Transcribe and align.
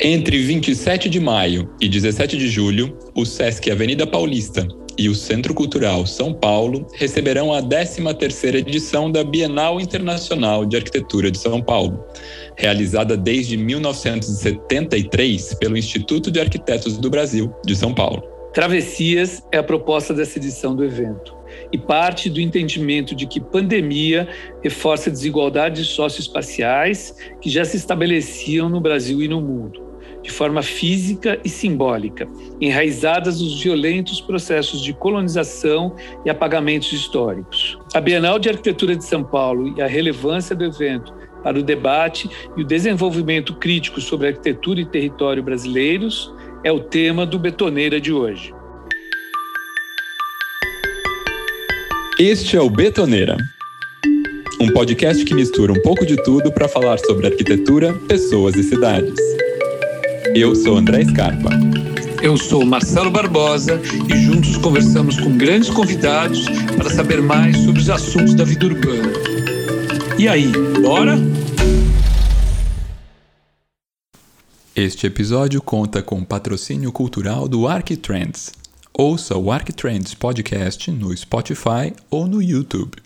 Entre 0.00 0.38
27 0.38 1.08
de 1.08 1.18
maio 1.18 1.68
e 1.80 1.88
17 1.88 2.36
de 2.36 2.46
julho, 2.48 2.96
o 3.16 3.26
SESC 3.26 3.68
Avenida 3.68 4.06
Paulista 4.06 4.64
e 4.96 5.08
o 5.08 5.14
Centro 5.14 5.52
Cultural 5.52 6.06
São 6.06 6.32
Paulo 6.32 6.86
receberão 6.94 7.52
a 7.52 7.60
13ª 7.60 8.54
edição 8.54 9.10
da 9.10 9.24
Bienal 9.24 9.80
Internacional 9.80 10.64
de 10.64 10.76
Arquitetura 10.76 11.32
de 11.32 11.38
São 11.38 11.60
Paulo, 11.60 12.04
realizada 12.56 13.16
desde 13.16 13.56
1973 13.56 15.54
pelo 15.54 15.76
Instituto 15.76 16.30
de 16.30 16.38
Arquitetos 16.38 16.96
do 16.96 17.10
Brasil 17.10 17.52
de 17.66 17.74
São 17.74 17.92
Paulo. 17.92 18.22
Travessias 18.54 19.42
é 19.50 19.58
a 19.58 19.64
proposta 19.64 20.14
dessa 20.14 20.38
edição 20.38 20.76
do 20.76 20.84
evento 20.84 21.36
e 21.72 21.78
parte 21.78 22.30
do 22.30 22.40
entendimento 22.40 23.16
de 23.16 23.26
que 23.26 23.40
pandemia 23.40 24.28
reforça 24.62 25.10
desigualdades 25.10 25.88
socioespaciais 25.88 27.16
que 27.40 27.50
já 27.50 27.64
se 27.64 27.76
estabeleciam 27.76 28.68
no 28.68 28.80
Brasil 28.80 29.20
e 29.20 29.26
no 29.26 29.40
mundo 29.40 29.87
de 30.28 30.34
forma 30.34 30.62
física 30.62 31.40
e 31.42 31.48
simbólica, 31.48 32.28
enraizadas 32.60 33.40
nos 33.40 33.62
violentos 33.62 34.20
processos 34.20 34.82
de 34.82 34.92
colonização 34.92 35.96
e 36.24 36.28
apagamentos 36.28 36.92
históricos. 36.92 37.78
A 37.94 38.00
Bienal 38.00 38.38
de 38.38 38.50
Arquitetura 38.50 38.94
de 38.94 39.04
São 39.04 39.24
Paulo 39.24 39.74
e 39.76 39.80
a 39.80 39.86
relevância 39.86 40.54
do 40.54 40.64
evento 40.64 41.14
para 41.42 41.58
o 41.58 41.62
debate 41.62 42.28
e 42.56 42.60
o 42.60 42.64
desenvolvimento 42.64 43.54
crítico 43.54 44.02
sobre 44.02 44.28
arquitetura 44.28 44.80
e 44.80 44.84
território 44.84 45.42
brasileiros 45.42 46.30
é 46.62 46.70
o 46.70 46.78
tema 46.78 47.24
do 47.24 47.38
Betoneira 47.38 47.98
de 47.98 48.12
hoje. 48.12 48.52
Este 52.18 52.54
é 52.54 52.60
o 52.60 52.68
Betoneira, 52.68 53.36
um 54.60 54.68
podcast 54.72 55.24
que 55.24 55.34
mistura 55.34 55.72
um 55.72 55.80
pouco 55.80 56.04
de 56.04 56.22
tudo 56.22 56.52
para 56.52 56.68
falar 56.68 56.98
sobre 56.98 57.28
arquitetura, 57.28 57.94
pessoas 58.08 58.56
e 58.56 58.62
cidades. 58.64 59.47
Eu 60.34 60.54
sou 60.54 60.76
André 60.76 61.04
Scarpa. 61.04 61.50
Eu 62.22 62.36
sou 62.36 62.64
Marcelo 62.64 63.10
Barbosa 63.10 63.80
e 64.08 64.22
juntos 64.22 64.56
conversamos 64.56 65.18
com 65.18 65.36
grandes 65.36 65.70
convidados 65.70 66.46
para 66.76 66.90
saber 66.90 67.22
mais 67.22 67.56
sobre 67.58 67.80
os 67.80 67.90
assuntos 67.90 68.34
da 68.34 68.44
vida 68.44 68.66
urbana. 68.66 69.12
E 70.18 70.28
aí, 70.28 70.50
bora? 70.82 71.14
Este 74.74 75.06
episódio 75.06 75.62
conta 75.62 76.02
com 76.02 76.24
patrocínio 76.24 76.92
cultural 76.92 77.48
do 77.48 77.66
Arquitrends. 77.66 78.52
Ouça 78.92 79.36
o 79.36 79.50
Arquitrends 79.50 80.14
Podcast 80.14 80.90
no 80.90 81.16
Spotify 81.16 81.92
ou 82.10 82.26
no 82.26 82.42
YouTube. 82.42 82.96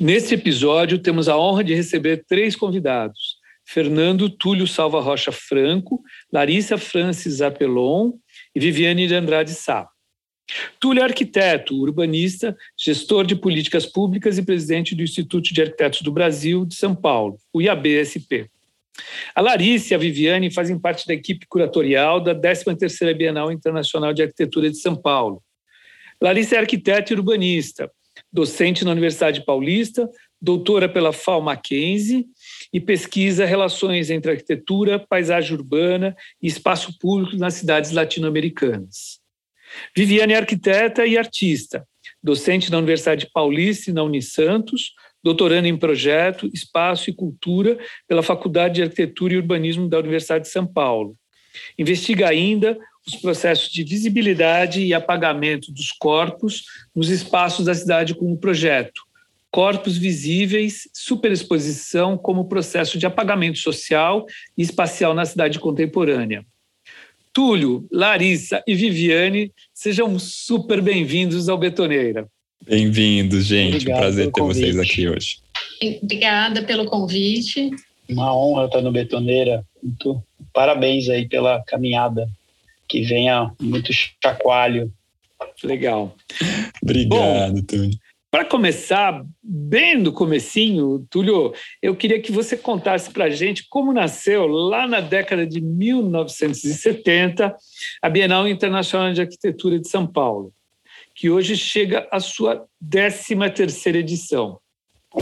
Neste 0.00 0.34
episódio, 0.34 0.98
temos 0.98 1.28
a 1.28 1.36
honra 1.36 1.64
de 1.64 1.74
receber 1.74 2.24
três 2.28 2.54
convidados. 2.54 3.37
Fernando 3.70 4.30
Túlio 4.30 4.66
Salva 4.66 4.98
Rocha 4.98 5.30
Franco, 5.30 6.02
Larissa 6.32 6.78
Francis 6.78 7.42
Apelon 7.42 8.14
e 8.54 8.60
Viviane 8.60 9.06
de 9.06 9.14
Andrade 9.14 9.50
Sá. 9.50 9.86
Túlio 10.80 11.02
é 11.02 11.04
arquiteto, 11.04 11.78
urbanista, 11.78 12.56
gestor 12.74 13.26
de 13.26 13.36
políticas 13.36 13.84
públicas 13.84 14.38
e 14.38 14.42
presidente 14.42 14.94
do 14.94 15.02
Instituto 15.02 15.52
de 15.52 15.60
Arquitetos 15.60 16.00
do 16.00 16.10
Brasil 16.10 16.64
de 16.64 16.76
São 16.76 16.94
Paulo, 16.94 17.36
o 17.52 17.60
IABSP. 17.60 18.48
A 19.34 19.42
Larissa 19.42 19.92
e 19.92 19.94
a 19.94 19.98
Viviane 19.98 20.50
fazem 20.50 20.78
parte 20.78 21.06
da 21.06 21.12
equipe 21.12 21.44
curatorial 21.46 22.22
da 22.22 22.34
13ª 22.34 23.14
Bienal 23.14 23.52
Internacional 23.52 24.14
de 24.14 24.22
Arquitetura 24.22 24.70
de 24.70 24.78
São 24.78 24.96
Paulo. 24.96 25.42
Larissa 26.18 26.56
é 26.56 26.58
arquiteta 26.58 27.12
e 27.12 27.16
urbanista, 27.16 27.90
docente 28.32 28.82
na 28.82 28.92
Universidade 28.92 29.44
Paulista, 29.44 30.08
doutora 30.40 30.88
pela 30.88 31.12
FAO 31.12 31.42
Mackenzie 31.42 32.26
e 32.72 32.80
pesquisa 32.80 33.44
relações 33.44 34.10
entre 34.10 34.30
arquitetura, 34.30 34.98
paisagem 34.98 35.56
urbana 35.56 36.16
e 36.42 36.46
espaço 36.46 36.98
público 36.98 37.36
nas 37.36 37.54
cidades 37.54 37.90
latino-americanas. 37.90 39.20
Viviane 39.96 40.32
é 40.32 40.36
arquiteta 40.36 41.06
e 41.06 41.16
artista, 41.16 41.86
docente 42.22 42.70
na 42.70 42.78
Universidade 42.78 43.28
Paulista 43.32 43.90
e 43.90 43.94
na 43.94 44.02
Unisantos, 44.02 44.92
doutorando 45.22 45.66
em 45.66 45.76
projeto, 45.76 46.48
espaço 46.52 47.10
e 47.10 47.14
cultura 47.14 47.78
pela 48.06 48.22
Faculdade 48.22 48.76
de 48.76 48.82
Arquitetura 48.82 49.34
e 49.34 49.36
Urbanismo 49.36 49.88
da 49.88 49.98
Universidade 49.98 50.44
de 50.44 50.50
São 50.50 50.66
Paulo. 50.66 51.16
Investiga 51.78 52.28
ainda 52.28 52.78
os 53.06 53.16
processos 53.16 53.70
de 53.70 53.82
visibilidade 53.82 54.82
e 54.82 54.92
apagamento 54.92 55.72
dos 55.72 55.90
corpos 55.92 56.64
nos 56.94 57.08
espaços 57.08 57.64
da 57.64 57.74
cidade 57.74 58.14
com 58.14 58.30
o 58.32 58.38
projeto, 58.38 59.02
corpos 59.50 59.96
visíveis, 59.96 60.88
superexposição 60.92 62.16
como 62.16 62.48
processo 62.48 62.98
de 62.98 63.06
apagamento 63.06 63.58
social 63.58 64.26
e 64.56 64.62
espacial 64.62 65.14
na 65.14 65.24
cidade 65.24 65.58
contemporânea. 65.58 66.44
Túlio, 67.32 67.86
Larissa 67.90 68.62
e 68.66 68.74
Viviane, 68.74 69.52
sejam 69.72 70.18
super 70.18 70.82
bem-vindos 70.82 71.48
ao 71.48 71.56
Betoneira. 71.56 72.26
Bem-vindos, 72.66 73.44
gente. 73.44 73.76
Obrigado 73.76 73.98
Prazer 74.00 74.26
ter 74.26 74.32
convite. 74.32 74.60
vocês 74.60 74.78
aqui 74.78 75.08
hoje. 75.08 75.38
Obrigada 76.02 76.62
pelo 76.62 76.86
convite. 76.86 77.70
Uma 78.08 78.34
honra 78.36 78.66
estar 78.66 78.80
no 78.80 78.90
Betoneira. 78.90 79.64
Muito 79.82 80.22
parabéns 80.52 81.08
aí 81.08 81.28
pela 81.28 81.62
caminhada. 81.64 82.28
Que 82.88 83.02
venha 83.02 83.52
muito 83.60 83.92
chacoalho. 83.92 84.92
Legal. 85.62 86.16
Obrigado, 86.82 87.62
Túlio. 87.62 87.98
Para 88.30 88.44
começar, 88.44 89.24
bem 89.42 90.02
do 90.02 90.12
comecinho, 90.12 91.06
Túlio, 91.08 91.54
eu 91.80 91.96
queria 91.96 92.20
que 92.20 92.30
você 92.30 92.58
contasse 92.58 93.10
para 93.10 93.24
a 93.24 93.30
gente 93.30 93.66
como 93.70 93.90
nasceu, 93.90 94.46
lá 94.46 94.86
na 94.86 95.00
década 95.00 95.46
de 95.46 95.62
1970, 95.62 97.56
a 98.02 98.08
Bienal 98.10 98.46
Internacional 98.46 99.14
de 99.14 99.22
Arquitetura 99.22 99.78
de 99.78 99.88
São 99.88 100.06
Paulo, 100.06 100.52
que 101.14 101.30
hoje 101.30 101.56
chega 101.56 102.06
à 102.10 102.20
sua 102.20 102.66
13ª 102.84 103.94
edição. 103.94 104.60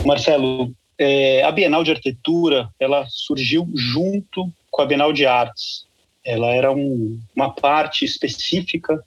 Marcelo, 0.05 0.75
é, 0.97 1.43
a 1.43 1.51
Bienal 1.51 1.85
de 1.85 1.91
Arquitetura 1.91 2.69
ela 2.77 3.05
surgiu 3.07 3.69
junto 3.73 4.51
com 4.69 4.81
a 4.81 4.85
Bienal 4.85 5.13
de 5.13 5.25
Artes. 5.25 5.87
Ela 6.25 6.47
era 6.47 6.73
um, 6.73 7.17
uma 7.33 7.53
parte 7.53 8.03
específica 8.03 9.01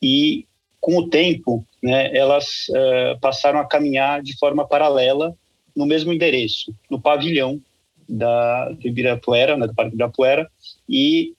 e 0.00 0.46
com 0.82 0.98
o 0.98 1.08
tempo, 1.08 1.64
né, 1.80 2.14
elas 2.14 2.66
uh, 2.70 3.18
passaram 3.20 3.60
a 3.60 3.64
caminhar 3.64 4.20
de 4.20 4.36
forma 4.36 4.66
paralela 4.66 5.32
no 5.76 5.86
mesmo 5.86 6.12
endereço, 6.12 6.74
no 6.90 7.00
pavilhão 7.00 7.62
da, 8.08 8.68
do 8.70 8.88
Ibirapuera, 8.88 9.56
né, 9.56 9.68
do 9.68 9.74
Parque 9.74 9.94
Ibirapuera, 9.94 10.50
e 10.88 11.34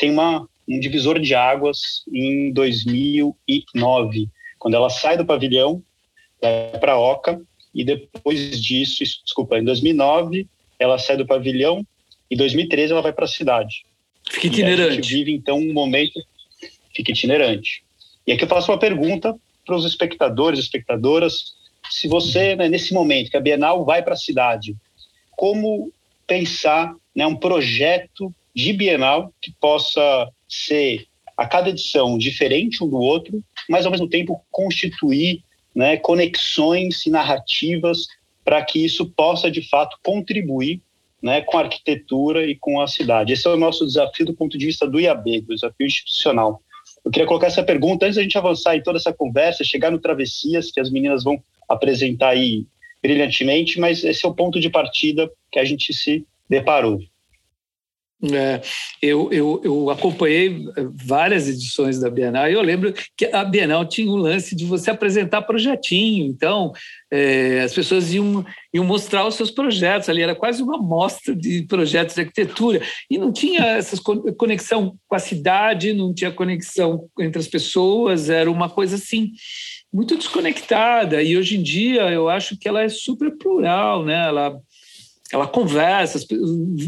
tem 0.00 0.10
uma, 0.10 0.48
um 0.68 0.80
divisor 0.80 1.20
de 1.20 1.32
águas 1.32 2.02
em 2.12 2.52
2009, 2.52 4.28
quando 4.58 4.74
ela 4.74 4.90
sai 4.90 5.16
do 5.16 5.24
pavilhão, 5.24 5.80
vai 6.42 6.76
para 6.80 6.94
a 6.94 6.98
Oca, 6.98 7.40
e 7.72 7.84
depois 7.84 8.60
disso, 8.60 9.04
desculpa, 9.24 9.60
em 9.60 9.64
2009, 9.64 10.48
ela 10.76 10.98
sai 10.98 11.16
do 11.16 11.24
pavilhão, 11.24 11.86
e 12.28 12.34
em 12.34 12.36
2013 12.36 12.92
ela 12.92 13.02
vai 13.02 13.12
para 13.12 13.26
a 13.26 13.28
cidade. 13.28 13.84
Fica 14.28 14.48
itinerante. 14.48 14.82
E 14.82 14.88
a 14.88 14.94
gente 14.96 15.08
vive, 15.08 15.32
então, 15.32 15.56
um 15.56 15.72
momento, 15.72 16.20
fica 16.92 17.12
itinerante. 17.12 17.86
E 18.28 18.32
aqui 18.32 18.44
eu 18.44 18.48
faço 18.48 18.70
uma 18.70 18.78
pergunta 18.78 19.34
para 19.64 19.74
os 19.74 19.86
espectadores, 19.86 20.60
espectadoras, 20.60 21.54
se 21.88 22.06
você, 22.06 22.54
né, 22.54 22.68
nesse 22.68 22.92
momento 22.92 23.30
que 23.30 23.38
a 23.38 23.40
Bienal 23.40 23.86
vai 23.86 24.02
para 24.02 24.12
a 24.12 24.18
cidade, 24.18 24.76
como 25.30 25.90
pensar 26.26 26.94
né, 27.16 27.26
um 27.26 27.34
projeto 27.34 28.30
de 28.54 28.74
Bienal 28.74 29.32
que 29.40 29.50
possa 29.58 30.28
ser 30.46 31.06
a 31.38 31.46
cada 31.46 31.70
edição 31.70 32.18
diferente 32.18 32.84
um 32.84 32.88
do 32.90 32.98
outro, 32.98 33.42
mas 33.66 33.86
ao 33.86 33.92
mesmo 33.92 34.06
tempo 34.06 34.44
constituir 34.50 35.42
né, 35.74 35.96
conexões 35.96 37.06
e 37.06 37.10
narrativas 37.10 38.08
para 38.44 38.62
que 38.62 38.84
isso 38.84 39.06
possa 39.06 39.50
de 39.50 39.66
fato 39.66 39.96
contribuir 40.04 40.82
né, 41.22 41.40
com 41.40 41.56
a 41.56 41.62
arquitetura 41.62 42.44
e 42.44 42.54
com 42.54 42.78
a 42.78 42.86
cidade. 42.86 43.32
Esse 43.32 43.48
é 43.48 43.50
o 43.50 43.56
nosso 43.56 43.86
desafio 43.86 44.26
do 44.26 44.34
ponto 44.34 44.58
de 44.58 44.66
vista 44.66 44.86
do 44.86 45.00
IAB, 45.00 45.40
do 45.40 45.54
desafio 45.54 45.86
institucional. 45.86 46.60
Eu 47.08 47.10
queria 47.10 47.26
colocar 47.26 47.46
essa 47.46 47.62
pergunta 47.62 48.04
antes 48.04 48.16
da 48.16 48.22
gente 48.22 48.36
avançar 48.36 48.76
em 48.76 48.82
toda 48.82 48.98
essa 48.98 49.14
conversa, 49.14 49.64
chegar 49.64 49.90
no 49.90 49.98
Travessias, 49.98 50.70
que 50.70 50.78
as 50.78 50.90
meninas 50.90 51.24
vão 51.24 51.42
apresentar 51.66 52.28
aí 52.28 52.66
brilhantemente, 53.02 53.80
mas 53.80 54.04
esse 54.04 54.26
é 54.26 54.28
o 54.28 54.34
ponto 54.34 54.60
de 54.60 54.68
partida 54.68 55.26
que 55.50 55.58
a 55.58 55.64
gente 55.64 55.94
se 55.94 56.26
deparou. 56.50 57.00
É, 58.20 58.60
eu, 59.00 59.32
eu, 59.32 59.60
eu, 59.62 59.90
acompanhei 59.90 60.64
várias 60.92 61.48
edições 61.48 62.00
da 62.00 62.10
Bienal 62.10 62.50
e 62.50 62.52
eu 62.52 62.60
lembro 62.60 62.92
que 63.16 63.26
a 63.26 63.44
Bienal 63.44 63.86
tinha 63.86 64.10
o 64.10 64.16
lance 64.16 64.56
de 64.56 64.64
você 64.64 64.90
apresentar 64.90 65.42
projetinho, 65.42 66.26
então 66.26 66.72
é, 67.12 67.60
as 67.60 67.72
pessoas 67.72 68.12
iam, 68.12 68.44
iam 68.74 68.84
mostrar 68.84 69.24
os 69.24 69.36
seus 69.36 69.52
projetos 69.52 70.08
ali, 70.08 70.20
era 70.20 70.34
quase 70.34 70.60
uma 70.60 70.76
mostra 70.76 71.32
de 71.32 71.62
projetos 71.62 72.16
de 72.16 72.22
arquitetura 72.22 72.82
e 73.08 73.16
não 73.16 73.32
tinha 73.32 73.64
essa 73.64 73.96
conexão 74.36 74.98
com 75.06 75.14
a 75.14 75.20
cidade, 75.20 75.92
não 75.92 76.12
tinha 76.12 76.32
conexão 76.32 77.08
entre 77.20 77.38
as 77.38 77.46
pessoas, 77.46 78.28
era 78.28 78.50
uma 78.50 78.68
coisa 78.68 78.96
assim 78.96 79.30
muito 79.92 80.16
desconectada 80.16 81.22
e 81.22 81.36
hoje 81.36 81.56
em 81.56 81.62
dia 81.62 82.10
eu 82.10 82.28
acho 82.28 82.58
que 82.58 82.68
ela 82.68 82.82
é 82.82 82.88
super 82.88 83.30
plural, 83.38 84.04
né? 84.04 84.26
ela 84.26 84.58
ela 85.32 85.46
conversa, 85.46 86.18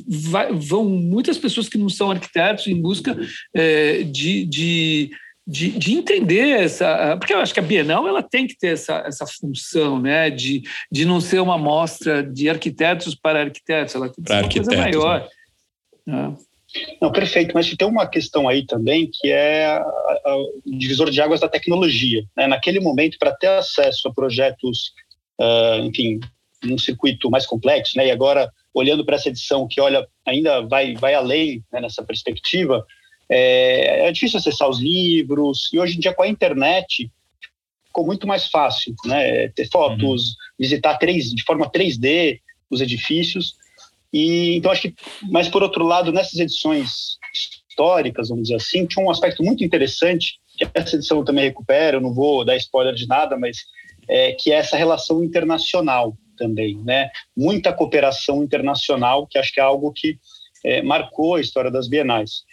vai, 0.09 0.53
vão 0.53 0.85
muitas 0.85 1.37
pessoas 1.37 1.69
que 1.69 1.79
não 1.79 1.89
são 1.89 2.11
arquitetos 2.11 2.67
em 2.67 2.81
busca 2.81 3.17
é, 3.55 4.03
de, 4.03 4.47
de, 4.47 5.11
de, 5.47 5.71
de, 5.79 5.93
entender 5.93 6.49
essa. 6.49 7.17
Porque 7.19 7.35
eu 7.35 7.39
acho 7.39 7.53
que 7.53 7.61
a 7.61 7.63
Bienal 7.63 8.09
ela 8.09 8.23
tem 8.23 8.47
que 8.47 8.57
ter 8.57 8.69
essa, 8.69 9.03
essa 9.07 9.27
função 9.27 10.01
né, 10.01 10.31
de, 10.31 10.63
de 10.91 11.05
não 11.05 11.21
ser 11.21 11.41
uma 11.41 11.59
mostra 11.59 12.23
de 12.23 12.49
arquitetos 12.49 13.15
para 13.15 13.43
arquitetos, 13.43 13.95
ela 13.95 14.09
tem 14.09 14.25
que 14.25 14.33
ser 14.33 14.39
uma 14.39 14.49
coisa 14.51 14.77
maior. 14.77 15.29
Né? 16.07 16.37
Não, 17.01 17.11
perfeito, 17.11 17.53
mas 17.53 17.69
tem 17.75 17.89
uma 17.89 18.07
questão 18.07 18.49
aí 18.49 18.65
também 18.65 19.11
que 19.13 19.29
é 19.29 19.83
o 20.25 20.79
divisor 20.79 21.11
de 21.11 21.21
águas 21.21 21.41
da 21.41 21.49
tecnologia. 21.49 22.23
Né? 22.37 22.47
Naquele 22.47 22.81
momento, 22.81 23.19
para 23.19 23.35
ter 23.35 23.49
acesso 23.49 24.09
a 24.09 24.15
projetos, 24.15 24.93
uh, 25.41 25.85
enfim, 25.85 26.21
num 26.65 26.79
circuito 26.79 27.31
mais 27.31 27.47
complexo, 27.47 27.97
né? 27.97 28.07
E 28.07 28.11
agora 28.11 28.51
olhando 28.73 29.05
para 29.05 29.17
essa 29.17 29.29
edição 29.29 29.67
que 29.67 29.81
olha 29.81 30.07
ainda 30.27 30.61
vai 30.63 30.95
vai 30.95 31.15
além 31.15 31.65
né, 31.73 31.81
nessa 31.81 32.03
perspectiva, 32.03 32.85
é, 33.29 34.07
é, 34.07 34.13
difícil 34.13 34.39
acessar 34.39 34.69
os 34.69 34.81
livros 34.81 35.71
e 35.73 35.79
hoje 35.79 35.97
em 35.97 36.01
dia 36.01 36.15
com 36.15 36.23
a 36.23 36.29
internet 36.29 37.11
ficou 37.87 38.07
muito 38.07 38.27
mais 38.27 38.47
fácil, 38.49 38.95
né? 39.05 39.49
Ter 39.49 39.69
fotos, 39.69 40.29
uhum. 40.29 40.35
visitar 40.59 40.97
três, 40.99 41.33
de 41.33 41.43
forma 41.43 41.71
3D 41.71 42.41
os 42.71 42.81
edifícios 42.81 43.55
e 44.13 44.57
então 44.57 44.71
acho 44.71 44.83
que, 44.83 44.95
mas 45.31 45.49
por 45.49 45.63
outro 45.63 45.85
lado 45.85 46.13
nessas 46.13 46.39
edições 46.39 47.19
históricas, 47.69 48.29
vamos 48.29 48.45
dizer 48.45 48.57
assim, 48.57 48.87
tinha 48.87 49.05
um 49.05 49.11
aspecto 49.11 49.43
muito 49.43 49.65
interessante 49.65 50.39
que 50.57 50.69
essa 50.75 50.97
edição 50.97 51.25
também 51.25 51.45
recupera. 51.45 51.97
Eu 51.97 52.01
não 52.01 52.13
vou 52.13 52.45
dar 52.45 52.57
spoiler 52.57 52.95
de 52.95 53.07
nada, 53.07 53.39
mas 53.39 53.59
é, 54.09 54.33
que 54.33 54.53
é 54.53 54.57
essa 54.57 54.77
relação 54.77 55.25
internacional 55.25 56.17
também, 56.41 56.79
né? 56.79 57.11
Muita 57.37 57.73
cooperação 57.73 58.43
internacional, 58.43 59.27
que 59.27 59.39
acho 59.39 59.53
que 59.53 59.61
é 59.61 59.63
algo 59.63 59.93
que 59.93 60.19
é, 60.65 60.81
marcou 60.83 61.35
a 61.35 61.41
história 61.41 61.71
das 61.71 61.87
bienais. 61.87 62.45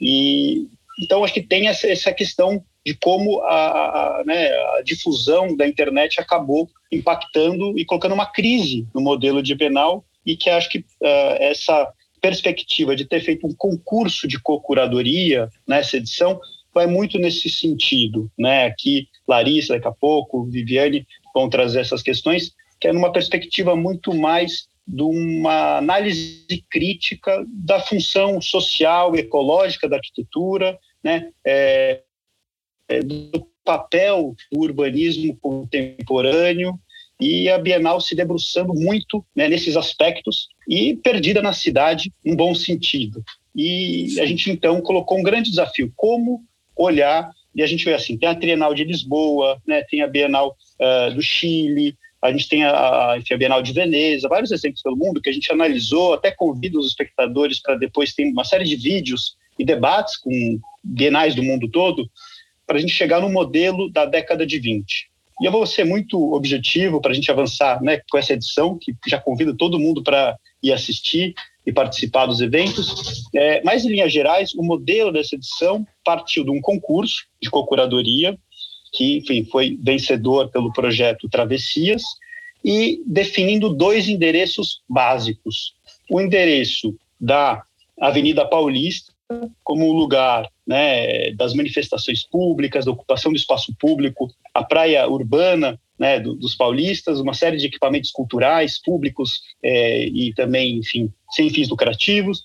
E 0.00 0.68
então 1.00 1.24
acho 1.24 1.34
que 1.34 1.42
tem 1.42 1.66
essa, 1.66 1.88
essa 1.88 2.12
questão 2.12 2.62
de 2.84 2.94
como 2.94 3.40
a, 3.42 4.20
a, 4.20 4.24
né, 4.24 4.48
a, 4.48 4.82
difusão 4.84 5.56
da 5.56 5.66
internet 5.66 6.20
acabou 6.20 6.68
impactando 6.90 7.78
e 7.78 7.84
colocando 7.84 8.14
uma 8.14 8.26
crise 8.26 8.86
no 8.94 9.00
modelo 9.00 9.42
de 9.42 9.54
Bienal 9.54 10.04
e 10.26 10.36
que 10.36 10.50
acho 10.50 10.68
que 10.68 10.78
uh, 10.78 11.36
essa 11.38 11.92
perspectiva 12.20 12.94
de 12.94 13.04
ter 13.04 13.20
feito 13.20 13.46
um 13.46 13.54
concurso 13.54 14.28
de 14.28 14.40
co-curadoria 14.40 15.48
nessa 15.66 15.96
edição 15.96 16.40
vai 16.74 16.86
muito 16.86 17.18
nesse 17.18 17.48
sentido, 17.48 18.30
né? 18.38 18.66
Aqui 18.66 19.08
Larissa 19.28 19.74
daqui 19.74 19.88
a 19.88 19.92
pouco, 19.92 20.44
Viviane 20.44 21.06
vão 21.34 21.48
trazer 21.48 21.80
essas 21.80 22.02
questões 22.02 22.52
que 22.82 22.88
é 22.88 22.92
numa 22.92 23.12
perspectiva 23.12 23.76
muito 23.76 24.12
mais 24.12 24.66
de 24.84 25.02
uma 25.04 25.78
análise 25.78 26.44
crítica 26.68 27.46
da 27.46 27.78
função 27.78 28.40
social, 28.40 29.14
ecológica 29.14 29.88
da 29.88 29.94
arquitetura, 29.98 30.76
né, 31.02 31.30
é, 31.46 32.00
é, 32.88 33.00
do 33.00 33.46
papel 33.64 34.34
do 34.50 34.58
urbanismo 34.58 35.36
contemporâneo 35.36 36.76
e 37.20 37.48
a 37.48 37.56
Bienal 37.56 38.00
se 38.00 38.16
debruçando 38.16 38.74
muito 38.74 39.24
né, 39.32 39.48
nesses 39.48 39.76
aspectos 39.76 40.48
e 40.68 40.96
perdida 40.96 41.40
na 41.40 41.52
cidade, 41.52 42.12
num 42.24 42.34
bom 42.34 42.52
sentido. 42.52 43.22
E 43.54 44.18
a 44.18 44.26
gente 44.26 44.50
então 44.50 44.80
colocou 44.80 45.20
um 45.20 45.22
grande 45.22 45.50
desafio: 45.50 45.92
como 45.94 46.42
olhar. 46.74 47.30
E 47.54 47.62
a 47.62 47.66
gente 47.66 47.84
vê 47.84 47.94
assim: 47.94 48.18
tem 48.18 48.28
a 48.28 48.34
Trienal 48.34 48.74
de 48.74 48.82
Lisboa, 48.82 49.62
né, 49.64 49.82
tem 49.88 50.02
a 50.02 50.08
Bienal 50.08 50.56
uh, 50.80 51.14
do 51.14 51.22
Chile, 51.22 51.96
a 52.22 52.30
gente 52.30 52.48
tem 52.48 52.62
a, 52.62 52.70
a, 52.70 53.14
a 53.16 53.36
Bienal 53.36 53.60
de 53.62 53.72
Veneza, 53.72 54.28
vários 54.28 54.52
exemplos 54.52 54.80
pelo 54.80 54.96
mundo 54.96 55.20
que 55.20 55.28
a 55.28 55.32
gente 55.32 55.50
analisou, 55.50 56.14
até 56.14 56.30
convido 56.30 56.78
os 56.78 56.86
espectadores 56.86 57.60
para 57.60 57.74
depois 57.74 58.14
ter 58.14 58.24
uma 58.24 58.44
série 58.44 58.64
de 58.64 58.76
vídeos 58.76 59.36
e 59.58 59.64
debates 59.64 60.16
com 60.16 60.60
bienais 60.82 61.34
do 61.34 61.42
mundo 61.42 61.68
todo, 61.68 62.08
para 62.66 62.78
a 62.78 62.80
gente 62.80 62.92
chegar 62.92 63.20
no 63.20 63.28
modelo 63.28 63.90
da 63.90 64.04
década 64.04 64.46
de 64.46 64.58
20. 64.58 65.10
E 65.40 65.44
eu 65.44 65.50
vou 65.50 65.66
ser 65.66 65.84
muito 65.84 66.32
objetivo 66.32 67.00
para 67.00 67.10
a 67.10 67.14
gente 67.14 67.30
avançar 67.30 67.82
né, 67.82 68.00
com 68.08 68.16
essa 68.16 68.34
edição, 68.34 68.78
que 68.78 68.94
já 69.06 69.18
convido 69.18 69.56
todo 69.56 69.78
mundo 69.78 70.02
para 70.02 70.36
ir 70.62 70.72
assistir 70.72 71.34
e 71.66 71.72
participar 71.72 72.26
dos 72.26 72.40
eventos. 72.40 73.24
É, 73.34 73.60
mas, 73.64 73.84
em 73.84 73.88
linhas 73.88 74.12
gerais, 74.12 74.54
o 74.54 74.62
modelo 74.62 75.10
dessa 75.10 75.34
edição 75.34 75.84
partiu 76.04 76.44
de 76.44 76.50
um 76.50 76.60
concurso 76.60 77.24
de 77.40 77.50
co-curadoria 77.50 78.38
que 78.92 79.18
enfim, 79.18 79.44
foi 79.44 79.78
vencedor 79.82 80.50
pelo 80.50 80.72
projeto 80.72 81.28
Travessias, 81.28 82.02
e 82.64 83.02
definindo 83.06 83.74
dois 83.74 84.08
endereços 84.08 84.82
básicos. 84.88 85.74
O 86.08 86.20
endereço 86.20 86.94
da 87.20 87.64
Avenida 88.00 88.46
Paulista, 88.46 89.12
como 89.64 89.92
lugar 89.92 90.48
né, 90.66 91.32
das 91.32 91.54
manifestações 91.54 92.22
públicas, 92.22 92.84
da 92.84 92.92
ocupação 92.92 93.32
do 93.32 93.36
espaço 93.36 93.74
público, 93.78 94.32
a 94.54 94.62
praia 94.62 95.08
urbana 95.08 95.80
né, 95.98 96.20
do, 96.20 96.34
dos 96.34 96.54
paulistas, 96.54 97.18
uma 97.18 97.34
série 97.34 97.56
de 97.56 97.66
equipamentos 97.66 98.10
culturais 98.10 98.80
públicos 98.80 99.40
é, 99.62 100.06
e 100.06 100.32
também, 100.34 100.76
enfim, 100.78 101.12
sem 101.30 101.48
fins 101.50 101.68
lucrativos, 101.68 102.44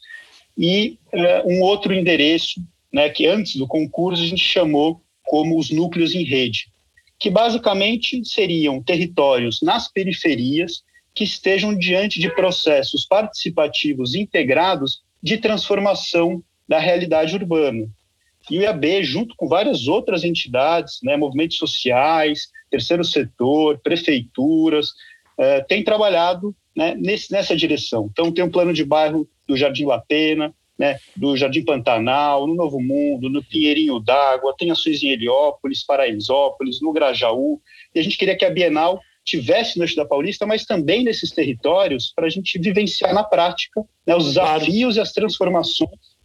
e 0.58 0.98
é, 1.12 1.44
um 1.46 1.62
outro 1.62 1.94
endereço 1.94 2.62
né, 2.92 3.10
que 3.10 3.28
antes 3.28 3.56
do 3.58 3.68
concurso 3.68 4.24
a 4.24 4.26
gente 4.26 4.44
chamou 4.44 5.02
como 5.28 5.60
os 5.60 5.70
núcleos 5.70 6.16
em 6.16 6.24
rede, 6.24 6.72
que 7.20 7.30
basicamente 7.30 8.24
seriam 8.24 8.82
territórios 8.82 9.62
nas 9.62 9.92
periferias 9.92 10.84
que 11.14 11.24
estejam 11.24 11.78
diante 11.78 12.20
de 12.20 12.30
processos 12.34 13.06
participativos 13.06 14.16
integrados 14.16 15.02
de 15.22 15.38
transformação 15.38 16.42
da 16.68 16.80
realidade 16.80 17.36
urbana. 17.36 17.88
E 18.50 18.60
o 18.60 18.62
IAB, 18.62 19.04
junto 19.04 19.36
com 19.36 19.48
várias 19.48 19.88
outras 19.88 20.24
entidades, 20.24 21.00
né, 21.04 21.18
movimentos 21.18 21.58
sociais, 21.58 22.50
terceiro 22.70 23.04
setor, 23.04 23.80
prefeituras, 23.80 24.94
eh, 25.38 25.62
tem 25.62 25.84
trabalhado 25.84 26.56
né, 26.76 26.96
nesse, 26.96 27.32
nessa 27.32 27.56
direção. 27.56 28.08
Então, 28.12 28.32
tem 28.32 28.44
um 28.44 28.52
plano 28.52 28.72
de 28.72 28.86
bairro 28.86 29.28
do 29.48 29.58
Jardim 29.58 29.86
La 29.86 30.00
Pena, 30.00 30.54
né, 30.78 30.98
do 31.16 31.36
Jardim 31.36 31.64
Pantanal, 31.64 32.46
no 32.46 32.56
Novo 32.56 32.80
Mundo, 32.80 33.30
no 33.30 33.44
Pinheirinho 33.44 34.00
d'Água, 34.00 34.56
tem 34.58 34.72
ações 34.72 35.02
em 35.02 35.10
Heliópolis, 35.10 35.84
Paraisópolis, 35.84 36.82
no 36.82 36.94
Grajaú, 36.94 37.60
e 37.96 38.00
a 38.00 38.04
gente 38.04 38.18
queria 38.18 38.38
que 38.38 38.46
a 38.46 38.50
Bienal 38.50 39.02
tivesse 39.26 39.78
no 39.78 39.84
Eixo 39.84 39.96
da 39.96 40.06
Paulista, 40.06 40.46
mas 40.46 40.66
também 40.66 41.04
nesses 41.04 41.32
territórios, 41.32 42.14
para 42.16 42.28
a 42.28 42.30
gente 42.30 42.58
vivenciar 42.58 43.14
na 43.14 43.24
prática 43.24 43.84
né, 44.06 44.16
os 44.16 44.26
desafios 44.26 44.96
claro. 44.96 44.98
e 44.98 45.00
as 45.00 45.12
transformações. 45.12 46.18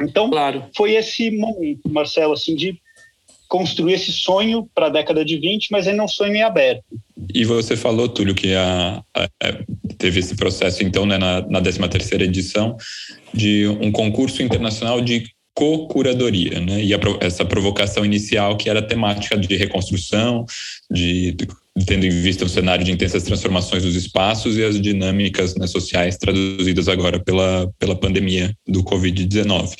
Então, 0.00 0.30
claro. 0.30 0.64
foi 0.76 0.94
esse 0.94 1.30
momento, 1.30 1.88
Marcelo, 1.88 2.32
assim, 2.32 2.54
de 2.54 2.80
construir 3.48 3.94
esse 3.94 4.12
sonho 4.12 4.68
para 4.74 4.86
a 4.86 4.90
década 4.90 5.24
de 5.24 5.38
20, 5.38 5.68
mas 5.70 5.88
ainda 5.88 6.02
é 6.02 6.04
um 6.04 6.08
sonho 6.08 6.34
em 6.34 6.42
aberto. 6.42 6.84
E 7.34 7.44
você 7.44 7.76
falou, 7.76 8.08
Túlio, 8.08 8.34
que 8.34 8.54
a, 8.54 9.02
a, 9.16 9.28
é, 9.42 9.64
teve 9.96 10.20
esse 10.20 10.36
processo, 10.36 10.84
então, 10.84 11.06
né, 11.06 11.18
na, 11.18 11.40
na 11.48 11.60
13ª 11.62 12.20
edição, 12.22 12.76
de 13.32 13.66
um 13.80 13.90
concurso 13.90 14.42
internacional 14.42 15.00
de 15.00 15.24
co-curadoria, 15.54 16.60
né? 16.60 16.84
E 16.84 16.94
a, 16.94 16.98
essa 17.20 17.44
provocação 17.44 18.04
inicial 18.04 18.56
que 18.56 18.70
era 18.70 18.80
temática 18.80 19.36
de 19.36 19.56
reconstrução, 19.56 20.46
de, 20.88 21.32
de, 21.32 21.48
tendo 21.84 22.06
em 22.06 22.10
vista 22.10 22.44
o 22.44 22.48
cenário 22.48 22.84
de 22.84 22.92
intensas 22.92 23.24
transformações 23.24 23.82
dos 23.82 23.96
espaços 23.96 24.56
e 24.56 24.62
as 24.62 24.80
dinâmicas 24.80 25.56
né, 25.56 25.66
sociais 25.66 26.16
traduzidas 26.16 26.86
agora 26.86 27.18
pela, 27.18 27.68
pela 27.76 27.96
pandemia 27.96 28.54
do 28.68 28.84
Covid-19. 28.84 29.74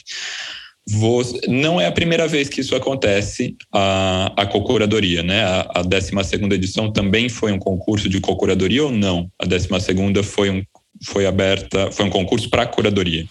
Você, 0.91 1.47
não 1.49 1.79
é 1.79 1.87
a 1.87 1.93
primeira 1.93 2.27
vez 2.27 2.49
que 2.49 2.63
isso 2.63 2.75
acontece, 2.75 3.55
a, 3.71 4.33
a 4.35 4.47
cocuradoria, 4.47 5.23
né? 5.23 5.45
A, 5.45 5.81
a 5.81 5.83
12 5.83 6.13
edição 6.53 6.91
também 6.91 7.29
foi 7.29 7.53
um 7.53 7.59
concurso 7.59 8.09
de 8.09 8.21
cocuradoria 8.21 8.85
ou 8.85 8.91
não? 8.91 9.31
A 9.39 9.45
12 9.45 9.69
foi, 10.25 10.49
um, 10.49 10.63
foi 11.05 11.27
aberta, 11.27 11.93
foi 11.93 12.07
um 12.07 12.11
concurso 12.11 12.49
para 12.49 12.67
curadoria? 12.67 13.27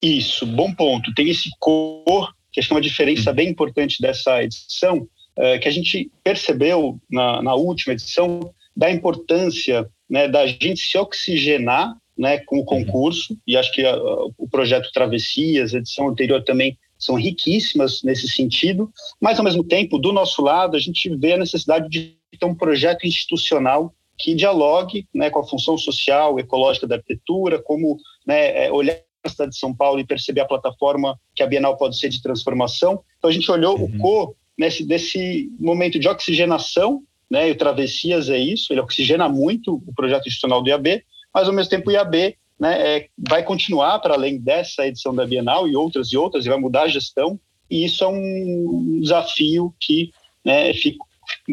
Isso, 0.00 0.46
bom 0.46 0.72
ponto. 0.72 1.12
Tem 1.12 1.28
esse 1.28 1.50
cor, 1.58 2.32
que 2.52 2.60
acho 2.60 2.68
que 2.68 2.74
é 2.74 2.76
uma 2.76 2.80
diferença 2.80 3.32
bem 3.32 3.48
importante 3.48 4.00
dessa 4.00 4.40
edição, 4.42 5.08
é, 5.36 5.58
que 5.58 5.66
a 5.66 5.72
gente 5.72 6.08
percebeu 6.22 7.00
na, 7.10 7.42
na 7.42 7.54
última 7.54 7.94
edição 7.94 8.40
da 8.76 8.88
importância 8.90 9.88
né, 10.08 10.28
da 10.28 10.46
gente 10.46 10.88
se 10.88 10.96
oxigenar 10.96 11.96
né, 12.20 12.38
com 12.40 12.58
o 12.58 12.64
concurso, 12.64 13.34
e 13.46 13.56
acho 13.56 13.72
que 13.72 13.82
a, 13.82 13.96
o 14.36 14.46
projeto 14.46 14.92
Travessias, 14.92 15.72
edição 15.72 16.06
anterior 16.06 16.44
também, 16.44 16.78
são 16.98 17.14
riquíssimas 17.14 18.02
nesse 18.02 18.28
sentido, 18.28 18.92
mas 19.18 19.38
ao 19.38 19.44
mesmo 19.44 19.64
tempo, 19.64 19.98
do 19.98 20.12
nosso 20.12 20.42
lado, 20.42 20.76
a 20.76 20.78
gente 20.78 21.08
vê 21.16 21.32
a 21.32 21.38
necessidade 21.38 21.88
de 21.88 22.14
ter 22.38 22.44
um 22.44 22.54
projeto 22.54 23.06
institucional 23.06 23.94
que 24.18 24.34
dialogue 24.34 25.08
né, 25.14 25.30
com 25.30 25.38
a 25.38 25.46
função 25.46 25.78
social, 25.78 26.38
ecológica 26.38 26.86
da 26.86 26.96
arquitetura, 26.96 27.58
como 27.58 27.96
né, 28.26 28.66
é, 28.66 28.70
olhar 28.70 28.98
a 29.24 29.28
cidade 29.30 29.52
de 29.52 29.58
São 29.58 29.74
Paulo 29.74 29.98
e 29.98 30.06
perceber 30.06 30.42
a 30.42 30.46
plataforma 30.46 31.18
que 31.34 31.42
a 31.42 31.46
Bienal 31.46 31.78
pode 31.78 31.98
ser 31.98 32.10
de 32.10 32.20
transformação. 32.20 33.02
Então 33.16 33.30
a 33.30 33.32
gente 33.32 33.50
olhou 33.50 33.78
uhum. 33.78 33.86
o 33.86 33.98
CO 33.98 34.36
nesse 34.58 34.84
desse 34.84 35.50
momento 35.58 35.98
de 35.98 36.06
oxigenação, 36.06 37.02
né, 37.30 37.48
e 37.48 37.52
o 37.52 37.56
Travessias 37.56 38.28
é 38.28 38.38
isso, 38.38 38.72
ele 38.72 38.80
oxigena 38.80 39.26
muito 39.26 39.82
o 39.86 39.94
projeto 39.94 40.26
institucional 40.26 40.62
do 40.62 40.68
IAB, 40.68 41.02
mas 41.32 41.46
ao 41.46 41.54
mesmo 41.54 41.70
tempo 41.70 41.90
o 41.90 41.92
IAB 41.92 42.36
né, 42.58 42.96
é, 42.96 43.08
vai 43.28 43.42
continuar 43.42 43.98
para 44.00 44.14
além 44.14 44.38
dessa 44.38 44.86
edição 44.86 45.14
da 45.14 45.26
Bienal 45.26 45.66
e 45.66 45.74
outras 45.74 46.08
e 46.12 46.16
outras, 46.16 46.44
e 46.44 46.48
vai 46.48 46.58
mudar 46.58 46.82
a 46.82 46.88
gestão, 46.88 47.40
e 47.70 47.84
isso 47.84 48.04
é 48.04 48.08
um 48.08 49.00
desafio 49.00 49.74
que 49.80 50.10
né, 50.44 50.74
fico, 50.74 51.06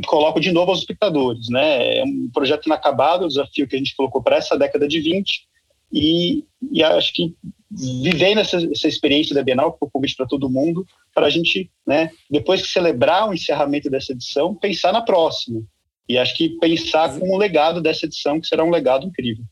coloco 0.05 0.39
de 0.39 0.51
novo 0.51 0.71
aos 0.71 0.79
espectadores. 0.79 1.47
Né? 1.49 1.99
É 1.99 2.03
um 2.03 2.29
projeto 2.33 2.65
inacabado, 2.65 3.25
um 3.25 3.29
desafio 3.29 3.67
que 3.67 3.75
a 3.75 3.79
gente 3.79 3.95
colocou 3.95 4.21
para 4.21 4.37
essa 4.37 4.57
década 4.57 4.87
de 4.87 4.99
20, 4.99 5.47
e, 5.93 6.43
e 6.71 6.83
acho 6.83 7.13
que 7.13 7.33
vivendo 7.69 8.39
essa, 8.39 8.57
essa 8.57 8.87
experiência 8.87 9.35
da 9.35 9.43
Bienal, 9.43 9.73
que 9.73 9.79
foi 9.79 9.89
convite 9.89 10.15
para 10.15 10.25
todo 10.25 10.49
mundo, 10.49 10.85
para 11.13 11.27
a 11.27 11.29
gente, 11.29 11.69
né, 11.85 12.11
depois 12.29 12.61
que 12.61 12.67
celebrar 12.67 13.29
o 13.29 13.33
encerramento 13.33 13.89
dessa 13.89 14.13
edição, 14.13 14.55
pensar 14.55 14.91
na 14.91 15.01
próxima. 15.01 15.61
E 16.09 16.17
acho 16.17 16.35
que 16.35 16.57
pensar 16.59 17.17
com 17.19 17.29
o 17.29 17.37
legado 17.37 17.81
dessa 17.81 18.05
edição, 18.05 18.39
que 18.39 18.47
será 18.47 18.63
um 18.63 18.69
legado 18.69 19.05
incrível. 19.05 19.43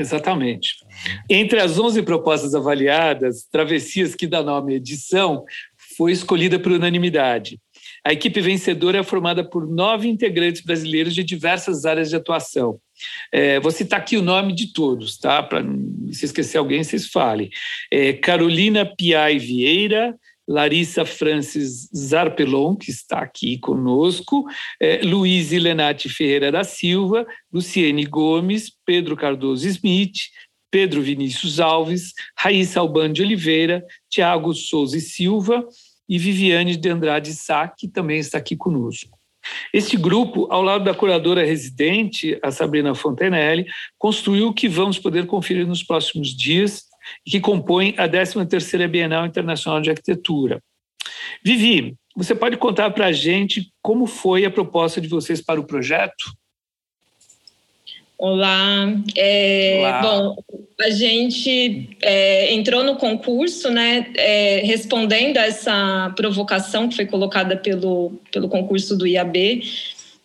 Exatamente. 0.00 0.76
Entre 1.28 1.60
as 1.60 1.78
11 1.78 2.02
propostas 2.02 2.54
avaliadas, 2.54 3.44
Travessias, 3.52 4.14
que 4.14 4.26
dá 4.26 4.42
nome 4.42 4.72
à 4.72 4.76
edição, 4.76 5.44
foi 5.96 6.10
escolhida 6.10 6.58
por 6.58 6.72
unanimidade. 6.72 7.60
A 8.02 8.12
equipe 8.14 8.40
vencedora 8.40 8.98
é 8.98 9.02
formada 9.02 9.44
por 9.44 9.68
nove 9.68 10.08
integrantes 10.08 10.62
brasileiros 10.62 11.14
de 11.14 11.22
diversas 11.22 11.84
áreas 11.84 12.08
de 12.08 12.16
atuação. 12.16 12.80
É, 13.30 13.60
vou 13.60 13.70
citar 13.70 14.00
aqui 14.00 14.16
o 14.16 14.22
nome 14.22 14.54
de 14.54 14.72
todos, 14.72 15.18
tá? 15.18 15.42
Para 15.42 15.62
se 16.10 16.24
esquecer 16.24 16.56
alguém, 16.56 16.82
vocês 16.82 17.08
falem. 17.08 17.50
É, 17.92 18.14
Carolina 18.14 18.86
Piai 18.86 19.38
Vieira, 19.38 20.14
Larissa 20.50 21.04
Francis 21.04 21.88
Zarpelon, 21.94 22.74
que 22.74 22.90
está 22.90 23.20
aqui 23.20 23.56
conosco, 23.56 24.44
é, 24.80 25.00
Luiz 25.04 25.52
Lenati 25.52 26.08
Ferreira 26.08 26.50
da 26.50 26.64
Silva, 26.64 27.24
Luciene 27.52 28.04
Gomes, 28.04 28.72
Pedro 28.84 29.16
Cardoso 29.16 29.68
Smith, 29.68 30.16
Pedro 30.68 31.02
Vinícius 31.02 31.60
Alves, 31.60 32.14
Raíssa 32.36 32.80
Alban 32.80 33.12
de 33.12 33.22
Oliveira, 33.22 33.84
Tiago 34.10 34.52
Souza 34.52 34.96
e 34.96 35.00
Silva 35.00 35.64
e 36.08 36.18
Viviane 36.18 36.76
de 36.76 36.88
Andrade 36.88 37.32
Sá, 37.32 37.68
que 37.68 37.86
também 37.86 38.18
está 38.18 38.38
aqui 38.38 38.56
conosco. 38.56 39.16
Este 39.72 39.96
grupo, 39.96 40.48
ao 40.50 40.62
lado 40.62 40.82
da 40.82 40.92
curadora 40.92 41.44
residente, 41.44 42.36
a 42.42 42.50
Sabrina 42.50 42.92
Fontenelle, 42.92 43.66
construiu 43.96 44.48
o 44.48 44.52
que 44.54 44.68
vamos 44.68 44.98
poder 44.98 45.26
conferir 45.26 45.64
nos 45.64 45.84
próximos 45.84 46.36
dias 46.36 46.89
que 47.24 47.40
compõe 47.40 47.94
a 47.96 48.08
13ª 48.08 48.88
Bienal 48.88 49.26
Internacional 49.26 49.80
de 49.80 49.90
Arquitetura. 49.90 50.62
Vivi, 51.44 51.94
você 52.16 52.34
pode 52.34 52.56
contar 52.56 52.90
para 52.90 53.06
a 53.06 53.12
gente 53.12 53.72
como 53.80 54.06
foi 54.06 54.44
a 54.44 54.50
proposta 54.50 55.00
de 55.00 55.08
vocês 55.08 55.40
para 55.40 55.60
o 55.60 55.64
projeto? 55.64 56.32
Olá. 58.18 58.92
É, 59.16 59.78
Olá. 59.78 60.02
Bom, 60.02 60.36
a 60.78 60.90
gente 60.90 61.96
é, 62.02 62.52
entrou 62.52 62.84
no 62.84 62.96
concurso, 62.96 63.70
né, 63.70 64.12
é, 64.14 64.60
respondendo 64.62 65.38
a 65.38 65.46
essa 65.46 66.12
provocação 66.14 66.86
que 66.86 66.96
foi 66.96 67.06
colocada 67.06 67.56
pelo, 67.56 68.12
pelo 68.30 68.46
concurso 68.46 68.94
do 68.94 69.06
IAB, 69.06 69.62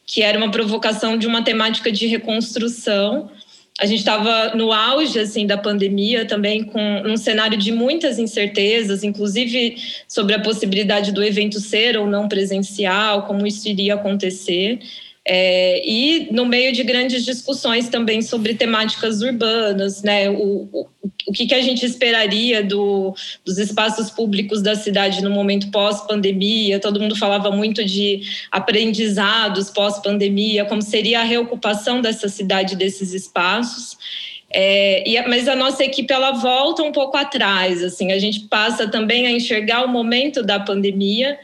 que 0.06 0.22
era 0.22 0.38
uma 0.38 0.51
provocação 0.51 1.18
de 1.18 1.25
uma 1.25 1.42
temática 1.42 1.89
de 1.89 2.06
reconstrução. 2.08 3.32
A 3.77 3.86
gente 3.86 4.00
estava 4.00 4.55
no 4.55 4.72
auge 4.72 5.20
assim 5.20 5.46
da 5.46 5.58
pandemia, 5.58 6.25
também 6.25 6.63
com 6.63 7.01
um 7.05 7.17
cenário 7.17 7.58
de 7.58 7.74
muitas 7.74 8.17
incertezas, 8.17 9.03
inclusive 9.03 9.75
sobre 10.08 10.34
a 10.34 10.39
possibilidade 10.39 11.12
do 11.12 11.22
evento 11.22 11.60
ser 11.60 11.98
ou 11.98 12.08
não 12.08 12.29
presencial, 12.29 13.24
como 13.24 13.46
isso 13.46 13.67
iria 13.67 13.96
acontecer. 13.96 14.79
É, 15.27 15.82
e 15.84 16.27
no 16.32 16.46
meio 16.46 16.72
de 16.72 16.84
grandes 16.84 17.25
discussões 17.25 17.89
também 17.89 18.22
sobre 18.22 18.53
temáticas 18.53 19.24
urbanas, 19.24 20.03
né? 20.03 20.29
O, 20.29 20.70
o, 20.72 20.88
o 21.25 21.32
que, 21.32 21.48
que 21.48 21.55
a 21.55 21.62
gente 21.63 21.84
esperaria 21.84 22.63
do, 22.63 23.15
dos 23.44 23.58
espaços 23.58 24.12
públicos 24.12 24.62
da 24.62 24.75
cidade 24.75 25.24
no 25.24 25.32
momento 25.32 25.72
pós-pandemia? 25.72 26.79
Todo 26.79 27.00
mundo 27.00 27.15
falava 27.15 27.50
muito 27.50 27.84
de 27.84 28.22
aprendizados 28.51 29.72
pós-pandemia, 29.72 30.63
como 30.65 30.84
seria 30.84 31.22
a 31.22 31.24
reocupação 31.24 32.01
dessa 32.01 32.29
cidade 32.29 32.75
desses 32.75 33.12
espaços. 33.12 33.98
É, 34.51 35.10
e, 35.10 35.20
mas 35.27 35.48
a 35.48 35.55
nossa 35.55 35.84
equipe 35.84 36.13
ela 36.13 36.34
volta 36.34 36.84
um 36.84 36.91
pouco 36.91 37.17
atrás, 37.17 37.84
assim, 37.84 38.12
a 38.12 38.20
gente 38.20 38.41
passa 38.41 38.88
também 38.88 39.25
a 39.25 39.32
enxergar 39.32 39.84
o 39.84 39.88
momento 39.88 40.44
da 40.44 40.60
pandemia 40.60 41.39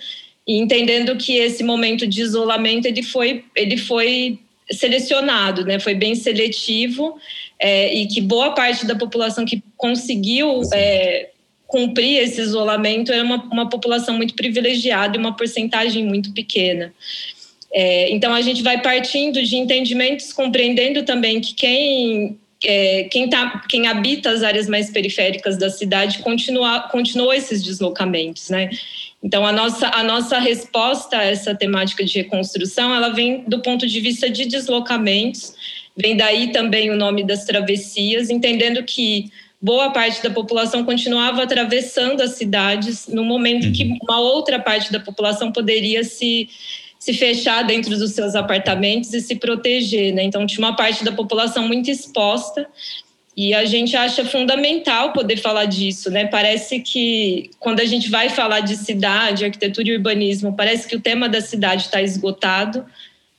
e 0.48 0.58
entendendo 0.58 1.16
que 1.18 1.38
esse 1.38 1.64
momento 1.64 2.08
de 2.08 2.22
isolamento 2.22 2.86
ele 2.86 3.04
foi, 3.04 3.46
ele 3.56 3.78
foi 3.78 4.40
selecionado, 4.72 5.66
né? 5.66 5.80
foi 5.80 5.94
bem 5.94 6.16
seletivo 6.16 7.18
é, 7.60 7.94
e 7.94 8.08
que 8.08 8.22
boa 8.22 8.52
parte 8.52 8.86
da 8.86 8.96
população 8.96 9.46
que 9.46 9.62
conseguiu 9.78 10.62
é, 10.74 11.30
cumprir 11.68 12.18
esse 12.22 12.42
isolamento 12.42 13.12
era 13.12 13.24
uma, 13.24 13.44
uma 13.46 13.70
população 13.70 14.18
muito 14.18 14.34
privilegiada 14.34 15.16
e 15.16 15.20
uma 15.20 15.36
porcentagem 15.36 16.06
muito 16.06 16.34
pequena. 16.34 16.94
É, 17.74 18.12
então 18.12 18.34
a 18.34 18.42
gente 18.42 18.62
vai 18.62 18.82
partindo 18.82 19.42
de 19.42 19.56
entendimentos, 19.56 20.34
compreendendo 20.34 21.04
também 21.04 21.40
que 21.40 21.54
quem 21.54 22.38
é, 22.64 23.06
quem, 23.06 23.28
tá, 23.28 23.64
quem 23.68 23.88
habita 23.88 24.30
as 24.30 24.44
áreas 24.44 24.68
mais 24.68 24.92
periféricas 24.92 25.58
da 25.58 25.70
cidade 25.70 26.20
continua, 26.20 26.82
continua 26.92 27.36
esses 27.36 27.64
deslocamentos, 27.64 28.50
né? 28.50 28.70
Então, 29.24 29.46
a 29.46 29.52
nossa, 29.52 29.88
a 29.88 30.04
nossa 30.04 30.40
resposta 30.40 31.18
a 31.18 31.24
essa 31.24 31.54
temática 31.54 32.04
de 32.04 32.20
reconstrução, 32.20 32.94
ela 32.94 33.10
vem 33.10 33.44
do 33.48 33.62
ponto 33.62 33.86
de 33.86 34.00
vista 34.00 34.30
de 34.30 34.46
deslocamentos, 34.46 35.54
vem 35.96 36.18
daí 36.18 36.52
também 36.52 36.90
o 36.90 36.98
nome 36.98 37.24
das 37.24 37.46
travessias, 37.46 38.30
entendendo 38.30 38.84
que 38.84 39.32
boa 39.62 39.92
parte 39.92 40.24
da 40.24 40.32
população 40.32 40.84
continuava 40.84 41.44
atravessando 41.44 42.22
as 42.22 42.32
cidades 42.32 43.08
no 43.08 43.24
momento 43.24 43.68
uhum. 43.68 43.72
que 43.72 43.98
uma 44.02 44.20
outra 44.20 44.60
parte 44.60 44.92
da 44.92 45.00
população 45.00 45.52
poderia 45.52 46.04
se, 46.04 46.50
se 46.98 47.14
fechar 47.14 47.62
dentro 47.64 47.96
dos 47.96 48.14
seus 48.14 48.34
apartamentos 48.34 49.14
e 49.14 49.22
se 49.22 49.36
proteger. 49.36 50.16
Né? 50.16 50.24
Então, 50.24 50.48
tinha 50.48 50.66
uma 50.66 50.76
parte 50.76 51.04
da 51.04 51.12
população 51.12 51.68
muito 51.68 51.92
exposta 51.92 52.68
e 53.36 53.54
a 53.54 53.64
gente 53.64 53.96
acha 53.96 54.26
fundamental 54.26 55.14
poder 55.14 55.38
falar 55.38 55.66
disso, 55.66 56.12
né? 56.12 56.26
Parece 56.26 56.82
que 56.82 57.50
quando 57.60 57.80
a 57.80 57.86
gente 57.86 58.10
vai 58.10 58.30
falar 58.30 58.60
de 58.60 58.76
cidade, 58.76 59.46
arquitetura 59.46 59.88
e 59.88 59.96
urbanismo, 59.96 60.54
parece 60.54 60.88
que 60.88 60.96
o 60.96 61.00
tema 61.00 61.30
da 61.30 61.40
cidade 61.40 61.84
está 61.84 62.02
esgotado, 62.02 62.86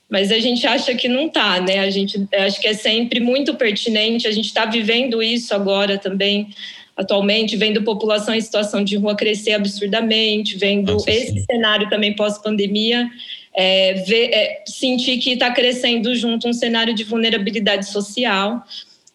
mas 0.08 0.32
a 0.32 0.38
gente 0.38 0.66
acha 0.66 0.94
que 0.94 1.08
não 1.08 1.26
está, 1.26 1.60
né? 1.60 1.80
A 1.80 1.90
gente 1.90 2.26
acho 2.34 2.60
que 2.60 2.68
é 2.68 2.74
sempre 2.74 3.20
muito 3.20 3.54
pertinente. 3.54 4.26
A 4.26 4.30
gente 4.30 4.46
está 4.46 4.64
vivendo 4.64 5.22
isso 5.22 5.54
agora 5.54 5.98
também, 5.98 6.48
atualmente, 6.96 7.56
vendo 7.56 7.82
população 7.82 8.34
em 8.34 8.40
situação 8.40 8.82
de 8.82 8.96
rua 8.96 9.14
crescer 9.14 9.52
absurdamente, 9.52 10.56
vendo 10.56 10.94
Nossa, 10.94 11.10
esse 11.10 11.32
sim. 11.32 11.44
cenário 11.50 11.88
também 11.90 12.14
pós-pandemia. 12.14 13.08
É, 13.54 13.90
é, 14.10 14.62
sentir 14.66 15.18
que 15.18 15.32
está 15.32 15.50
crescendo 15.50 16.14
junto 16.14 16.48
um 16.48 16.52
cenário 16.54 16.94
de 16.94 17.04
vulnerabilidade 17.04 17.86
social. 17.86 18.62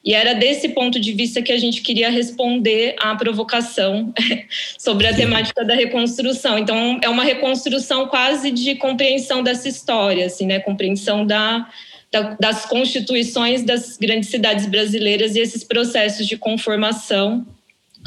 E 0.07 0.13
era 0.13 0.33
desse 0.33 0.69
ponto 0.69 1.01
de 1.01 1.11
vista 1.11 1.41
que 1.41 1.51
a 1.51 1.59
gente 1.59 1.81
queria 1.81 2.09
responder 2.09 2.95
à 2.97 3.13
provocação 3.13 4.13
sobre 4.79 5.05
a 5.05 5.13
temática 5.13 5.65
da 5.65 5.75
reconstrução. 5.75 6.57
Então, 6.57 6.97
é 7.03 7.09
uma 7.09 7.25
reconstrução 7.25 8.07
quase 8.07 8.49
de 8.49 8.75
compreensão 8.75 9.43
dessa 9.43 9.67
história, 9.67 10.27
assim, 10.27 10.45
né? 10.45 10.61
Compreensão 10.61 11.25
da, 11.25 11.69
da, 12.09 12.37
das 12.39 12.65
constituições 12.65 13.63
das 13.63 13.97
grandes 13.97 14.29
cidades 14.29 14.65
brasileiras 14.65 15.35
e 15.35 15.41
esses 15.41 15.65
processos 15.65 16.25
de 16.25 16.37
conformação 16.37 17.45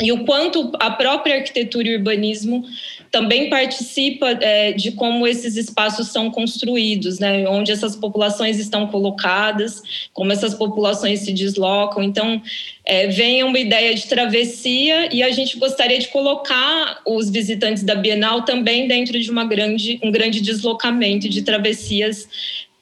e 0.00 0.12
o 0.12 0.24
quanto 0.24 0.72
a 0.78 0.90
própria 0.90 1.36
arquitetura 1.36 1.88
e 1.88 1.96
urbanismo 1.96 2.64
também 3.10 3.50
participa 3.50 4.30
é, 4.40 4.72
de 4.72 4.92
como 4.92 5.26
esses 5.26 5.56
espaços 5.56 6.08
são 6.08 6.30
construídos, 6.30 7.18
né? 7.18 7.46
onde 7.48 7.72
essas 7.72 7.96
populações 7.96 8.58
estão 8.58 8.86
colocadas, 8.86 9.82
como 10.12 10.32
essas 10.32 10.54
populações 10.54 11.20
se 11.20 11.32
deslocam. 11.32 12.02
Então, 12.02 12.40
é, 12.84 13.08
vem 13.08 13.42
uma 13.42 13.58
ideia 13.58 13.94
de 13.94 14.06
travessia 14.06 15.12
e 15.12 15.22
a 15.22 15.30
gente 15.32 15.58
gostaria 15.58 15.98
de 15.98 16.08
colocar 16.08 17.02
os 17.06 17.28
visitantes 17.28 17.82
da 17.82 17.96
Bienal 17.96 18.44
também 18.44 18.86
dentro 18.86 19.18
de 19.18 19.30
uma 19.30 19.44
grande, 19.44 19.98
um 20.02 20.10
grande 20.10 20.40
deslocamento 20.40 21.28
de 21.28 21.42
travessias 21.42 22.28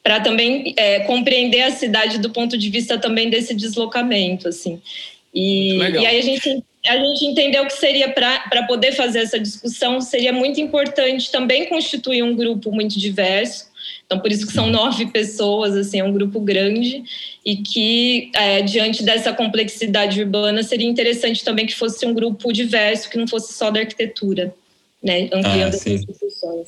para 0.03 0.19
também 0.19 0.73
é, 0.77 1.01
compreender 1.01 1.63
a 1.63 1.71
cidade 1.71 2.19
do 2.19 2.29
ponto 2.29 2.57
de 2.57 2.69
vista 2.69 2.97
também 2.97 3.29
desse 3.29 3.53
deslocamento, 3.53 4.47
assim. 4.47 4.79
E, 5.33 5.75
e 5.75 6.05
aí 6.05 6.17
a 6.17 6.21
gente 6.21 6.63
a 6.87 6.97
gente 6.97 7.25
entendeu 7.25 7.65
que 7.65 7.73
seria 7.73 8.09
para 8.09 8.63
poder 8.67 8.93
fazer 8.93 9.19
essa 9.19 9.39
discussão 9.39 9.99
seria 9.99 10.31
muito 10.31 10.61
importante 10.61 11.31
também 11.31 11.67
constituir 11.67 12.23
um 12.23 12.35
grupo 12.35 12.71
muito 12.71 12.97
diverso. 12.97 13.69
Então 14.05 14.19
por 14.19 14.31
isso 14.31 14.47
que 14.47 14.53
são 14.53 14.67
nove 14.67 15.07
pessoas 15.07 15.75
assim 15.75 15.99
é 15.99 16.03
um 16.03 16.13
grupo 16.13 16.39
grande 16.39 17.03
e 17.45 17.57
que 17.57 18.31
é, 18.33 18.61
diante 18.61 19.03
dessa 19.03 19.33
complexidade 19.33 20.21
urbana 20.21 20.63
seria 20.63 20.87
interessante 20.87 21.43
também 21.43 21.65
que 21.65 21.75
fosse 21.75 22.05
um 22.05 22.13
grupo 22.13 22.51
diverso 22.51 23.09
que 23.09 23.17
não 23.17 23.27
fosse 23.27 23.53
só 23.53 23.69
da 23.69 23.81
arquitetura 23.81 24.53
né, 25.01 25.29
ampliando 25.31 25.73
ah, 25.73 25.77
as 25.77 25.87
instituições. 25.87 26.67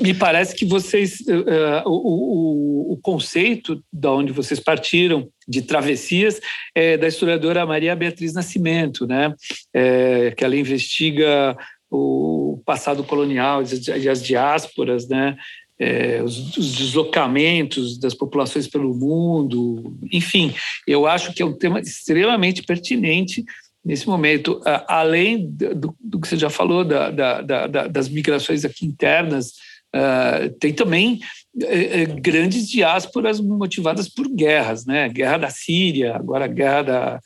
Me 0.00 0.12
parece 0.12 0.54
que 0.54 0.64
vocês, 0.64 1.20
uh, 1.20 1.88
o, 1.88 2.90
o, 2.90 2.92
o, 2.92 2.96
conceito 3.00 3.82
da 3.92 4.10
onde 4.10 4.32
vocês 4.32 4.58
partiram 4.58 5.28
de 5.46 5.62
travessias 5.62 6.40
é 6.74 6.96
da 6.96 7.06
historiadora 7.06 7.64
Maria 7.64 7.94
Beatriz 7.94 8.34
Nascimento, 8.34 9.06
né, 9.06 9.32
é, 9.72 10.32
que 10.36 10.44
ela 10.44 10.56
investiga 10.56 11.56
o 11.90 12.60
passado 12.64 13.04
colonial 13.04 13.62
e 13.62 14.08
as 14.08 14.22
diásporas, 14.22 15.06
né, 15.08 15.36
é, 15.78 16.22
os, 16.22 16.56
os, 16.56 16.72
deslocamentos 16.74 17.98
das 17.98 18.14
populações 18.14 18.66
pelo 18.66 18.94
mundo, 18.94 19.96
enfim, 20.12 20.54
eu 20.86 21.06
acho 21.06 21.32
que 21.32 21.42
é 21.42 21.46
um 21.46 21.56
tema 21.56 21.80
extremamente 21.80 22.62
pertinente 22.62 23.44
nesse 23.84 24.06
momento, 24.06 24.60
além 24.88 25.46
do, 25.46 25.94
do 26.00 26.20
que 26.20 26.26
você 26.26 26.36
já 26.36 26.48
falou 26.48 26.84
da, 26.84 27.10
da, 27.10 27.40
da, 27.42 27.86
das 27.86 28.08
migrações 28.08 28.64
aqui 28.64 28.86
internas, 28.86 29.52
uh, 29.94 30.50
tem 30.58 30.72
também 30.72 31.20
uh, 31.56 32.20
grandes 32.20 32.68
diásporas 32.68 33.40
motivadas 33.40 34.08
por 34.08 34.26
guerras, 34.28 34.86
né? 34.86 35.08
Guerra 35.08 35.38
da 35.38 35.50
Síria, 35.50 36.16
agora 36.16 36.46
a 36.46 36.48
guerra 36.48 36.82
da, 36.82 37.20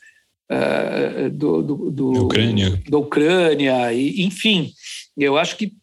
uh, 0.51 1.29
do, 1.29 1.61
do, 1.61 1.91
do, 1.91 2.25
Ucrânia. 2.25 2.81
da 2.89 2.97
Ucrânia, 2.97 3.93
e, 3.93 4.21
enfim, 4.23 4.71
eu 5.17 5.37
acho 5.37 5.55
que 5.55 5.73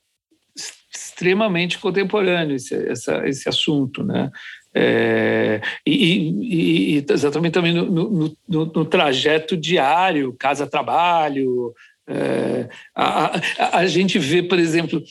extremamente 0.95 1.78
contemporâneo 1.78 2.56
esse, 2.56 2.75
essa, 2.75 3.26
esse 3.26 3.49
assunto, 3.49 4.04
né? 4.04 4.30
É, 4.78 5.62
e, 5.87 6.99
e, 6.99 7.06
exatamente 7.09 7.54
também 7.54 7.73
no, 7.73 7.87
no, 7.87 8.37
no, 8.47 8.66
no 8.66 8.85
trajeto 8.85 9.56
diário, 9.56 10.37
casa-trabalho. 10.38 11.73
É, 12.06 12.68
a, 12.95 13.38
a, 13.59 13.78
a, 13.78 13.87
gente 13.87 14.18
vê, 14.18 14.42
por 14.42 14.59
exemplo, 14.59 15.02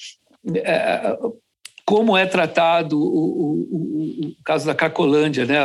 é, 0.53 1.17
como 1.83 2.15
é 2.15 2.27
tratado 2.27 2.99
o, 2.99 3.05
o, 3.05 4.27
o, 4.27 4.35
caso 4.45 4.67
da 4.67 4.75
Cacolândia, 4.75 5.45
né? 5.45 5.57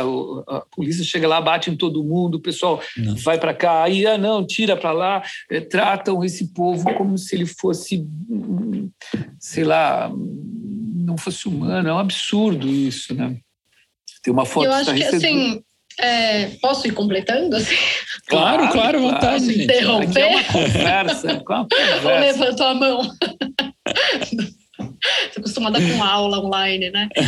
a 0.47 0.61
polícia 0.75 1.03
chega 1.03 1.27
lá, 1.27 1.39
bate 1.39 1.69
em 1.69 1.77
todo 1.77 2.03
mundo, 2.03 2.35
o 2.35 2.41
pessoal 2.41 2.81
não. 2.97 3.15
vai 3.17 3.37
para 3.37 3.53
cá, 3.53 3.83
aí 3.83 4.07
ah, 4.07 4.17
não, 4.17 4.45
tira 4.45 4.75
para 4.75 4.91
lá, 4.91 5.21
é, 5.47 5.61
tratam 5.61 6.23
esse 6.23 6.53
povo 6.55 6.91
como 6.95 7.19
se 7.19 7.35
ele 7.35 7.45
fosse, 7.45 8.03
sei 9.39 9.63
lá, 9.63 10.11
não 10.11 11.19
fosse 11.19 11.47
humano, 11.47 11.87
é 11.87 11.93
um 11.93 11.99
absurdo 11.99 12.67
isso, 12.67 13.13
né? 13.13 13.37
Tem 14.21 14.33
uma 14.33 14.45
foto. 14.45 14.65
Eu 14.65 14.73
acho 14.73 14.93
que 14.93 15.03
assim. 15.03 15.63
É, 15.99 16.45
posso 16.61 16.87
ir 16.87 16.91
completando? 16.91 17.55
Assim? 17.55 17.75
Claro, 18.27 18.69
claro, 18.71 18.97
à 18.97 19.01
vontade. 19.01 19.45
Posso 19.45 19.51
interromper? 19.51 20.07
Aqui 20.07 20.19
é 20.19 20.27
uma 20.27 20.43
conversa. 20.45 21.29
É 21.29 21.33
uma 21.33 21.43
conversa. 21.43 22.09
Ou 22.09 22.19
levantou 22.19 22.67
a 22.67 22.73
mão. 22.73 23.01
Estou 25.25 25.41
acostumada 25.41 25.79
com 25.79 26.03
aula 26.03 26.39
online, 26.39 26.89
né? 26.89 27.09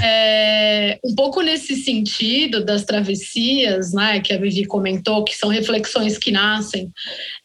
É, 0.00 0.98
um 1.04 1.14
pouco 1.14 1.40
nesse 1.40 1.76
sentido 1.76 2.64
das 2.64 2.84
travessias, 2.84 3.92
né, 3.92 4.20
que 4.20 4.32
a 4.32 4.38
Vivi 4.38 4.64
comentou, 4.64 5.24
que 5.24 5.36
são 5.36 5.48
reflexões 5.48 6.16
que 6.16 6.30
nascem 6.30 6.90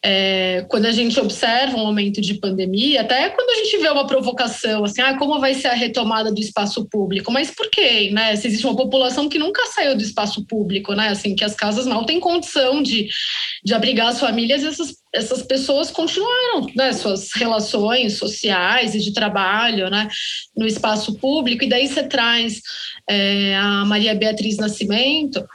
é, 0.04 0.66
quando 0.70 0.86
a 0.86 0.92
gente 0.92 1.20
observa 1.20 1.78
um 1.78 1.86
momento 1.86 2.20
de 2.20 2.34
pandemia, 2.36 3.02
até 3.02 3.30
quando 3.30 3.50
a 3.50 3.64
gente 3.64 3.78
vê 3.78 3.90
uma 3.90 4.06
provocação, 4.06 4.84
assim, 4.84 5.02
ah, 5.02 5.18
como 5.18 5.40
vai 5.40 5.54
ser 5.54 5.70
a 5.70 5.74
retomada 5.74 6.32
do 6.32 6.40
espaço 6.40 6.86
público? 6.90 7.32
Mas 7.32 7.52
por 7.52 7.70
quê? 7.70 8.10
Né? 8.12 8.36
Se 8.36 8.48
existe 8.48 8.66
uma 8.66 8.76
população 8.76 9.30
que 9.30 9.40
nunca 9.40 9.66
saiu 9.68 9.96
do 9.96 10.04
espaço 10.04 10.46
público, 10.46 10.94
né? 10.94 11.10
Assim, 11.10 11.36
que 11.36 11.44
as 11.44 11.56
casas 11.56 11.88
mal 11.88 12.06
têm 12.06 12.20
condição 12.20 12.82
de, 12.82 13.08
de 13.64 13.74
abrigar 13.74 14.08
as 14.08 14.20
famílias, 14.20 14.64
essas, 14.64 14.96
essas 15.14 15.44
pessoas 15.44 15.92
continuaram, 15.92 16.68
né? 16.76 16.92
Suas 16.92 17.32
relações 17.34 18.18
sociais 18.18 18.96
e 18.96 19.00
de 19.00 19.14
trabalho, 19.14 19.90
né? 19.90 20.10
No 20.58 20.66
espaço 20.66 21.14
público, 21.16 21.64
e 21.64 21.70
daí 21.70 21.88
você 21.88 22.04
traz 22.04 22.62
é, 23.08 23.56
a 23.56 23.86
Maria 23.86 24.16
Beatriz 24.16 24.58
Nascimento, 24.58 25.46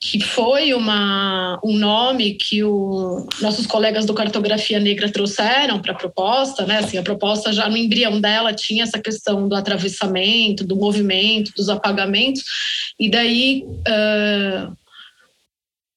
que 0.00 0.20
foi 0.20 0.74
uma, 0.74 1.58
um 1.64 1.72
nome 1.72 2.34
que 2.34 2.62
o, 2.62 3.26
nossos 3.40 3.66
colegas 3.66 4.04
do 4.04 4.14
Cartografia 4.14 4.78
Negra 4.78 5.10
trouxeram 5.10 5.80
para 5.80 5.92
a 5.92 5.96
proposta, 5.96 6.66
né? 6.66 6.78
Assim, 6.78 6.98
a 6.98 7.02
proposta 7.02 7.52
já 7.52 7.68
no 7.68 7.76
embrião 7.76 8.20
dela 8.20 8.52
tinha 8.52 8.82
essa 8.82 8.98
questão 8.98 9.48
do 9.48 9.54
atravessamento, 9.54 10.66
do 10.66 10.76
movimento, 10.76 11.52
dos 11.56 11.68
apagamentos, 11.68 12.42
e 12.98 13.08
daí 13.08 13.64
uh, 13.66 14.76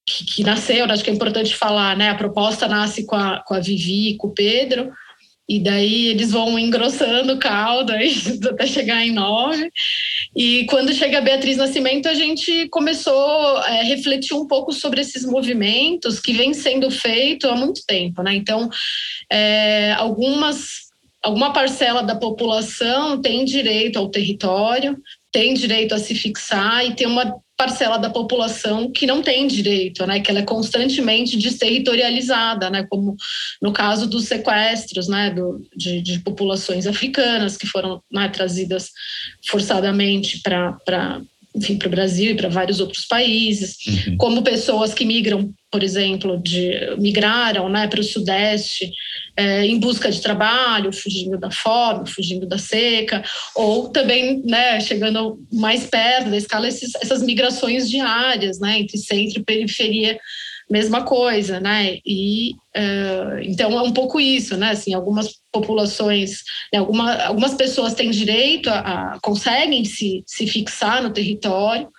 que, 0.10 0.26
que, 0.26 0.44
nasceu, 0.44 0.86
acho 0.86 1.04
que 1.04 1.12
é 1.12 1.14
importante 1.14 1.56
falar, 1.56 1.96
né? 1.96 2.10
A 2.10 2.16
proposta 2.16 2.68
nasce 2.68 3.06
com 3.06 3.16
a, 3.16 3.44
com 3.46 3.54
a 3.54 3.60
Vivi, 3.60 4.16
com 4.18 4.28
o 4.28 4.34
Pedro, 4.34 4.92
e 5.48 5.60
daí 5.60 6.08
eles 6.08 6.32
vão 6.32 6.58
engrossando 6.58 7.34
o 7.34 7.40
caldo 7.40 7.92
aí, 7.92 8.14
até 8.50 8.66
chegar 8.66 9.06
em 9.06 9.12
nove. 9.12 9.72
E 10.36 10.66
quando 10.66 10.94
chega 10.94 11.20
a 11.20 11.22
Beatriz 11.22 11.58
Nascimento, 11.58 12.08
a 12.08 12.14
gente 12.14 12.68
começou 12.70 13.58
a 13.58 13.76
é, 13.76 13.84
refletir 13.84 14.36
um 14.36 14.48
pouco 14.48 14.74
sobre 14.74 15.02
esses 15.02 15.24
movimentos 15.26 16.20
que 16.20 16.34
vêm 16.34 16.54
sendo 16.54 16.90
feito 16.90 17.48
há 17.48 17.56
muito 17.56 17.86
tempo. 17.86 18.24
Né? 18.24 18.36
Então, 18.36 18.70
é, 19.32 19.94
algumas 19.94 20.90
alguma 21.22 21.52
parcela 21.52 22.02
da 22.02 22.16
população 22.16 23.22
tem 23.22 23.44
direito 23.44 24.00
ao 24.00 24.08
território, 24.08 24.98
tem 25.32 25.54
direito 25.54 25.94
a 25.94 26.00
se 26.00 26.16
fixar 26.16 26.86
e 26.86 26.96
tem 26.96 27.06
uma 27.06 27.36
parcela 27.60 27.98
da 27.98 28.10
população 28.10 28.90
que 28.90 29.06
não 29.06 29.22
tem 29.22 29.46
direito, 29.46 30.08
né, 30.08 30.22
que 30.22 30.32
ela 30.32 30.40
é 30.40 30.46
constantemente 30.46 31.36
desterritorializada, 31.36 32.70
né, 32.70 32.88
como 32.90 33.18
no 33.62 33.74
caso 33.74 34.08
dos 34.08 34.28
sequestros, 34.30 35.10
né, 35.10 35.30
do, 35.30 35.62
de, 35.76 36.02
de 36.02 36.20
populações 36.20 36.88
africanas 36.88 37.58
que 37.58 37.68
foram 37.68 38.02
né, 38.10 38.30
trazidas 38.30 38.92
forçadamente 39.46 40.42
para 40.42 41.22
enfim, 41.60 41.78
para 41.78 41.88
o 41.88 41.92
Brasil 41.92 42.32
e 42.32 42.36
para 42.36 42.48
vários 42.48 42.80
outros 42.80 43.06
países, 43.06 43.78
uhum. 43.86 44.18
como 44.18 44.42
pessoas 44.42 44.94
que 44.94 45.06
migram, 45.06 45.54
por 45.70 45.84
exemplo, 45.84 46.42
de, 46.42 46.96
migraram 46.98 47.68
né, 47.68 47.88
para 47.88 48.00
o 48.00 48.04
Sudeste 48.04 48.92
é, 49.36 49.66
em 49.66 49.78
busca 49.78 50.10
de 50.10 50.22
trabalho, 50.22 50.94
fugindo 50.94 51.38
da 51.38 51.52
fome, 51.52 52.10
fugindo 52.10 52.48
da 52.48 52.58
seca, 52.58 53.24
ou 53.56 53.90
também 53.90 54.42
né, 54.46 54.80
chegando 54.80 55.38
mais 55.52 55.86
perto 55.86 56.30
da 56.30 56.38
escala, 56.38 56.68
esses, 56.68 56.96
essas 56.96 57.22
migrações 57.22 57.90
diárias 57.90 58.60
né, 58.60 58.80
entre 58.80 58.98
centro 58.98 59.42
e 59.42 59.44
periferia 59.44 60.18
mesma 60.70 61.04
coisa, 61.04 61.60
né? 61.60 61.98
E 62.06 62.52
uh, 62.78 63.40
então 63.42 63.72
é 63.72 63.82
um 63.82 63.92
pouco 63.92 64.20
isso, 64.20 64.56
né? 64.56 64.72
Assim, 64.72 64.94
algumas 64.94 65.40
populações, 65.52 66.44
né, 66.72 66.80
alguma, 66.80 67.16
algumas 67.24 67.56
pessoas 67.56 67.96
têm 67.96 68.12
direito 68.12 68.70
a, 68.70 68.80
a, 68.80 69.20
conseguem 69.22 69.84
se, 69.84 70.24
se 70.28 70.46
fixar 70.46 71.02
no 71.02 71.10
território 71.10 71.90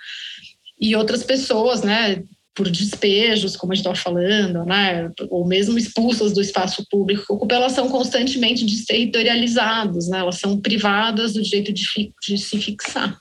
e 0.81 0.95
outras 0.95 1.25
pessoas, 1.25 1.83
né? 1.83 2.23
Por 2.53 2.69
despejos, 2.69 3.57
como 3.57 3.73
a 3.73 3.75
gente 3.75 3.87
estava 3.87 3.97
falando, 3.97 4.65
né, 4.67 5.11
ou 5.31 5.47
mesmo 5.47 5.79
expulsas 5.79 6.33
do 6.33 6.41
espaço 6.41 6.85
público, 6.91 7.47
elas 7.49 7.73
são 7.73 7.89
constantemente 7.89 8.67
desterritorializadas, 8.67 10.09
né, 10.09 10.19
elas 10.19 10.39
são 10.41 10.61
privadas 10.61 11.33
do 11.33 11.43
direito 11.43 11.73
de, 11.73 12.13
de 12.21 12.37
se 12.37 12.59
fixar. 12.59 13.17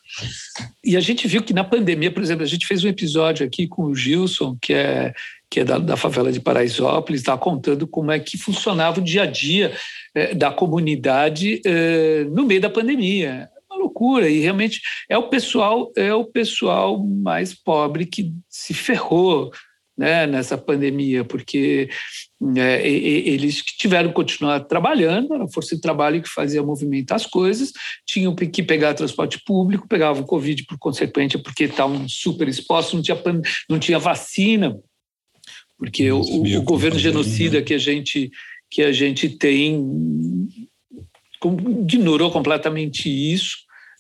E 0.84 0.98
a 0.98 1.00
gente 1.00 1.28
viu 1.28 1.44
que 1.44 1.54
na 1.54 1.64
pandemia, 1.64 2.12
por 2.12 2.24
exemplo, 2.24 2.44
a 2.44 2.48
gente 2.48 2.66
fez 2.66 2.84
um 2.84 2.90
episódio 2.90 3.46
aqui 3.46 3.68
com 3.68 3.84
o 3.84 3.96
Gilson, 3.96 4.58
que 4.60 4.74
é 4.74 5.14
que 5.50 5.62
é 5.62 5.66
da, 5.66 5.80
da 5.80 5.98
favela 5.98 6.32
de 6.32 6.40
Paraisópolis, 6.40 7.22
está 7.22 7.38
contando 7.38 7.88
como 7.88 8.12
é 8.12 8.20
que 8.20 8.38
funcionava 8.38 9.00
o 9.00 9.04
dia 9.04 9.24
a 9.24 9.26
dia 9.26 9.74
é, 10.14 10.34
da 10.36 10.52
comunidade 10.52 11.62
é, 11.66 12.24
no 12.26 12.46
meio 12.46 12.62
da 12.62 12.70
pandemia. 12.70 13.50
Uma 13.70 13.80
loucura 13.80 14.30
e 14.30 14.40
realmente 14.40 14.82
é 15.10 15.18
o 15.18 15.30
pessoal 15.30 15.92
é 15.96 16.14
o 16.14 16.26
pessoal 16.26 17.04
mais 17.04 17.54
pobre 17.54 18.06
que 18.06 18.34
se 18.48 18.74
ferrou 18.74 19.52
né, 20.00 20.26
nessa 20.26 20.58
pandemia, 20.58 21.26
porque 21.26 21.90
é, 22.56 22.88
eles 22.88 23.62
tiveram 23.62 24.08
que 24.08 24.16
continuar 24.16 24.62
trabalhando, 24.62 25.34
era 25.34 25.44
a 25.44 25.50
força 25.50 25.76
de 25.76 25.82
trabalho 25.82 26.22
que 26.22 26.30
fazia 26.30 26.64
movimentar 26.64 27.18
as 27.18 27.26
coisas, 27.26 27.74
tinham 28.06 28.34
que 28.34 28.64
pegar 28.64 28.94
transporte 28.94 29.42
público, 29.46 29.90
pegavam 29.90 30.24
Covid 30.24 30.64
por 30.64 30.78
consequente, 30.78 31.38
porque 31.38 31.66
estavam 31.66 32.08
super 32.08 32.48
expostos, 32.48 32.94
não 32.94 33.02
tinha, 33.02 33.22
não 33.70 33.78
tinha 33.78 34.00
vacina, 34.00 34.80
porque 35.80 36.12
o, 36.12 36.20
o, 36.20 36.62
governo 36.62 37.00
genocida 37.00 37.62
que 37.62 37.74
a 37.74 37.78
gente 37.78 38.30
que 38.70 38.84
a 38.84 38.92
gente 38.92 39.30
tem 39.30 39.82
ignorou 41.82 42.30
completamente 42.30 43.10
isso, 43.10 43.58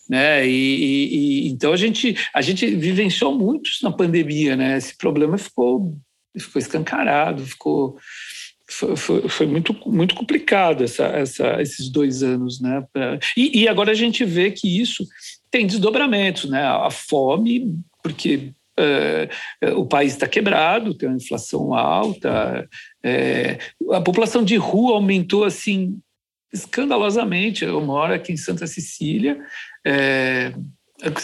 né? 0.07 0.45
E, 0.45 1.45
e, 1.45 1.47
então 1.47 1.71
a 1.71 1.77
gente 1.77 2.15
a 2.35 2.41
gente 2.41 2.67
vivenciou 2.67 3.35
muito 3.35 3.71
na 3.81 3.91
pandemia, 3.91 4.57
né? 4.57 4.77
Esse 4.77 4.95
problema 4.97 5.37
ficou 5.37 5.97
ficou 6.37 6.59
escancarado, 6.59 7.45
ficou 7.45 7.97
foi, 8.69 8.95
foi, 8.95 9.27
foi, 9.27 9.47
muito, 9.47 9.75
muito 9.87 10.13
complicado 10.13 10.83
essa, 10.83 11.05
essa, 11.05 11.59
esses 11.59 11.89
dois 11.89 12.21
anos, 12.21 12.61
né? 12.61 12.85
E, 13.35 13.61
e, 13.61 13.67
agora 13.67 13.91
a 13.91 13.95
gente 13.95 14.23
vê 14.23 14.51
que 14.51 14.79
isso 14.79 15.03
tem 15.49 15.65
desdobramentos, 15.65 16.47
né? 16.47 16.63
A 16.63 16.91
fome, 16.91 17.73
porque 18.03 18.51
o 19.75 19.85
país 19.85 20.13
está 20.13 20.27
quebrado, 20.27 20.93
tem 20.93 21.09
uma 21.09 21.17
inflação 21.17 21.73
alta, 21.73 22.67
é, 23.03 23.57
a 23.91 24.01
população 24.01 24.43
de 24.43 24.55
rua 24.55 24.93
aumentou 24.93 25.43
assim 25.43 25.99
escandalosamente. 26.51 27.63
Eu 27.63 27.81
moro 27.81 28.13
aqui 28.13 28.31
em 28.31 28.37
Santa 28.37 28.65
Cecília. 28.67 29.39
É, 29.85 30.53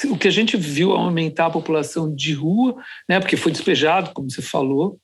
o 0.10 0.18
que 0.18 0.28
a 0.28 0.32
gente 0.32 0.56
viu 0.56 0.94
aumentar 0.94 1.48
a 1.48 1.52
população 1.52 2.14
de 2.14 2.34
rua, 2.34 2.76
né, 3.10 3.20
porque 3.20 3.36
foi 3.36 3.52
despejado, 3.52 4.12
como 4.14 4.30
você 4.30 4.42
falou. 4.42 5.00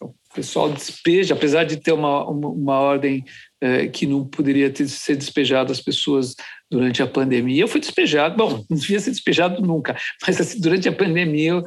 O 0.00 0.14
pessoal 0.34 0.70
despeja, 0.70 1.34
apesar 1.34 1.64
de 1.64 1.76
ter 1.76 1.92
uma, 1.92 2.24
uma, 2.28 2.48
uma 2.48 2.78
ordem 2.78 3.24
é, 3.60 3.86
que 3.86 4.06
não 4.06 4.24
poderia 4.24 4.70
ter, 4.70 4.88
ser 4.88 5.16
despejado 5.16 5.72
as 5.72 5.80
pessoas 5.80 6.34
durante 6.70 7.02
a 7.02 7.06
pandemia. 7.06 7.62
Eu 7.62 7.68
fui 7.68 7.80
despejado, 7.80 8.36
bom, 8.36 8.64
não 8.68 8.76
devia 8.76 9.00
ser 9.00 9.10
despejado 9.10 9.62
nunca, 9.62 9.96
mas 10.26 10.40
assim, 10.40 10.60
durante 10.60 10.88
a 10.88 10.92
pandemia 10.92 11.62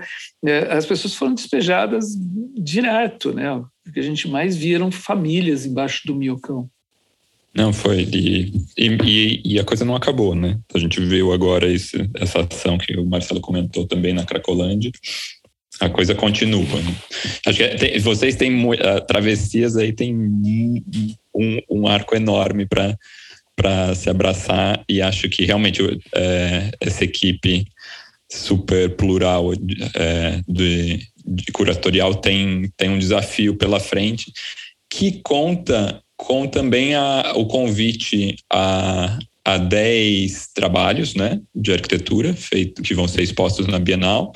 é, 0.46 0.72
as 0.72 0.86
pessoas 0.86 1.16
foram 1.16 1.34
despejadas 1.34 2.16
direto, 2.56 3.34
né? 3.34 3.52
O 3.54 3.92
que 3.94 4.00
a 4.00 4.04
gente 4.04 4.28
mais 4.28 4.56
via 4.56 4.76
eram 4.76 4.92
famílias 4.92 5.66
embaixo 5.66 6.02
do 6.06 6.16
miocão. 6.16 6.70
Não, 7.54 7.74
foi. 7.74 8.08
E, 8.14 8.54
e, 8.78 9.42
e, 9.44 9.60
a 9.60 9.64
coisa 9.64 9.84
não 9.84 9.96
acabou, 9.96 10.36
né? 10.36 10.60
A 10.74 10.78
gente 10.78 11.00
viu 11.02 11.34
agora 11.34 11.68
esse, 11.68 12.10
essa 12.16 12.42
ação 12.42 12.78
que 12.78 12.96
o 12.98 13.06
Marcelo 13.06 13.42
comentou 13.42 13.88
também 13.88 14.14
na 14.14 14.24
Cracolândia. 14.24 14.92
A 15.80 15.90
coisa 15.90 16.14
continua. 16.14 16.64
Né? 16.64 16.96
Acho 17.46 17.58
que 17.58 17.68
tem, 17.76 18.00
vocês 18.00 18.36
têm 18.36 18.66
uh, 18.66 18.76
travessias 19.08 19.78
aí, 19.78 19.94
tem 19.94 20.14
um, 21.34 21.60
um 21.70 21.88
arco 21.88 22.16
enorme 22.16 22.66
para 22.66 22.98
para 23.56 23.94
se 23.94 24.10
abraçar 24.10 24.86
e 24.88 25.02
acho 25.02 25.28
que 25.28 25.44
realmente 25.44 25.82
é, 26.16 26.72
essa 26.80 27.04
equipe 27.04 27.66
super 28.32 28.96
plural 28.96 29.52
é, 29.96 30.40
de, 30.48 31.06
de, 31.26 31.52
curatorial 31.52 32.16
tem, 32.16 32.72
tem 32.78 32.90
um 32.90 32.98
desafio 32.98 33.58
pela 33.58 33.82
frente 33.82 34.32
que 34.90 35.20
conta 35.22 36.02
com 36.16 36.48
também 36.48 36.96
a, 36.96 37.34
o 37.36 37.48
convite 37.48 38.38
a, 38.50 39.20
a 39.44 39.58
10 39.58 40.52
trabalhos 40.54 41.14
né, 41.16 41.42
de 41.54 41.74
arquitetura 41.74 42.34
feito, 42.34 42.82
que 42.82 42.94
vão 42.94 43.10
ser 43.10 43.24
expostos 43.24 43.68
na 43.68 43.78
Bienal 43.78 44.32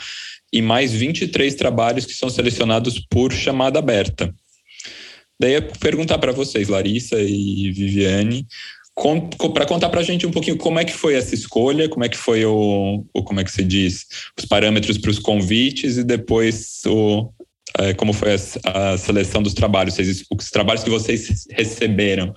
e 0.51 0.61
mais 0.61 0.91
23 0.91 1.55
trabalhos 1.55 2.05
que 2.05 2.13
são 2.13 2.29
selecionados 2.29 2.99
por 3.09 3.31
chamada 3.31 3.79
aberta. 3.79 4.33
Daí 5.39 5.53
eu 5.53 5.61
perguntar 5.79 6.17
para 6.19 6.31
vocês, 6.31 6.67
Larissa 6.67 7.19
e 7.19 7.71
Viviane, 7.71 8.45
para 9.53 9.65
contar 9.65 9.89
para 9.89 10.01
a 10.01 10.03
gente 10.03 10.25
um 10.25 10.31
pouquinho 10.31 10.57
como 10.57 10.79
é 10.79 10.85
que 10.85 10.93
foi 10.93 11.15
essa 11.15 11.33
escolha, 11.33 11.89
como 11.89 12.05
é 12.05 12.09
que 12.09 12.17
foi 12.17 12.45
o, 12.45 13.03
o 13.13 13.23
como 13.23 13.39
é 13.39 13.43
que 13.43 13.51
se 13.51 13.63
diz, 13.63 14.05
os 14.37 14.45
parâmetros 14.45 14.97
para 14.97 15.09
os 15.09 15.19
convites 15.19 15.97
e 15.97 16.03
depois 16.03 16.81
o, 16.85 17.31
é, 17.79 17.93
como 17.93 18.13
foi 18.13 18.35
a, 18.35 18.91
a, 18.93 18.97
seleção 18.97 19.41
dos 19.41 19.53
trabalhos, 19.53 19.95
vocês, 19.95 20.23
os 20.29 20.49
trabalhos 20.51 20.83
que 20.83 20.89
vocês 20.89 21.45
receberam, 21.51 22.33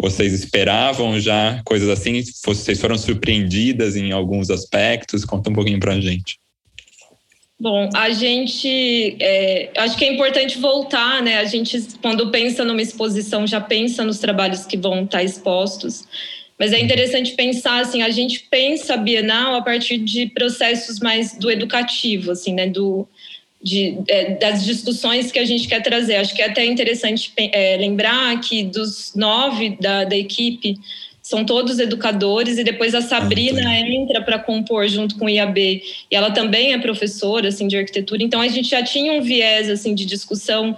vocês 0.00 0.32
esperavam 0.32 1.20
já 1.20 1.62
coisas 1.64 1.88
assim? 1.88 2.20
Vocês 2.44 2.80
foram 2.80 2.98
surpreendidas 2.98 3.94
em 3.94 4.10
alguns 4.10 4.50
aspectos? 4.50 5.24
Conta 5.24 5.50
um 5.50 5.52
pouquinho 5.52 5.78
para 5.78 5.92
a 5.92 6.00
gente. 6.00 6.40
Bom, 7.62 7.88
a 7.94 8.10
gente 8.10 9.16
é, 9.20 9.70
acho 9.76 9.96
que 9.96 10.04
é 10.04 10.12
importante 10.12 10.58
voltar, 10.58 11.22
né? 11.22 11.38
A 11.38 11.44
gente, 11.44 11.80
quando 12.02 12.28
pensa 12.28 12.64
numa 12.64 12.82
exposição, 12.82 13.46
já 13.46 13.60
pensa 13.60 14.04
nos 14.04 14.18
trabalhos 14.18 14.66
que 14.66 14.76
vão 14.76 15.04
estar 15.04 15.22
expostos. 15.22 16.02
Mas 16.58 16.72
é 16.72 16.80
interessante 16.80 17.34
pensar 17.34 17.80
assim, 17.80 18.02
a 18.02 18.10
gente 18.10 18.48
pensa 18.50 18.94
a 18.94 18.96
Bienal 18.96 19.54
a 19.54 19.62
partir 19.62 19.98
de 19.98 20.26
processos 20.26 20.98
mais 20.98 21.38
do 21.38 21.48
educativo, 21.48 22.32
assim, 22.32 22.52
né? 22.52 22.66
Do, 22.66 23.06
de, 23.62 23.96
é, 24.08 24.34
das 24.34 24.64
discussões 24.64 25.30
que 25.30 25.38
a 25.38 25.44
gente 25.44 25.68
quer 25.68 25.84
trazer. 25.84 26.16
Acho 26.16 26.34
que 26.34 26.42
é 26.42 26.48
até 26.48 26.66
interessante 26.66 27.32
é, 27.36 27.76
lembrar 27.76 28.40
que 28.40 28.64
dos 28.64 29.14
nove 29.14 29.76
da, 29.80 30.02
da 30.02 30.16
equipe, 30.16 30.74
são 31.32 31.46
todos 31.46 31.78
educadores 31.78 32.58
e 32.58 32.64
depois 32.64 32.94
a 32.94 33.00
Sabrina 33.00 33.66
ah, 33.66 33.80
entra 33.80 34.20
para 34.20 34.38
compor 34.38 34.86
junto 34.86 35.16
com 35.16 35.24
o 35.24 35.30
IAB 35.30 35.58
e 35.58 35.82
ela 36.10 36.30
também 36.30 36.74
é 36.74 36.78
professora 36.78 37.48
assim 37.48 37.66
de 37.66 37.74
arquitetura. 37.74 38.22
Então 38.22 38.38
a 38.38 38.48
gente 38.48 38.68
já 38.68 38.82
tinha 38.82 39.14
um 39.14 39.22
viés 39.22 39.70
assim 39.70 39.94
de 39.94 40.04
discussão 40.04 40.76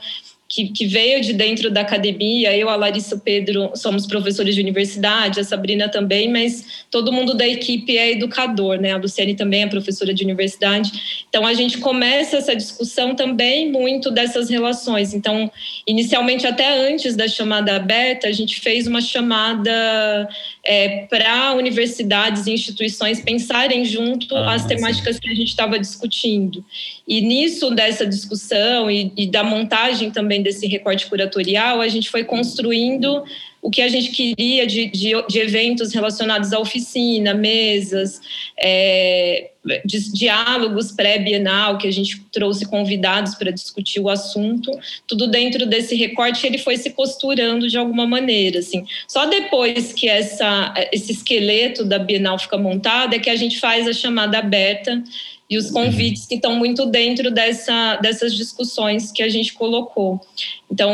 que, 0.54 0.68
que, 0.68 0.86
veio 0.86 1.20
de 1.20 1.32
dentro 1.32 1.68
da 1.68 1.80
academia. 1.80 2.56
Eu, 2.56 2.68
a 2.68 2.76
Larissa 2.76 3.18
Pedro, 3.18 3.72
somos 3.74 4.06
professores 4.06 4.54
de 4.54 4.60
universidade, 4.60 5.40
a 5.40 5.44
Sabrina 5.44 5.88
também, 5.88 6.30
mas 6.30 6.84
todo 6.88 7.12
mundo 7.12 7.34
da 7.34 7.46
equipe 7.46 7.98
é 7.98 8.12
educador, 8.12 8.78
né? 8.78 8.92
A 8.92 8.96
Luciane 8.96 9.34
também 9.34 9.64
é 9.64 9.66
professora 9.66 10.14
de 10.14 10.22
universidade. 10.22 11.24
Então, 11.28 11.44
a 11.44 11.54
gente 11.54 11.78
começa 11.78 12.36
essa 12.36 12.54
discussão 12.54 13.16
também 13.16 13.68
muito 13.72 14.12
dessas 14.12 14.48
relações. 14.48 15.12
Então, 15.12 15.50
inicialmente, 15.88 16.46
até 16.46 16.88
antes 16.88 17.16
da 17.16 17.26
chamada 17.26 17.74
aberta, 17.74 18.28
a 18.28 18.32
gente 18.32 18.60
fez 18.60 18.86
uma 18.86 19.00
chamada 19.00 20.28
é, 20.64 21.06
para 21.06 21.54
universidades 21.54 22.46
e 22.46 22.52
instituições 22.52 23.20
pensarem 23.20 23.84
junto 23.84 24.34
ah, 24.34 24.54
as 24.54 24.64
temáticas 24.64 25.16
sim. 25.16 25.22
que 25.22 25.28
a 25.28 25.34
gente 25.34 25.48
estava 25.48 25.78
discutindo. 25.78 26.64
E 27.06 27.20
nisso, 27.20 27.70
dessa 27.70 28.06
discussão 28.06 28.90
e, 28.90 29.12
e, 29.16 29.26
da 29.26 29.44
montagem 29.44 30.10
também 30.10 30.42
desse 30.42 30.66
recorte 30.66 31.06
curatorial, 31.06 31.80
a 31.80 31.88
gente 31.88 32.10
foi 32.10 32.24
construindo 32.24 33.22
o 33.64 33.70
que 33.70 33.80
a 33.80 33.88
gente 33.88 34.10
queria 34.10 34.66
de, 34.66 34.88
de, 34.88 35.12
de 35.26 35.38
eventos 35.38 35.94
relacionados 35.94 36.52
à 36.52 36.58
oficina, 36.58 37.32
mesas, 37.32 38.20
é, 38.60 39.52
de, 39.82 40.12
diálogos 40.12 40.92
pré-bienal, 40.92 41.78
que 41.78 41.88
a 41.88 41.90
gente 41.90 42.20
trouxe 42.30 42.66
convidados 42.66 43.34
para 43.36 43.50
discutir 43.50 44.00
o 44.00 44.10
assunto, 44.10 44.70
tudo 45.08 45.26
dentro 45.28 45.64
desse 45.64 45.96
recorte, 45.96 46.46
ele 46.46 46.58
foi 46.58 46.76
se 46.76 46.90
costurando 46.90 47.66
de 47.66 47.78
alguma 47.78 48.06
maneira, 48.06 48.58
assim. 48.58 48.84
Só 49.08 49.24
depois 49.24 49.94
que 49.94 50.10
essa, 50.10 50.74
esse 50.92 51.12
esqueleto 51.12 51.86
da 51.86 51.98
Bienal 51.98 52.38
fica 52.38 52.58
montado 52.58 53.14
é 53.14 53.18
que 53.18 53.30
a 53.30 53.36
gente 53.36 53.58
faz 53.58 53.88
a 53.88 53.94
chamada 53.94 54.36
aberta 54.36 55.02
e 55.48 55.56
os 55.56 55.70
convites 55.70 56.26
que 56.26 56.34
estão 56.34 56.54
muito 56.54 56.84
dentro 56.84 57.30
dessa, 57.30 57.96
dessas 57.96 58.34
discussões 58.34 59.10
que 59.10 59.22
a 59.22 59.28
gente 59.30 59.54
colocou. 59.54 60.20
Então, 60.70 60.92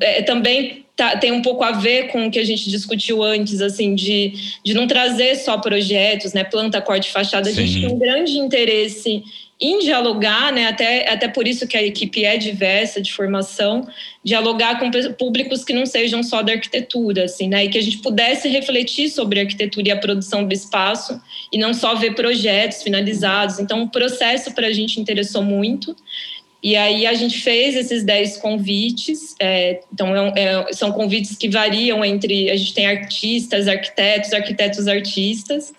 é, 0.00 0.22
também 0.22 0.82
tá, 1.02 1.16
tem 1.16 1.32
um 1.32 1.42
pouco 1.42 1.64
a 1.64 1.72
ver 1.72 2.08
com 2.08 2.26
o 2.26 2.30
que 2.30 2.38
a 2.38 2.44
gente 2.44 2.70
discutiu 2.70 3.22
antes, 3.22 3.60
assim, 3.60 3.94
de, 3.94 4.34
de 4.64 4.72
não 4.72 4.86
trazer 4.86 5.34
só 5.34 5.58
projetos, 5.58 6.32
né? 6.32 6.44
Planta, 6.44 6.80
corte, 6.80 7.10
fachada. 7.10 7.48
A 7.48 7.52
gente 7.52 7.80
tem 7.80 7.88
um 7.88 7.98
grande 7.98 8.38
interesse 8.38 9.24
em 9.60 9.80
dialogar, 9.80 10.52
né? 10.52 10.66
Até, 10.66 11.08
até 11.10 11.26
por 11.26 11.46
isso 11.46 11.66
que 11.66 11.76
a 11.76 11.82
equipe 11.82 12.24
é 12.24 12.36
diversa 12.36 13.00
de 13.00 13.12
formação, 13.12 13.86
dialogar 14.24 14.78
com 14.78 14.90
públicos 15.12 15.64
que 15.64 15.72
não 15.72 15.86
sejam 15.86 16.22
só 16.22 16.42
da 16.42 16.52
arquitetura, 16.52 17.24
assim, 17.24 17.48
né? 17.48 17.64
E 17.64 17.68
que 17.68 17.78
a 17.78 17.82
gente 17.82 17.98
pudesse 17.98 18.48
refletir 18.48 19.08
sobre 19.08 19.40
a 19.40 19.42
arquitetura 19.42 19.88
e 19.88 19.90
a 19.90 19.96
produção 19.96 20.44
do 20.46 20.52
espaço 20.52 21.20
e 21.52 21.58
não 21.58 21.74
só 21.74 21.96
ver 21.96 22.14
projetos 22.14 22.82
finalizados. 22.82 23.58
Então, 23.58 23.82
o 23.82 23.88
processo 23.88 24.52
para 24.54 24.68
a 24.68 24.72
gente 24.72 25.00
interessou 25.00 25.42
muito. 25.42 25.96
E 26.62 26.76
aí 26.76 27.06
a 27.06 27.14
gente 27.14 27.40
fez 27.40 27.74
esses 27.74 28.04
10 28.04 28.36
convites, 28.36 29.34
é, 29.40 29.80
então 29.92 30.14
é, 30.14 30.32
é, 30.36 30.72
são 30.72 30.92
convites 30.92 31.36
que 31.36 31.48
variam 31.48 32.04
entre, 32.04 32.48
a 32.50 32.56
gente 32.56 32.72
tem 32.72 32.86
artistas, 32.86 33.66
arquitetos, 33.66 34.32
arquitetos 34.32 34.86
artistas, 34.86 35.72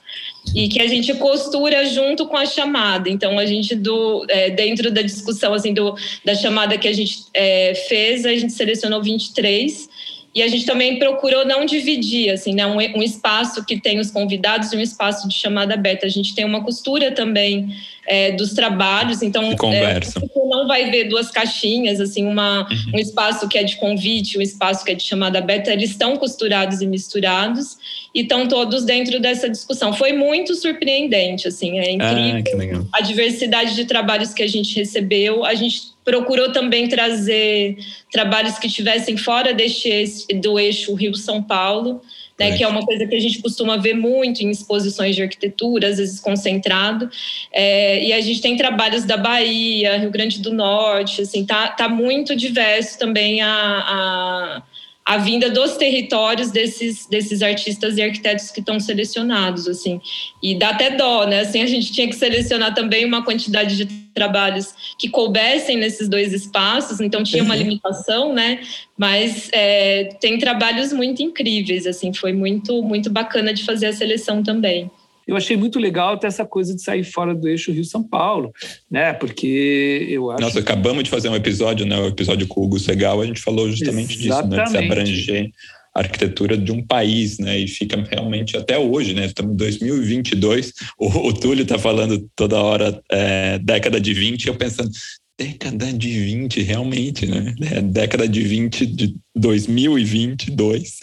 e 0.54 0.68
que 0.68 0.82
a 0.82 0.88
gente 0.88 1.14
costura 1.14 1.86
junto 1.86 2.28
com 2.28 2.36
a 2.36 2.46
chamada. 2.46 3.10
Então 3.10 3.40
a 3.40 3.46
gente, 3.46 3.76
do, 3.76 4.26
é, 4.28 4.50
dentro 4.50 4.92
da 4.92 5.02
discussão 5.02 5.54
assim, 5.54 5.74
do, 5.74 5.96
da 6.26 6.36
chamada 6.36 6.78
que 6.78 6.88
a 6.88 6.94
gente 6.94 7.28
é, 7.34 7.74
fez, 7.88 8.26
a 8.26 8.36
gente 8.36 8.52
selecionou 8.52 9.02
23, 9.02 9.90
e 10.36 10.42
a 10.42 10.48
gente 10.48 10.66
também 10.66 10.98
procurou 10.98 11.46
não 11.46 11.64
dividir, 11.64 12.32
assim, 12.32 12.56
né, 12.56 12.66
um, 12.66 12.78
um 12.78 13.04
espaço 13.04 13.64
que 13.64 13.80
tem 13.80 14.00
os 14.00 14.10
convidados 14.10 14.74
e 14.74 14.76
um 14.76 14.80
espaço 14.80 15.28
de 15.28 15.36
chamada 15.36 15.76
aberta. 15.76 16.08
A 16.08 16.10
gente 16.10 16.34
tem 16.34 16.44
uma 16.44 16.64
costura 16.64 17.12
também 17.12 17.76
é, 18.08 18.32
dos 18.32 18.54
trabalhos, 18.54 19.22
então 19.22 19.52
é, 19.52 19.56
conversa. 19.56 20.18
É, 20.18 20.22
você 20.22 20.48
não 20.50 20.68
vai 20.68 20.90
ver 20.90 21.04
duas 21.06 21.30
caixinhas, 21.30 22.02
assim, 22.02 22.26
uma, 22.26 22.62
uhum. 22.62 22.92
um 22.96 23.00
espaço 23.00 23.48
que 23.48 23.60
é 23.60 23.64
de 23.64 23.76
convite, 23.76 24.38
um 24.38 24.42
espaço 24.42 24.84
que 24.84 24.92
é 24.92 24.96
de 24.96 25.04
chamada 25.04 25.38
aberta, 25.38 25.72
eles 25.72 25.92
estão 25.92 26.18
costurados 26.18 26.82
e 26.82 26.88
misturados 26.88 27.78
e 28.14 28.22
estão 28.22 28.48
todos 28.48 28.84
dentro 28.84 29.20
dessa 29.20 29.48
discussão. 29.48 29.94
Foi 29.94 30.14
muito 30.14 30.56
surpreendente, 30.56 31.48
assim, 31.48 31.80
é 31.80 31.92
incrível 31.92 32.88
ah, 32.92 32.98
a 32.98 33.02
diversidade 33.02 33.76
de 33.76 33.86
trabalhos 33.86 34.34
que 34.34 34.42
a 34.42 34.48
gente 34.48 34.76
recebeu. 34.76 35.46
A 35.46 35.54
gente 35.54 35.93
procurou 36.04 36.52
também 36.52 36.88
trazer 36.88 37.78
trabalhos 38.12 38.58
que 38.60 38.68
estivessem 38.68 39.18
fora 39.18 39.54
deste 39.54 40.16
do 40.36 40.60
eixo 40.60 40.94
Rio-São 40.94 41.42
Paulo, 41.42 42.02
né, 42.40 42.58
que 42.58 42.64
é 42.64 42.68
uma 42.68 42.82
coisa 42.82 43.06
que 43.06 43.16
a 43.16 43.20
gente 43.20 43.42
costuma 43.42 43.78
ver 43.78 43.94
muito 43.94 44.42
em 44.42 44.50
exposições 44.50 45.16
de 45.16 45.22
arquitetura, 45.22 45.88
às 45.88 45.98
vezes 45.98 46.20
concentrado. 46.20 47.10
É, 47.52 48.04
e 48.04 48.12
a 48.12 48.20
gente 48.22 48.42
tem 48.42 48.58
trabalhos 48.58 49.06
da 49.06 49.18
Bahia, 49.18 49.98
Rio 49.98 50.12
Grande 50.12 50.42
do 50.42 50.52
Norte, 50.52 51.22
assim, 51.22 51.46
tá, 51.46 51.70
tá 51.70 51.88
muito 51.88 52.36
diverso 52.36 52.98
também 52.98 53.42
a, 53.42 53.50
a 53.50 54.64
a 55.06 55.18
vinda 55.18 55.50
dos 55.50 55.76
territórios 55.76 56.50
desses, 56.50 57.06
desses 57.08 57.42
artistas 57.42 57.98
e 57.98 58.02
arquitetos 58.02 58.52
que 58.52 58.62
estão 58.62 58.80
selecionados, 58.80 59.68
assim. 59.68 60.00
E 60.42 60.56
dá 60.56 60.70
até 60.70 60.92
dó, 60.92 61.26
né? 61.26 61.42
Assim, 61.42 61.62
a 61.62 61.68
gente 61.68 61.92
tinha 61.92 62.08
que 62.08 62.16
selecionar 62.16 62.74
também 62.74 63.04
uma 63.06 63.24
quantidade 63.24 63.76
de 63.76 63.86
trabalhos 64.14 64.74
que 64.98 65.10
coubessem 65.10 65.76
nesses 65.76 66.08
dois 66.08 66.32
espaços, 66.34 67.02
então 67.02 67.24
tinha 67.24 67.44
uma 67.44 67.56
uhum. 67.56 67.62
limitação, 67.62 68.34
né? 68.34 68.62
Mas 68.98 69.50
é, 69.52 70.16
tem 70.22 70.38
trabalhos 70.38 70.94
muito 70.94 71.22
incríveis, 71.22 71.86
assim, 71.86 72.14
foi 72.14 72.32
muito, 72.32 72.82
muito 72.82 73.10
bacana 73.10 73.54
de 73.54 73.64
fazer 73.64 73.88
a 73.88 73.94
seleção 73.94 74.42
também. 74.42 74.90
Eu 75.28 75.36
achei 75.36 75.56
muito 75.56 75.80
legal 75.80 76.14
até 76.14 76.28
essa 76.28 76.46
coisa 76.46 76.76
de 76.76 76.82
sair 76.82 77.04
fora 77.04 77.34
do 77.34 77.48
eixo 77.48 77.72
Rio-São 77.72 78.04
Paulo, 78.04 78.52
né? 78.90 79.14
Porque 79.14 80.08
eu 80.10 80.32
acho. 80.32 80.42
Nossa, 80.42 80.60
acabamos 80.60 81.04
de 81.04 81.10
fazer 81.10 81.30
um 81.30 81.36
episódio, 81.36 81.86
né? 81.86 81.98
O 82.00 82.08
episódio 82.08 82.48
com 82.48 82.62
o 82.62 82.66
Hugo 82.66 82.80
Segal, 82.80 83.22
a 83.22 83.26
gente 83.26 83.42
falou 83.42 83.70
justamente 83.70 84.18
Exatamente. 84.18 84.50
disso, 84.50 84.56
né? 84.56 84.64
De 84.64 84.70
se 84.70 84.78
abranger 84.78 85.52
a 85.96 86.00
arquitetura 86.00 86.58
de 86.58 86.72
um 86.72 86.86
país, 86.86 87.38
né? 87.38 87.60
E 87.60 87.68
fica 87.68 88.02
realmente 88.10 88.58
até 88.58 88.78
hoje, 88.78 89.14
né? 89.14 89.26
Estamos 89.26 89.54
em 89.54 89.58
2022, 89.58 90.74
o, 90.98 91.08
o 91.28 91.34
Túlio 91.34 91.64
está 91.64 91.78
falando 91.78 92.28
toda 92.36 92.60
hora 92.60 93.02
é, 93.12 93.60
década 93.60 94.02
de 94.02 94.14
20, 94.14 94.48
eu 94.48 94.56
pensando, 94.56 94.90
década 95.38 95.92
de 95.94 96.10
20, 96.10 96.62
realmente, 96.64 97.26
né? 97.28 97.54
É, 97.72 97.82
década 97.82 98.28
de 98.28 98.42
20 98.42 98.86
de 98.86 99.16
2022. 99.36 101.00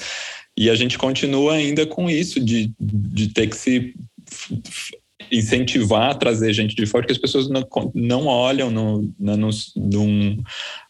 E 0.60 0.68
a 0.68 0.74
gente 0.74 0.98
continua 0.98 1.54
ainda 1.54 1.86
com 1.86 2.10
isso, 2.10 2.38
de, 2.38 2.70
de 2.78 3.28
ter 3.28 3.46
que 3.46 3.56
se 3.56 3.94
incentivar 5.32 6.10
a 6.10 6.14
trazer 6.14 6.52
gente 6.52 6.74
de 6.74 6.84
fora, 6.84 7.06
que 7.06 7.12
as 7.12 7.18
pessoas 7.18 7.48
não, 7.48 7.66
não 7.94 8.26
olham 8.26 8.70
no, 8.70 9.10
no, 9.18 9.36
no, 9.38 10.44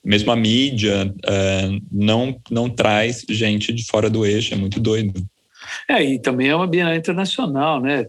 mesmo 0.04 0.33
a 0.33 0.35
mídia 0.35 1.06
uh, 1.06 1.87
não, 1.88 2.37
não 2.50 2.68
traz 2.68 3.24
gente 3.30 3.72
de 3.72 3.85
fora 3.85 4.11
do 4.11 4.26
eixo, 4.26 4.54
é 4.54 4.56
muito 4.56 4.80
doido. 4.80 5.24
É, 5.88 6.02
e 6.02 6.18
também 6.18 6.48
é 6.48 6.54
uma 6.54 6.66
Bienal 6.66 6.94
internacional, 6.94 7.80
né? 7.80 8.06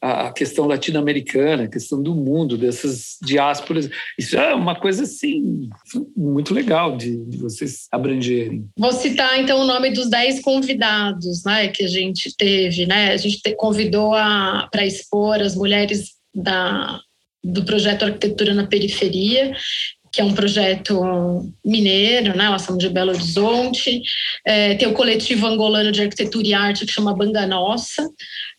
A 0.00 0.32
questão 0.32 0.66
latino-americana, 0.66 1.64
a 1.64 1.68
questão 1.68 2.02
do 2.02 2.14
mundo, 2.14 2.56
dessas 2.56 3.16
diásporas. 3.22 3.88
Isso 4.18 4.36
é 4.36 4.54
uma 4.54 4.74
coisa, 4.74 5.02
assim, 5.02 5.68
muito 6.16 6.54
legal 6.54 6.96
de, 6.96 7.24
de 7.24 7.38
vocês 7.38 7.86
abrangerem. 7.90 8.66
Vou 8.78 8.92
citar, 8.92 9.38
então, 9.38 9.60
o 9.60 9.66
nome 9.66 9.90
dos 9.90 10.08
dez 10.08 10.40
convidados 10.40 11.44
né, 11.44 11.68
que 11.68 11.84
a 11.84 11.88
gente 11.88 12.34
teve, 12.36 12.86
né? 12.86 13.12
A 13.12 13.16
gente 13.16 13.40
te, 13.40 13.54
convidou 13.54 14.12
para 14.70 14.86
expor 14.86 15.40
as 15.40 15.56
mulheres 15.56 16.12
da, 16.34 17.00
do 17.42 17.64
projeto 17.64 18.04
Arquitetura 18.04 18.54
na 18.54 18.66
Periferia, 18.66 19.54
que 20.16 20.22
é 20.22 20.24
um 20.24 20.32
projeto 20.32 21.52
mineiro, 21.62 22.34
né? 22.34 22.48
Nós 22.48 22.62
somos 22.62 22.82
de 22.82 22.88
Belo 22.88 23.10
Horizonte. 23.10 24.00
É, 24.46 24.74
tem 24.74 24.88
o 24.88 24.94
coletivo 24.94 25.46
angolano 25.46 25.92
de 25.92 26.00
arquitetura 26.00 26.46
e 26.46 26.54
arte 26.54 26.86
que 26.86 26.92
chama 26.92 27.14
Banga 27.14 27.46
Nossa. 27.46 28.08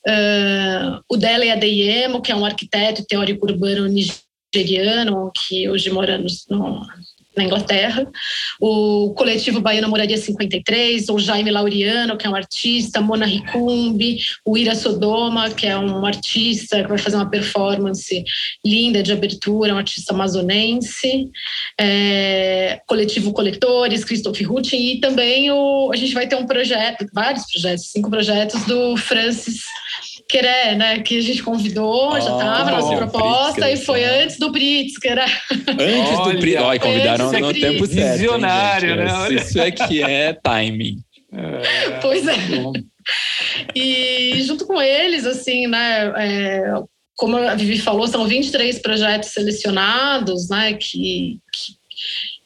É, 0.08 1.00
o 1.10 1.18
Dele 1.18 1.50
Adeyemo, 1.50 2.22
que 2.22 2.32
é 2.32 2.36
um 2.36 2.46
arquiteto 2.46 3.04
teórico 3.08 3.48
urbano 3.48 3.88
nigeriano, 3.88 5.32
que 5.36 5.68
hoje 5.68 5.90
mora 5.90 6.20
no 6.20 6.28
na 7.38 7.44
Inglaterra, 7.44 8.08
o 8.60 9.14
coletivo 9.16 9.62
Baiana 9.62 9.88
Moradia 9.88 10.18
53, 10.18 11.10
o 11.10 11.20
Jaime 11.20 11.52
Lauriano, 11.52 12.18
que 12.18 12.26
é 12.26 12.30
um 12.30 12.36
artista, 12.36 13.02
Mona 13.02 13.26
Ricumbi, 13.26 14.20
o 14.44 14.58
Ira 14.58 14.76
Sodoma, 14.76 15.50
que 15.50 15.68
é 15.68 15.78
um 15.78 16.06
artista 16.06 16.82
que 16.82 16.90
vai 16.90 16.98
fazer 16.98 17.16
uma 17.16 17.30
performance 17.30 18.24
linda 18.66 19.04
de 19.04 19.12
abertura, 19.12 19.74
um 19.74 19.78
artista 19.78 20.14
amazonense, 20.14 21.30
é, 21.80 22.82
coletivo 22.88 23.34
Coletores, 23.34 24.04
Christoph 24.04 24.42
Rutin, 24.42 24.78
e 24.78 25.00
também 25.00 25.52
o, 25.52 25.92
a 25.94 25.96
gente 25.96 26.14
vai 26.14 26.28
ter 26.28 26.36
um 26.36 26.46
projeto, 26.46 27.06
vários 27.14 27.46
projetos, 27.46 27.92
cinco 27.92 28.10
projetos 28.10 28.64
do 28.66 28.98
Francis 28.98 29.62
Queré, 30.30 30.76
né? 30.76 31.00
Que 31.00 31.18
a 31.18 31.22
gente 31.22 31.42
convidou, 31.42 32.12
oh, 32.12 32.20
já 32.20 32.32
estava 32.32 32.72
na 32.72 32.78
nossa 32.80 32.96
proposta 32.98 33.62
Pritzker, 33.62 33.74
e 33.74 33.86
foi 33.86 34.02
é. 34.02 34.24
antes 34.24 34.38
do 34.38 34.52
Pritzker. 34.52 35.16
Né? 35.16 35.26
Antes 35.68 36.18
do 36.18 36.40
Pritzker. 36.40 36.62
Olha, 36.64 36.80
convidaram 36.80 37.32
no 37.32 37.54
tempo 37.54 37.88
certo. 37.88 38.18
Visionário, 38.18 38.90
hein, 38.90 38.98
né? 38.98 39.34
Isso 39.34 39.60
é 39.60 39.72
que 39.72 40.04
é 40.04 40.34
timing. 40.34 40.98
É, 41.32 42.00
pois 42.02 42.28
é. 42.28 42.36
E 43.74 44.42
junto 44.44 44.66
com 44.66 44.82
eles, 44.82 45.26
assim, 45.26 45.68
né? 45.68 46.14
É, 46.18 46.74
como 47.18 47.36
a 47.36 47.56
Vivi 47.56 47.80
falou, 47.80 48.08
são 48.08 48.28
23 48.28 48.80
projetos 48.80 49.30
selecionados, 49.30 50.50
né? 50.50 50.74
que, 50.74 51.40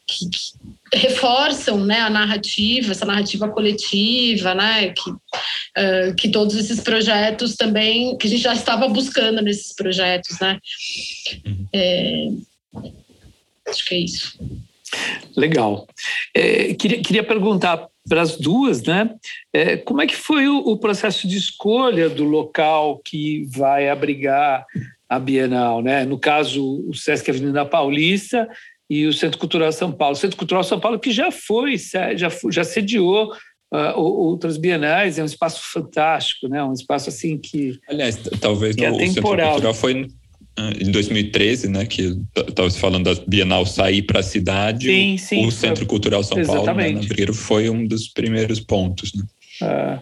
que, 0.07 0.29
que 0.29 0.60
reforçam 0.93 1.85
né, 1.85 2.01
a 2.01 2.09
narrativa, 2.09 2.91
essa 2.91 3.05
narrativa 3.05 3.47
coletiva, 3.47 4.53
né, 4.53 4.89
que, 4.89 5.09
uh, 5.09 6.15
que 6.17 6.29
todos 6.29 6.55
esses 6.55 6.81
projetos 6.81 7.55
também, 7.55 8.17
que 8.17 8.27
a 8.27 8.29
gente 8.29 8.43
já 8.43 8.53
estava 8.53 8.87
buscando 8.87 9.41
nesses 9.41 9.73
projetos, 9.73 10.39
né. 10.39 10.59
Uhum. 11.45 11.67
É, 11.73 12.27
acho 13.67 13.85
que 13.85 13.95
é 13.95 13.99
isso. 13.99 14.37
Legal. 15.37 15.87
É, 16.35 16.73
queria, 16.73 17.01
queria 17.01 17.23
perguntar 17.23 17.87
para 18.09 18.21
as 18.21 18.35
duas, 18.35 18.83
né? 18.83 19.09
É, 19.53 19.77
como 19.77 20.01
é 20.01 20.07
que 20.07 20.15
foi 20.15 20.47
o, 20.47 20.57
o, 20.57 20.77
processo 20.77 21.27
de 21.27 21.37
escolha 21.37 22.09
do 22.09 22.25
local 22.25 22.99
que 22.99 23.45
vai 23.45 23.87
abrigar 23.87 24.65
a 25.07 25.19
Bienal, 25.19 25.81
né? 25.81 26.03
No 26.03 26.19
caso, 26.19 26.83
o 26.87 26.93
Sesc 26.93 27.29
Avenida 27.29 27.65
Paulista 27.65 28.49
e 28.91 29.07
o 29.07 29.13
Centro 29.13 29.39
Cultural 29.39 29.71
São 29.71 29.89
Paulo. 29.89 30.15
O 30.15 30.19
Centro 30.19 30.35
Cultural 30.35 30.65
São 30.65 30.77
Paulo 30.77 30.99
que 30.99 31.11
já 31.11 31.31
foi, 31.31 31.77
já, 31.77 32.29
já 32.49 32.63
sediou 32.65 33.31
uh, 33.73 33.97
outras 33.97 34.57
bienais, 34.57 35.17
é 35.17 35.23
um 35.23 35.25
espaço 35.25 35.61
fantástico, 35.71 36.49
né? 36.49 36.61
Um 36.61 36.73
espaço 36.73 37.07
assim 37.07 37.37
que 37.37 37.79
aliás 37.87 38.17
talvez 38.41 38.75
que 38.75 38.83
é 38.83 38.91
o 38.91 38.99
Centro 38.99 39.21
Cultural 39.21 39.73
foi 39.73 40.07
ah, 40.57 40.71
em 40.77 40.91
2013, 40.91 41.69
né, 41.69 41.85
que 41.85 42.13
estava 42.35 42.69
se 42.69 42.77
falando 42.77 43.05
da 43.05 43.23
Bienal 43.25 43.65
sair 43.65 44.01
para 44.01 44.19
a 44.19 44.23
cidade, 44.23 44.87
sim, 44.87 45.17
sim, 45.17 45.45
o 45.45 45.51
Centro 45.51 45.85
Cultural 45.85 46.21
São 46.25 46.37
Exatamente. 46.37 47.07
Paulo, 47.07 47.31
né, 47.31 47.33
foi 47.33 47.69
um 47.69 47.87
dos 47.87 48.09
primeiros 48.09 48.59
pontos. 48.59 49.13
Né? 49.13 49.23
Uh, 49.61 50.01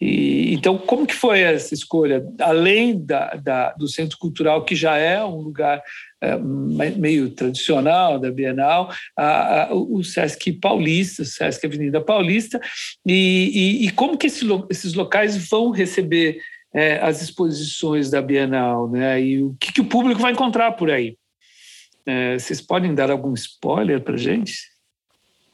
e, 0.00 0.54
então, 0.54 0.78
como 0.78 1.06
que 1.06 1.14
foi 1.14 1.40
essa 1.40 1.74
escolha? 1.74 2.24
Além 2.40 2.98
da, 2.98 3.34
da, 3.34 3.72
do 3.72 3.86
Centro 3.86 4.16
Cultural, 4.16 4.64
que 4.64 4.74
já 4.74 4.96
é 4.96 5.22
um 5.22 5.40
lugar 5.40 5.82
meio 6.38 7.30
tradicional 7.30 8.18
da 8.18 8.30
Bienal, 8.30 8.92
a, 9.16 9.64
a, 9.64 9.74
o 9.74 10.02
Sesc 10.02 10.52
Paulista, 10.54 11.22
o 11.22 11.26
Sesc 11.26 11.66
Avenida 11.66 12.00
Paulista, 12.00 12.60
e, 13.06 13.50
e, 13.82 13.86
e 13.86 13.90
como 13.90 14.16
que 14.16 14.26
esse, 14.26 14.44
esses 14.70 14.94
locais 14.94 15.48
vão 15.48 15.70
receber 15.70 16.38
é, 16.74 16.98
as 17.00 17.22
exposições 17.22 18.10
da 18.10 18.20
Bienal, 18.20 18.90
né? 18.90 19.22
E 19.22 19.42
o 19.42 19.56
que, 19.60 19.72
que 19.72 19.80
o 19.80 19.86
público 19.86 20.20
vai 20.20 20.32
encontrar 20.32 20.72
por 20.72 20.90
aí? 20.90 21.16
É, 22.04 22.38
vocês 22.38 22.60
podem 22.60 22.94
dar 22.94 23.10
algum 23.10 23.32
spoiler 23.34 24.00
para 24.00 24.16
gente? 24.16 24.54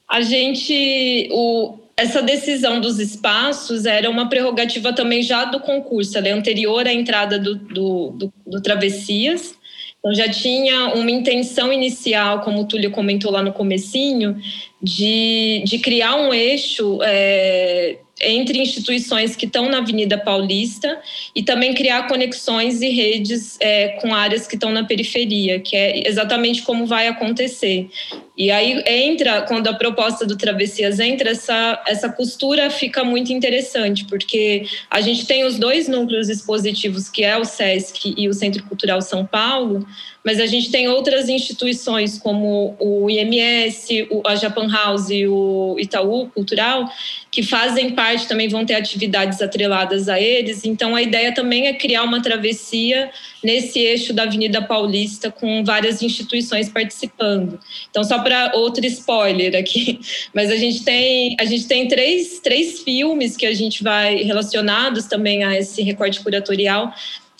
A 0.08 0.22
gente, 0.22 1.28
o, 1.30 1.78
essa 1.96 2.22
decisão 2.22 2.80
dos 2.80 2.98
espaços 2.98 3.84
era 3.84 4.08
uma 4.10 4.28
prerrogativa 4.28 4.92
também 4.92 5.22
já 5.22 5.44
do 5.44 5.60
concurso, 5.60 6.16
ela 6.16 6.28
é 6.28 6.32
anterior 6.32 6.86
à 6.86 6.92
entrada 6.92 7.38
do, 7.38 7.54
do, 7.54 8.10
do, 8.10 8.32
do 8.46 8.62
Travessias. 8.62 9.54
Então 10.00 10.14
já 10.14 10.28
tinha 10.28 10.94
uma 10.94 11.10
intenção 11.10 11.72
inicial, 11.72 12.40
como 12.40 12.62
o 12.62 12.64
Túlio 12.64 12.90
comentou 12.90 13.30
lá 13.30 13.42
no 13.42 13.52
comecinho, 13.52 14.36
de, 14.82 15.62
de 15.64 15.78
criar 15.78 16.16
um 16.16 16.32
eixo 16.32 16.98
é, 17.02 17.98
entre 18.20 18.58
instituições 18.58 19.34
que 19.34 19.46
estão 19.46 19.68
na 19.68 19.78
Avenida 19.78 20.18
Paulista 20.18 21.00
e 21.34 21.42
também 21.42 21.74
criar 21.74 22.06
conexões 22.06 22.82
e 22.82 22.90
redes 22.90 23.56
é, 23.60 23.88
com 24.00 24.14
áreas 24.14 24.46
que 24.46 24.56
estão 24.56 24.70
na 24.70 24.84
periferia, 24.84 25.58
que 25.58 25.74
é 25.74 26.06
exatamente 26.08 26.62
como 26.62 26.86
vai 26.86 27.08
acontecer. 27.08 27.88
E 28.36 28.50
aí 28.50 28.82
entra, 28.86 29.42
quando 29.42 29.68
a 29.68 29.74
proposta 29.74 30.24
do 30.24 30.36
Travessias 30.36 30.98
entra, 30.98 31.30
essa, 31.30 31.82
essa 31.86 32.08
costura 32.08 32.70
fica 32.70 33.04
muito 33.04 33.32
interessante, 33.32 34.04
porque 34.06 34.66
a 34.90 35.00
gente 35.00 35.26
tem 35.26 35.44
os 35.44 35.58
dois 35.58 35.88
núcleos 35.88 36.28
expositivos, 36.28 37.08
que 37.08 37.22
é 37.22 37.36
o 37.36 37.44
SESC 37.44 38.14
e 38.16 38.28
o 38.28 38.32
Centro 38.32 38.62
Cultural 38.64 39.02
São 39.02 39.26
Paulo, 39.26 39.86
mas 40.24 40.38
a 40.38 40.46
gente 40.46 40.70
tem 40.70 40.88
outras 40.88 41.28
instituições 41.28 42.18
como 42.18 42.76
o 42.78 43.08
IMS, 43.08 44.06
a 44.26 44.36
Japan 44.36 44.70
House 44.70 45.08
e 45.10 45.26
o 45.26 45.76
Itaú 45.78 46.28
Cultural, 46.28 46.90
que 47.30 47.42
fazem 47.42 47.90
parte, 47.90 48.28
também 48.28 48.48
vão 48.48 48.66
ter 48.66 48.74
atividades 48.74 49.40
atreladas 49.40 50.08
a 50.08 50.20
eles. 50.20 50.64
Então, 50.64 50.94
a 50.94 51.00
ideia 51.00 51.32
também 51.32 51.68
é 51.68 51.72
criar 51.72 52.02
uma 52.02 52.20
travessia 52.20 53.10
nesse 53.42 53.78
eixo 53.78 54.12
da 54.12 54.24
Avenida 54.24 54.60
Paulista, 54.60 55.30
com 55.30 55.64
várias 55.64 56.02
instituições 56.02 56.68
participando. 56.68 57.58
Então, 57.88 58.04
só 58.04 58.18
para 58.18 58.52
outro 58.54 58.84
spoiler 58.86 59.56
aqui, 59.56 60.00
mas 60.34 60.50
a 60.50 60.56
gente 60.56 60.84
tem, 60.84 61.36
a 61.40 61.44
gente 61.46 61.66
tem 61.66 61.88
três, 61.88 62.40
três 62.40 62.82
filmes 62.82 63.36
que 63.36 63.46
a 63.46 63.54
gente 63.54 63.82
vai 63.82 64.16
relacionados 64.16 65.06
também 65.06 65.44
a 65.44 65.56
esse 65.56 65.82
recorte 65.82 66.20
curatorial, 66.20 66.92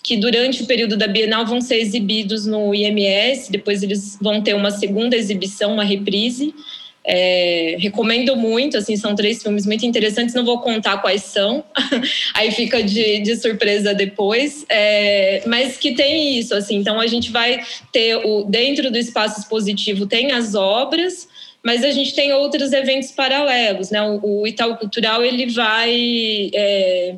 que 0.02 0.16
durante 0.16 0.62
o 0.62 0.66
período 0.66 0.96
da 0.96 1.06
Bienal 1.06 1.46
vão 1.46 1.60
ser 1.60 1.76
exibidos 1.76 2.46
no 2.46 2.74
IMS, 2.74 3.50
depois 3.50 3.82
eles 3.82 4.18
vão 4.20 4.40
ter 4.40 4.54
uma 4.54 4.70
segunda 4.70 5.16
exibição, 5.16 5.74
uma 5.74 5.84
reprise. 5.84 6.54
É, 7.02 7.76
recomendo 7.78 8.36
muito, 8.36 8.76
assim, 8.76 8.94
são 8.94 9.14
três 9.14 9.42
filmes 9.42 9.64
muito 9.64 9.86
interessantes, 9.86 10.34
não 10.34 10.44
vou 10.44 10.60
contar 10.60 10.98
quais 10.98 11.22
são, 11.22 11.64
aí 12.34 12.50
fica 12.50 12.82
de, 12.82 13.20
de 13.20 13.36
surpresa 13.36 13.94
depois, 13.94 14.66
é, 14.68 15.42
mas 15.46 15.78
que 15.78 15.94
tem 15.94 16.38
isso, 16.38 16.54
assim, 16.54 16.76
então 16.76 17.00
a 17.00 17.06
gente 17.06 17.30
vai 17.30 17.58
ter 17.90 18.16
o 18.16 18.44
dentro 18.44 18.90
do 18.90 18.98
espaço 18.98 19.40
expositivo 19.40 20.06
tem 20.06 20.32
as 20.32 20.54
obras, 20.54 21.26
mas 21.62 21.84
a 21.84 21.90
gente 21.90 22.14
tem 22.14 22.32
outros 22.34 22.72
eventos 22.72 23.10
paralelos, 23.10 23.90
né? 23.90 24.02
O, 24.02 24.42
o 24.42 24.46
Itaú 24.46 24.76
Cultural 24.76 25.24
ele 25.24 25.46
vai 25.46 26.50
é, 26.54 27.14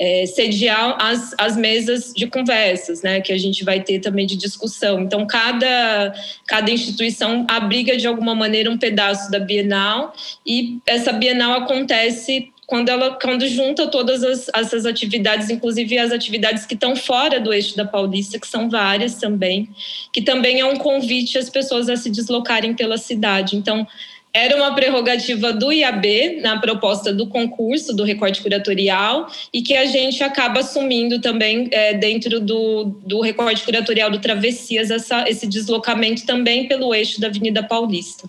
é, 0.00 0.24
sediar 0.24 0.96
as, 0.98 1.34
as 1.36 1.58
mesas 1.58 2.14
de 2.16 2.26
conversas, 2.26 3.02
né, 3.02 3.20
que 3.20 3.34
a 3.34 3.36
gente 3.36 3.62
vai 3.62 3.80
ter 3.80 3.98
também 3.98 4.26
de 4.26 4.34
discussão. 4.34 5.00
Então, 5.00 5.26
cada, 5.26 6.14
cada 6.46 6.70
instituição 6.70 7.46
abriga 7.46 7.94
de 7.98 8.06
alguma 8.06 8.34
maneira 8.34 8.70
um 8.70 8.78
pedaço 8.78 9.30
da 9.30 9.38
Bienal 9.38 10.14
e 10.46 10.78
essa 10.86 11.12
Bienal 11.12 11.52
acontece 11.52 12.50
quando 12.66 12.88
ela 12.88 13.18
quando 13.20 13.46
junta 13.48 13.88
todas 13.88 14.22
as, 14.22 14.48
essas 14.54 14.86
atividades, 14.86 15.50
inclusive 15.50 15.98
as 15.98 16.12
atividades 16.12 16.64
que 16.64 16.74
estão 16.74 16.96
fora 16.96 17.40
do 17.40 17.52
eixo 17.52 17.76
da 17.76 17.84
Paulista, 17.84 18.38
que 18.38 18.46
são 18.46 18.70
várias 18.70 19.16
também, 19.16 19.68
que 20.12 20.22
também 20.22 20.60
é 20.60 20.64
um 20.64 20.76
convite 20.76 21.36
às 21.36 21.50
pessoas 21.50 21.90
a 21.90 21.96
se 21.96 22.08
deslocarem 22.08 22.72
pela 22.72 22.96
cidade. 22.96 23.56
Então, 23.56 23.86
era 24.32 24.56
uma 24.56 24.74
prerrogativa 24.74 25.52
do 25.52 25.72
IAB 25.72 26.40
na 26.40 26.60
proposta 26.60 27.12
do 27.12 27.28
concurso 27.28 27.94
do 27.94 28.04
recorte 28.04 28.40
curatorial 28.40 29.28
e 29.52 29.60
que 29.60 29.76
a 29.76 29.86
gente 29.86 30.22
acaba 30.22 30.60
assumindo 30.60 31.20
também 31.20 31.68
é, 31.72 31.94
dentro 31.94 32.38
do, 32.40 32.84
do 33.04 33.20
recorte 33.20 33.64
curatorial 33.64 34.10
do 34.10 34.20
Travessias 34.20 34.90
essa, 34.90 35.28
esse 35.28 35.46
deslocamento 35.46 36.24
também 36.24 36.68
pelo 36.68 36.94
eixo 36.94 37.20
da 37.20 37.26
Avenida 37.26 37.62
Paulista. 37.62 38.28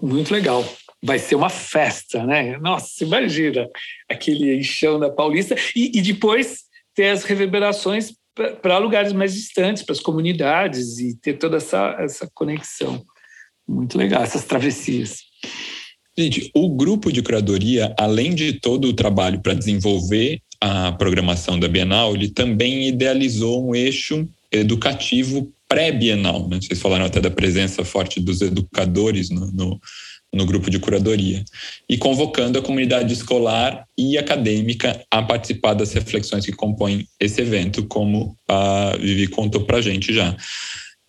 Muito 0.00 0.32
legal. 0.32 0.64
Vai 1.02 1.18
ser 1.18 1.34
uma 1.34 1.50
festa, 1.50 2.24
né? 2.24 2.56
Nossa, 2.58 3.04
imagina 3.04 3.68
aquele 4.08 4.62
chão 4.62 4.98
da 4.98 5.10
Paulista 5.10 5.54
e, 5.76 5.98
e 5.98 6.00
depois 6.00 6.64
ter 6.94 7.10
as 7.10 7.24
reverberações 7.24 8.14
para 8.62 8.78
lugares 8.78 9.12
mais 9.12 9.34
distantes, 9.34 9.82
para 9.82 9.92
as 9.92 10.00
comunidades 10.00 10.98
e 10.98 11.14
ter 11.16 11.34
toda 11.34 11.58
essa, 11.58 11.96
essa 11.98 12.28
conexão. 12.32 13.04
Muito 13.66 13.96
legal 13.96 14.22
essas 14.22 14.44
travessias. 14.44 15.18
Gente, 16.16 16.50
o 16.54 16.68
grupo 16.68 17.12
de 17.12 17.22
curadoria, 17.22 17.92
além 17.98 18.34
de 18.34 18.52
todo 18.52 18.88
o 18.88 18.92
trabalho 18.92 19.40
para 19.40 19.54
desenvolver 19.54 20.40
a 20.60 20.92
programação 20.92 21.58
da 21.58 21.66
Bienal, 21.66 22.14
ele 22.14 22.28
também 22.28 22.88
idealizou 22.88 23.68
um 23.68 23.74
eixo 23.74 24.28
educativo 24.52 25.52
pré-bienal. 25.68 26.48
Né? 26.48 26.60
Vocês 26.60 26.80
falaram 26.80 27.04
até 27.04 27.20
da 27.20 27.30
presença 27.30 27.84
forte 27.84 28.20
dos 28.20 28.40
educadores 28.40 29.28
no, 29.28 29.50
no, 29.50 29.80
no, 30.32 30.46
grupo 30.46 30.70
de 30.70 30.78
curadoria. 30.78 31.44
E 31.88 31.98
convocando 31.98 32.58
a 32.58 32.62
comunidade 32.62 33.12
escolar 33.12 33.84
e 33.98 34.16
acadêmica 34.16 35.04
a 35.10 35.20
participar 35.20 35.74
das 35.74 35.92
reflexões 35.92 36.44
que 36.44 36.52
compõem 36.52 37.08
esse 37.18 37.40
evento, 37.40 37.84
como 37.86 38.36
a 38.48 38.96
Vivi 38.96 39.26
contou 39.26 39.64
para 39.64 39.78
a 39.78 39.82
gente 39.82 40.12
já. 40.12 40.36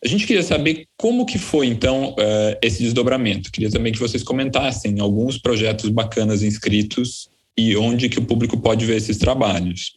A 0.06 0.08
gente 0.08 0.28
queria 0.28 0.44
saber 0.44 0.86
como 0.96 1.26
que 1.26 1.39
foi, 1.39 1.65
então, 1.65 2.12
uh, 2.12 2.56
esse 2.62 2.84
desdobramento. 2.84 3.52
Queria 3.52 3.72
também 3.72 3.91
que 3.91 3.98
vocês 3.98 4.22
comentassem 4.22 5.00
alguns 5.00 5.39
projetos 5.39 5.89
bacanas 5.89 6.44
inscritos 6.44 7.28
e 7.58 7.76
onde 7.76 8.08
que 8.08 8.20
o 8.20 8.26
público 8.26 8.56
pode 8.56 8.86
ver 8.86 8.98
esses 8.98 9.18
trabalhos. 9.18 9.94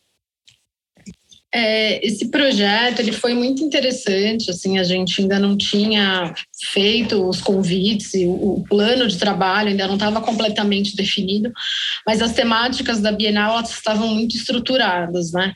É, 1.52 2.06
esse 2.06 2.30
projeto 2.30 3.00
ele 3.00 3.12
foi 3.12 3.34
muito 3.34 3.62
interessante. 3.62 4.50
Assim, 4.50 4.78
a 4.78 4.84
gente 4.84 5.20
ainda 5.20 5.38
não 5.38 5.58
tinha 5.58 6.34
feito 6.72 7.28
os 7.28 7.42
convites 7.42 8.14
e 8.14 8.24
o, 8.24 8.32
o 8.32 8.64
plano 8.66 9.06
de 9.08 9.18
trabalho 9.18 9.68
ainda 9.68 9.86
não 9.86 9.94
estava 9.94 10.22
completamente 10.22 10.96
definido, 10.96 11.52
mas 12.06 12.22
as 12.22 12.32
temáticas 12.32 13.00
da 13.00 13.12
Bienal 13.12 13.60
estavam 13.60 14.08
muito 14.08 14.36
estruturadas, 14.36 15.32
né? 15.32 15.52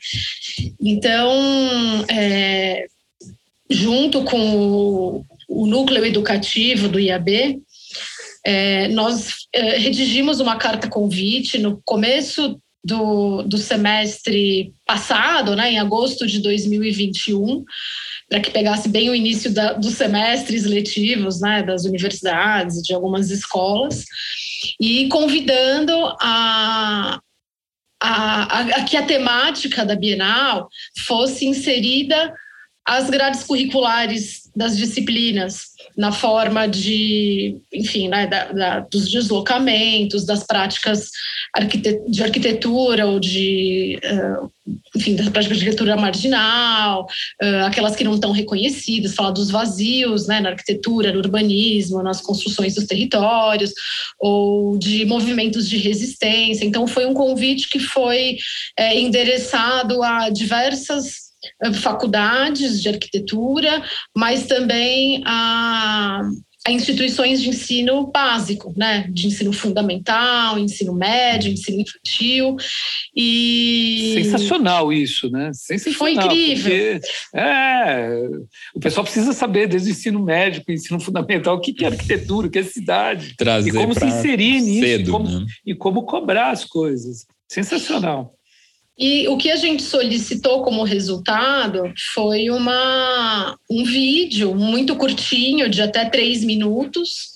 Então, 0.79 2.05
é, 2.07 2.85
junto 3.69 4.23
com 4.23 4.39
o, 4.39 5.25
o 5.47 5.65
núcleo 5.65 6.05
educativo 6.05 6.87
do 6.87 6.99
IAB, 6.99 7.61
é, 8.45 8.87
nós 8.89 9.47
é, 9.53 9.77
redigimos 9.77 10.39
uma 10.39 10.57
carta 10.57 10.89
convite 10.89 11.57
no 11.57 11.81
começo 11.85 12.59
do, 12.83 13.43
do 13.43 13.57
semestre 13.57 14.73
passado, 14.85 15.55
né, 15.55 15.71
em 15.71 15.79
agosto 15.79 16.27
de 16.27 16.39
2021, 16.41 17.63
para 18.27 18.41
que 18.41 18.51
pegasse 18.51 18.89
bem 18.89 19.09
o 19.09 19.15
início 19.15 19.53
da, 19.53 19.73
dos 19.73 19.93
semestres 19.93 20.65
letivos 20.65 21.39
né, 21.39 21.63
das 21.63 21.85
universidades, 21.85 22.81
de 22.81 22.93
algumas 22.93 23.31
escolas, 23.31 24.03
e 24.79 25.07
convidando 25.07 25.93
a, 26.19 27.19
a, 28.01 28.43
a, 28.43 28.59
a 28.59 28.83
que 28.83 28.97
a 28.97 29.05
temática 29.05 29.85
da 29.85 29.95
Bienal 29.95 30.67
fosse 31.05 31.45
inserida 31.45 32.33
as 32.85 33.09
grades 33.09 33.43
curriculares 33.43 34.43
das 34.55 34.77
disciplinas, 34.77 35.73
na 35.97 36.11
forma 36.11 36.67
de, 36.67 37.57
enfim, 37.71 38.07
né, 38.07 38.27
da, 38.27 38.51
da, 38.51 38.79
dos 38.81 39.09
deslocamentos, 39.09 40.25
das 40.25 40.43
práticas 40.43 41.09
de 42.07 42.23
arquitetura 42.23 43.07
ou 43.07 43.19
de, 43.19 43.99
uh, 44.03 44.51
enfim, 44.95 45.15
das 45.15 45.29
práticas 45.29 45.57
de 45.57 45.63
arquitetura 45.63 45.95
marginal, 45.95 47.07
uh, 47.41 47.65
aquelas 47.65 47.95
que 47.95 48.03
não 48.03 48.15
estão 48.15 48.31
reconhecidas, 48.31 49.15
falar 49.15 49.31
dos 49.31 49.49
vazios 49.49 50.27
né, 50.27 50.39
na 50.39 50.49
arquitetura, 50.49 51.11
no 51.11 51.19
urbanismo, 51.19 52.03
nas 52.03 52.21
construções 52.21 52.75
dos 52.75 52.85
territórios, 52.85 53.71
ou 54.19 54.77
de 54.77 55.05
movimentos 55.05 55.69
de 55.69 55.77
resistência. 55.77 56.65
Então, 56.65 56.85
foi 56.87 57.05
um 57.05 57.13
convite 57.13 57.69
que 57.69 57.79
foi 57.79 58.37
é, 58.77 58.99
endereçado 58.99 60.01
a 60.03 60.29
diversas 60.29 61.22
faculdades 61.75 62.81
de 62.81 62.89
arquitetura, 62.89 63.83
mas 64.15 64.45
também 64.47 65.21
a, 65.25 66.21
a 66.65 66.71
instituições 66.71 67.41
de 67.41 67.49
ensino 67.49 68.07
básico, 68.07 68.73
né? 68.77 69.05
De 69.11 69.27
ensino 69.27 69.51
fundamental, 69.51 70.57
ensino 70.57 70.93
médio, 70.93 71.51
ensino 71.51 71.81
infantil. 71.81 72.55
E 73.15 74.13
sensacional 74.23 74.91
isso, 74.93 75.29
né? 75.29 75.51
Sensacional. 75.53 75.99
Foi 75.99 76.13
incrível. 76.13 77.01
é, 77.35 78.29
o 78.73 78.79
pessoal 78.79 79.03
precisa 79.03 79.33
saber 79.33 79.67
desde 79.67 79.89
o 79.89 79.91
ensino 79.91 80.23
médio, 80.23 80.63
o 80.65 80.71
ensino 80.71 80.99
fundamental, 80.99 81.57
o 81.57 81.59
que 81.59 81.83
é 81.83 81.87
arquitetura, 81.87 82.47
o 82.47 82.49
que 82.49 82.59
é 82.59 82.63
cidade, 82.63 83.35
Trazer 83.35 83.69
e 83.69 83.73
como 83.73 83.93
se 83.93 84.05
inserir 84.05 84.61
nisso 84.61 84.85
cedo, 84.85 85.09
e, 85.09 85.11
como, 85.11 85.29
né? 85.29 85.45
e 85.65 85.75
como 85.75 86.03
cobrar 86.03 86.51
as 86.51 86.63
coisas. 86.63 87.25
Sensacional. 87.47 88.33
E 88.97 89.27
o 89.27 89.37
que 89.37 89.49
a 89.49 89.55
gente 89.55 89.81
solicitou 89.81 90.63
como 90.63 90.83
resultado 90.83 91.91
foi 92.13 92.49
uma, 92.51 93.57
um 93.69 93.83
vídeo 93.83 94.53
muito 94.53 94.95
curtinho, 94.95 95.67
de 95.67 95.81
até 95.81 96.05
três 96.05 96.43
minutos, 96.43 97.33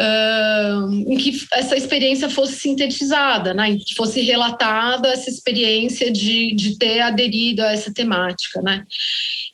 uh, 0.00 1.12
em 1.12 1.16
que 1.18 1.38
essa 1.52 1.76
experiência 1.76 2.30
fosse 2.30 2.54
sintetizada, 2.56 3.52
né? 3.52 3.70
em 3.70 3.78
que 3.78 3.94
fosse 3.94 4.22
relatada 4.22 5.08
essa 5.08 5.28
experiência 5.28 6.10
de, 6.10 6.54
de 6.54 6.78
ter 6.78 7.00
aderido 7.00 7.62
a 7.62 7.72
essa 7.72 7.92
temática. 7.92 8.62
Né? 8.62 8.84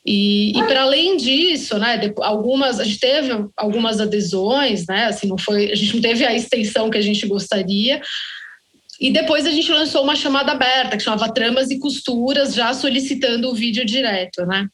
E, 0.05 0.57
e 0.57 0.63
para 0.63 0.83
além 0.83 1.17
disso, 1.17 1.77
né, 1.77 2.13
algumas, 2.21 2.79
a 2.79 2.83
gente 2.83 2.99
teve 2.99 3.31
algumas 3.55 3.99
adesões, 4.01 4.85
né, 4.85 5.05
assim, 5.05 5.27
não 5.27 5.37
foi, 5.37 5.71
a 5.71 5.75
gente 5.75 5.95
não 5.95 6.01
teve 6.01 6.25
a 6.25 6.33
extensão 6.33 6.89
que 6.89 6.97
a 6.97 7.01
gente 7.01 7.25
gostaria, 7.25 8.01
e 8.99 9.11
depois 9.11 9.45
a 9.45 9.51
gente 9.51 9.71
lançou 9.71 10.03
uma 10.03 10.15
chamada 10.15 10.51
aberta, 10.51 10.97
que 10.97 11.03
chamava 11.03 11.33
Tramas 11.33 11.71
e 11.71 11.79
Costuras, 11.79 12.53
já 12.53 12.73
solicitando 12.73 13.49
o 13.49 13.55
vídeo 13.55 13.85
direto, 13.85 14.45
né? 14.45 14.67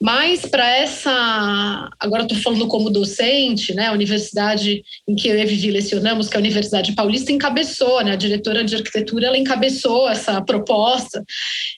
Mas 0.00 0.42
para 0.46 0.68
essa. 0.68 1.90
Agora 1.98 2.22
estou 2.22 2.38
falando 2.38 2.68
como 2.68 2.90
docente, 2.90 3.74
né? 3.74 3.88
A 3.88 3.92
universidade 3.92 4.82
em 5.08 5.14
que 5.14 5.28
eu 5.28 5.38
e 5.38 5.44
Vivi 5.44 5.70
lecionamos, 5.70 6.28
que 6.28 6.34
é 6.34 6.38
a 6.38 6.40
Universidade 6.40 6.92
Paulista, 6.92 7.32
encabeçou, 7.32 8.02
né? 8.04 8.12
A 8.12 8.16
diretora 8.16 8.64
de 8.64 8.76
arquitetura 8.76 9.26
ela 9.26 9.38
encabeçou 9.38 10.08
essa 10.08 10.40
proposta 10.42 11.24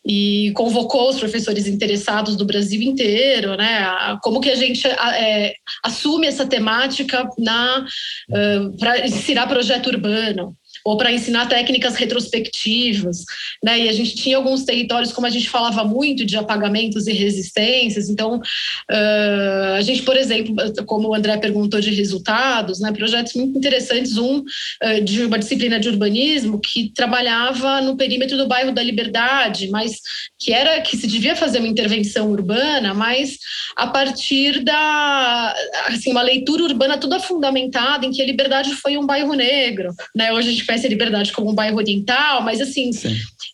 e 0.07 0.53
convocou 0.55 1.11
os 1.11 1.19
professores 1.19 1.67
interessados 1.67 2.37
do 2.37 2.45
Brasil 2.45 2.83
inteiro, 2.83 3.57
né? 3.57 4.19
Como 4.23 4.41
que 4.41 4.51
a 4.51 4.57
gente 4.57 4.87
é, 4.87 5.55
assume 5.83 6.27
essa 6.27 6.47
temática 6.47 7.29
na 7.39 7.87
uh, 8.31 8.79
para 8.79 9.07
ensinar 9.07 9.47
projeto 9.47 9.87
urbano. 9.89 10.57
Ou 10.85 10.97
para 10.97 11.13
ensinar 11.13 11.47
técnicas 11.47 11.95
retrospectivas, 11.95 13.25
né? 13.63 13.81
E 13.81 13.89
a 13.89 13.93
gente 13.93 14.15
tinha 14.15 14.37
alguns 14.37 14.65
territórios, 14.65 15.13
como 15.13 15.27
a 15.27 15.31
gente 15.31 15.49
falava 15.49 15.85
muito, 15.85 16.25
de 16.25 16.37
apagamentos 16.37 17.07
e 17.07 17.13
resistências. 17.13 18.09
Então, 18.09 18.37
uh, 18.39 19.75
a 19.77 19.83
gente, 19.83 20.03
por 20.03 20.17
exemplo, 20.17 20.55
como 20.87 21.09
o 21.09 21.15
André 21.15 21.37
perguntou 21.37 21.81
de 21.81 21.91
resultados, 21.91 22.81
né? 22.81 22.93
Projetos 22.93 23.35
muito 23.35 23.59
interessantes, 23.59 24.17
um 24.17 24.39
uh, 24.39 25.05
de 25.05 25.25
uma 25.25 25.39
disciplina 25.39 25.79
de 25.79 25.89
urbanismo 25.89 26.59
que 26.59 26.91
trabalhava 26.95 27.81
no 27.81 27.97
perímetro 27.97 28.37
do 28.37 28.49
bairro 28.49 28.73
da 28.73 28.83
Liberdade, 28.83 29.69
mas 29.69 30.01
que 30.39 30.53
era 30.53 30.81
que 30.81 30.97
se 30.97 31.07
devia 31.07 31.37
fazer 31.37 31.59
uma 31.59 31.69
intervenção 31.69 32.31
urbana, 32.31 32.95
mas 32.95 33.37
a 33.77 33.87
partir 33.87 34.65
da 34.65 35.55
assim 35.87 36.11
uma 36.11 36.23
leitura 36.23 36.65
urbana 36.65 36.99
toda 36.99 37.21
fundamentada 37.21 38.07
em 38.07 38.11
que 38.11 38.23
a 38.23 38.27
Liberdade 38.27 38.75
foi 38.75 38.97
um 38.97 39.07
bairro 39.07 39.35
negro, 39.35 39.95
né? 40.15 40.33
Hoje 40.33 40.60
conhece 40.65 40.87
a 40.87 40.91
Liberdade 40.91 41.33
como 41.33 41.51
um 41.51 41.55
bairro 41.55 41.77
oriental, 41.77 42.43
mas 42.43 42.61
assim 42.61 42.91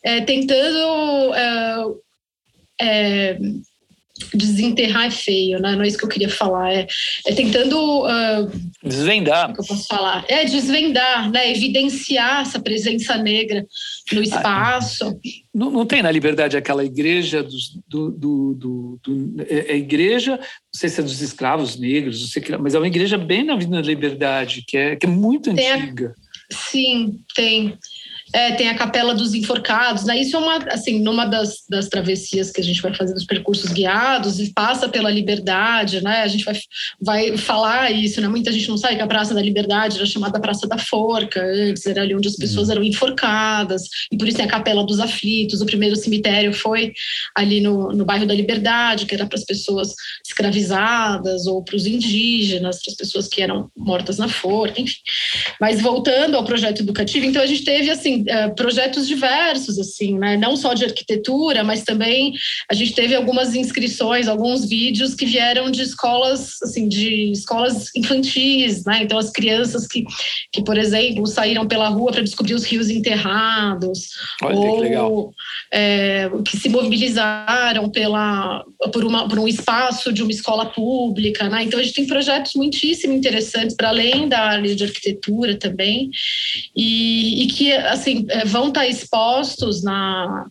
é, 0.05 0.21
tentando 0.21 1.35
é, 1.35 1.85
é, 2.81 3.39
desenterrar 4.33 5.07
é 5.07 5.11
feio, 5.11 5.61
né? 5.61 5.75
Não 5.75 5.83
é 5.83 5.89
isso 5.89 5.99
que 5.99 6.05
eu 6.05 6.09
queria 6.09 6.29
falar. 6.29 6.73
É, 6.73 6.87
é 7.27 7.35
tentando 7.35 8.05
uh, 8.05 8.51
desvendar. 8.83 9.53
Que 9.53 9.61
eu 9.61 9.65
posso 9.65 9.87
falar? 9.87 10.25
É 10.29 10.45
desvendar, 10.45 11.31
né? 11.31 11.51
Evidenciar 11.51 12.43
essa 12.43 12.59
presença 12.59 13.17
negra 13.19 13.67
no 14.13 14.21
ah, 14.21 14.25
espaço. 14.25 15.19
Não, 15.55 15.71
não 15.71 15.87
tem 15.87 16.03
na 16.03 16.11
Liberdade 16.11 16.57
aquela 16.57 16.85
igreja 16.85 17.43
dos, 17.43 17.79
do, 17.87 18.11
do, 18.11 18.55
do, 18.55 19.01
do 19.03 19.43
é, 19.43 19.73
é, 19.73 19.77
igreja, 19.77 20.37
não 20.37 20.41
sei 20.75 20.89
se 20.89 21.01
é 21.01 21.03
dos 21.03 21.21
escravos 21.21 21.79
negros, 21.79 22.21
não 22.21 22.29
sei 22.29 22.43
que, 22.43 22.57
mas 22.57 22.75
é 22.75 22.79
uma 22.79 22.87
igreja 22.87 23.19
bem 23.19 23.45
na 23.45 23.57
Vida 23.57 23.77
da 23.77 23.83
Liberdade 23.83 24.65
que 24.67 24.77
é 24.77 24.97
que 24.97 25.07
é 25.07 25.09
muito 25.09 25.55
tem 25.55 25.71
antiga. 25.73 26.15
A, 26.17 26.26
sim, 26.51 27.25
tem. 27.35 27.79
É, 28.37 28.53
tem 28.53 28.69
a 28.69 28.75
Capela 28.75 29.15
dos 29.15 29.33
Enforcados, 29.33 30.05
né? 30.05 30.21
Isso 30.21 30.37
é 30.37 30.39
uma, 30.39 30.59
assim, 30.69 31.01
numa 31.01 31.25
das, 31.25 31.65
das 31.71 31.89
travessias 31.89 32.51
que 32.51 32.61
a 32.61 32.65
gente 32.65 32.83
vai 32.83 32.93
fazer 32.93 33.15
nos 33.15 33.25
percursos 33.25 33.73
guiados 33.73 34.39
e 34.39 34.53
passa 34.53 34.91
pela 34.91 35.11
Liberdade, 35.11 36.05
né? 36.05 36.21
A 36.21 36.29
gente 36.29 36.45
vai, 36.45 36.55
vai 37.01 37.39
falar 37.39 37.91
isso, 37.91 38.21
né? 38.21 38.29
Muita 38.29 38.53
gente 38.53 38.69
não 38.69 38.77
sabe 38.77 38.97
que 38.97 39.01
a 39.01 39.07
Praça 39.07 39.33
da 39.33 39.41
Liberdade 39.41 39.97
era 39.97 40.05
chamada 40.05 40.39
Praça 40.39 40.69
da 40.69 40.77
Forca, 40.77 41.43
antes 41.43 41.87
era 41.87 42.03
ali 42.03 42.15
onde 42.15 42.29
as 42.29 42.37
pessoas 42.37 42.67
uhum. 42.69 42.73
eram 42.73 42.85
enforcadas, 42.85 43.85
e 44.13 44.19
por 44.19 44.29
isso 44.29 44.37
tem 44.37 44.45
a 44.45 44.51
Capela 44.51 44.85
dos 44.85 45.01
Aflitos. 45.01 45.63
O 45.63 45.67
primeiro 45.67 45.97
cemitério 45.97 46.53
foi 46.53 46.93
ali 47.35 47.63
no, 47.63 47.91
no 47.93 48.05
bairro 48.05 48.27
da 48.27 48.35
Liberdade, 48.35 49.07
que 49.07 49.15
era 49.15 49.25
para 49.25 49.39
as 49.39 49.45
pessoas 49.45 49.95
escravizadas 50.27 51.47
ou 51.47 51.65
para 51.65 51.77
os 51.77 51.87
indígenas, 51.87 52.83
para 52.83 52.91
as 52.91 52.97
pessoas 52.99 53.29
que 53.29 53.41
eram 53.41 53.71
mortas 53.75 54.19
na 54.19 54.29
forca, 54.29 54.79
enfim. 54.79 55.01
Mas 55.59 55.81
voltando 55.81 56.37
ao 56.37 56.45
projeto 56.45 56.83
educativo, 56.83 57.25
então 57.25 57.41
a 57.41 57.47
gente 57.47 57.65
teve, 57.65 57.91
assim, 57.91 58.26
uh, 58.29 58.55
projetos 58.55 59.07
diversos, 59.07 59.79
assim, 59.79 60.19
né? 60.19 60.37
Não 60.37 60.57
só 60.57 60.75
de 60.75 60.85
arquitetura, 60.85 61.65
mas 61.65 61.83
também 61.83 62.33
a 62.71 62.75
gente 62.75 62.95
teve 62.95 63.15
algumas 63.15 63.55
inscrições, 63.55 64.29
alguns 64.29 64.69
vídeos 64.69 65.15
que 65.15 65.27
vieram 65.27 65.71
de 65.71 65.83
escolas, 65.83 66.57
assim, 66.63 66.89
de 66.89 67.31
escolas 67.33 67.95
infantis, 67.95 68.85
né? 68.85 69.03
Então 69.03 69.19
as 69.19 69.31
crianças 69.31 69.87
que, 69.87 70.05
que 70.53 70.63
por 70.63 70.79
exemplo, 70.79 71.27
saíram 71.27 71.67
pela 71.67 71.89
rua 71.89 72.13
para 72.13 72.23
descobrir 72.23 72.55
os 72.55 72.65
rios 72.65 72.91
enterrados, 72.91 74.11
Olha, 74.43 75.03
ou 75.03 75.31
que. 75.31 75.37
É, 75.73 76.31
que 76.45 76.57
se 76.57 76.69
mobilizaram 76.69 77.91
pela 77.91 78.65
por, 78.93 79.05
uma, 79.05 79.29
por 79.29 79.39
um 79.39 79.49
espaço 79.49 80.13
de 80.13 80.23
uma 80.23 80.31
escola 80.31 80.67
pública, 80.67 81.49
né? 81.49 81.65
Então 81.65 81.79
a 81.79 81.83
gente 81.83 81.95
tem 81.95 82.07
projetos 82.07 82.55
muitíssimo 82.55 83.13
interessantes 83.13 83.75
para 83.75 83.89
além 83.89 84.29
da 84.29 84.41
área 84.41 84.75
de 84.75 84.85
arquitetura 84.85 85.57
também 85.57 86.11
e, 86.75 87.43
e 87.43 87.47
que 87.47 87.73
assim 87.73 88.16
é, 88.29 88.45
vão 88.45 88.69
estar 88.69 88.87
expostos 88.87 89.83
na, 89.83 90.47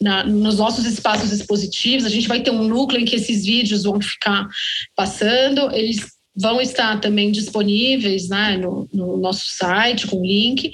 na, 0.00 0.24
nos 0.24 0.58
nossos 0.58 0.84
espaços 0.84 1.32
expositivos. 1.32 2.06
A 2.06 2.10
gente 2.10 2.28
vai 2.28 2.40
ter 2.40 2.50
um 2.50 2.66
núcleo 2.66 3.00
em 3.00 3.04
que 3.04 3.16
esses 3.16 3.44
vídeos 3.44 3.84
vão 3.84 4.00
ficar 4.00 4.46
passando. 4.94 5.72
Eles 5.74 6.18
vão 6.38 6.60
estar 6.60 7.00
também 7.00 7.32
disponíveis 7.32 8.28
né, 8.28 8.56
no, 8.56 8.88
no, 8.92 9.16
nosso 9.16 9.48
site 9.48 10.06
com 10.06 10.22
link 10.22 10.72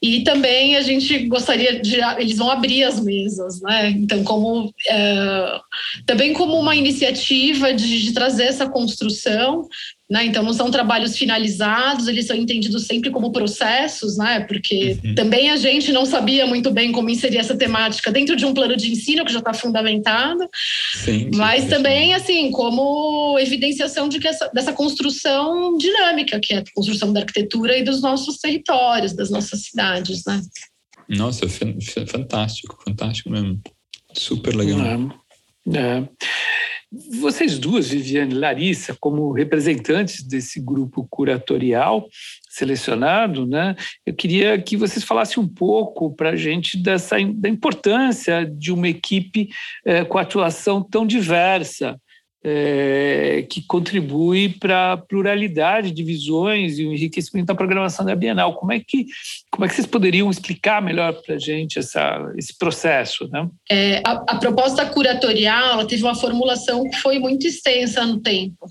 e 0.00 0.24
também 0.24 0.76
a 0.76 0.80
gente 0.80 1.26
gostaria 1.26 1.78
de 1.78 1.96
eles 2.18 2.38
vão 2.38 2.50
abrir 2.50 2.84
as 2.84 2.98
mesas 2.98 3.60
né 3.60 3.90
então 3.90 4.24
como 4.24 4.72
é, 4.88 5.60
também 6.06 6.32
como 6.32 6.58
uma 6.58 6.74
iniciativa 6.74 7.74
de, 7.74 8.02
de 8.02 8.12
trazer 8.14 8.44
essa 8.44 8.66
construção 8.66 9.68
né? 10.10 10.26
Então, 10.26 10.42
não 10.42 10.52
são 10.52 10.70
trabalhos 10.70 11.16
finalizados, 11.16 12.08
eles 12.08 12.26
são 12.26 12.36
entendidos 12.36 12.86
sempre 12.86 13.10
como 13.10 13.32
processos, 13.32 14.18
né? 14.18 14.40
porque 14.40 14.98
uhum. 15.02 15.14
também 15.14 15.50
a 15.50 15.56
gente 15.56 15.92
não 15.92 16.04
sabia 16.04 16.46
muito 16.46 16.70
bem 16.70 16.92
como 16.92 17.08
inserir 17.08 17.38
essa 17.38 17.56
temática 17.56 18.12
dentro 18.12 18.36
de 18.36 18.44
um 18.44 18.52
plano 18.52 18.76
de 18.76 18.92
ensino 18.92 19.24
que 19.24 19.32
já 19.32 19.38
está 19.38 19.54
fundamentado, 19.54 20.46
sim, 21.02 21.30
mas 21.34 21.64
sim, 21.64 21.68
também 21.70 22.08
sim. 22.08 22.14
assim 22.14 22.50
como 22.50 23.38
evidenciação 23.38 24.08
de 24.08 24.18
que 24.18 24.28
essa, 24.28 24.48
dessa 24.52 24.72
construção 24.72 25.76
dinâmica, 25.78 26.38
que 26.38 26.52
é 26.52 26.58
a 26.58 26.64
construção 26.74 27.12
da 27.12 27.20
arquitetura 27.20 27.78
e 27.78 27.82
dos 27.82 28.02
nossos 28.02 28.36
territórios, 28.36 29.14
das 29.14 29.30
nossas 29.30 29.62
cidades. 29.62 30.22
Né? 30.26 30.40
Nossa, 31.08 31.46
fantástico, 32.06 32.78
fantástico 32.84 33.30
mesmo. 33.30 33.60
Super 34.12 34.54
legal. 34.54 34.80
É. 35.72 35.78
é. 35.78 36.08
Vocês 37.20 37.58
duas, 37.58 37.88
Viviane 37.88 38.34
e 38.34 38.38
Larissa, 38.38 38.96
como 39.00 39.32
representantes 39.32 40.22
desse 40.22 40.60
grupo 40.60 41.06
curatorial 41.10 42.08
selecionado, 42.48 43.46
né, 43.46 43.74
eu 44.06 44.14
queria 44.14 44.56
que 44.60 44.76
vocês 44.76 45.04
falassem 45.04 45.42
um 45.42 45.48
pouco 45.48 46.14
para 46.14 46.30
a 46.30 46.36
gente 46.36 46.80
dessa, 46.80 47.16
da 47.34 47.48
importância 47.48 48.46
de 48.46 48.70
uma 48.70 48.88
equipe 48.88 49.48
é, 49.84 50.04
com 50.04 50.18
atuação 50.18 50.80
tão 50.80 51.04
diversa 51.04 52.00
é, 52.44 53.46
que 53.48 53.62
contribui 53.62 54.50
para 54.50 54.92
a 54.92 54.96
pluralidade 54.98 55.90
de 55.90 56.04
visões 56.04 56.78
e 56.78 56.84
o 56.84 56.92
enriquecimento 56.92 57.46
da 57.46 57.54
programação 57.54 58.04
da 58.04 58.14
Bienal. 58.14 58.54
Como 58.54 58.70
é 58.70 58.80
que, 58.80 59.06
como 59.50 59.64
é 59.64 59.68
que 59.68 59.74
vocês 59.74 59.86
poderiam 59.86 60.30
explicar 60.30 60.82
melhor 60.82 61.14
para 61.22 61.36
a 61.36 61.38
gente 61.38 61.78
essa, 61.78 62.30
esse 62.36 62.56
processo? 62.58 63.26
Né? 63.32 63.48
É, 63.70 64.02
a, 64.04 64.12
a, 64.28 64.36
proposta 64.36 64.84
curatorial 64.84 65.86
teve 65.86 66.02
uma 66.02 66.14
formulação 66.14 66.84
que 66.90 66.98
foi 66.98 67.18
muito 67.18 67.46
extensa 67.46 68.04
no 68.04 68.20
tempo. 68.20 68.66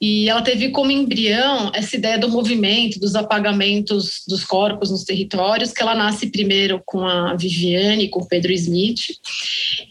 E 0.00 0.28
ela 0.28 0.42
teve 0.42 0.70
como 0.70 0.90
embrião 0.90 1.70
essa 1.72 1.94
ideia 1.94 2.18
do 2.18 2.28
movimento, 2.28 2.98
dos 2.98 3.14
apagamentos 3.14 4.22
dos 4.26 4.44
corpos 4.44 4.90
nos 4.90 5.04
territórios, 5.04 5.72
que 5.72 5.80
ela 5.80 5.94
nasce 5.94 6.26
primeiro 6.26 6.82
com 6.84 7.06
a 7.06 7.36
Viviane, 7.36 8.08
com 8.08 8.20
o 8.20 8.28
Pedro 8.28 8.50
Smith. 8.52 9.14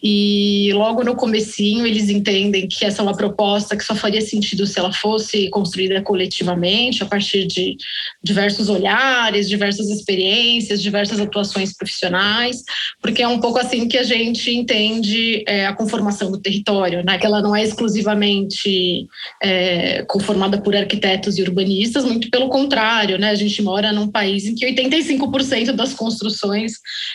E 0.04 0.72
logo 0.74 1.02
no 1.02 1.16
comecinho 1.16 1.88
eles 1.88 2.10
entendem 2.10 2.68
que 2.68 2.84
essa 2.84 3.05
uma 3.06 3.16
proposta 3.16 3.78
que 3.78 3.84
só 3.84 3.96
faria 3.96 4.22
sentido 4.22 4.66
se 4.66 4.80
ela 4.80 4.92
fosse 4.92 5.50
construída 5.50 6.02
coletivamente, 6.02 7.04
a 7.04 7.06
partir 7.06 7.46
de 7.46 7.78
diversos 8.24 8.70
olhares, 8.70 9.48
diversas 9.48 9.90
experiências, 9.90 10.82
diversas 10.82 11.20
atuações 11.20 11.76
profissionais, 11.76 12.64
porque 13.02 13.22
é 13.22 13.28
um 13.28 13.40
pouco 13.40 13.60
assim 13.60 13.88
que 13.88 13.98
a 13.98 14.04
gente 14.04 14.52
entende 14.52 15.44
é, 15.48 15.68
a 15.68 15.74
conformação 15.74 16.32
do 16.32 16.40
território, 16.40 17.04
né? 17.04 17.18
que 17.18 17.26
ela 17.26 17.42
não 17.42 17.56
é 17.56 17.64
exclusivamente 17.64 19.08
é, 19.42 20.04
conformada 20.04 20.60
por 20.60 20.76
arquitetos 20.76 21.38
e 21.38 21.42
urbanistas, 21.42 22.04
muito 22.04 22.30
pelo 22.30 22.50
contrário, 22.50 23.18
né? 23.18 23.30
a 23.30 23.36
gente 23.36 23.62
mora 23.62 23.92
num 23.92 24.08
país 24.08 24.46
em 24.46 24.56
que 24.56 24.66
85% 24.66 25.72
das 25.72 25.94
construções 25.94 26.74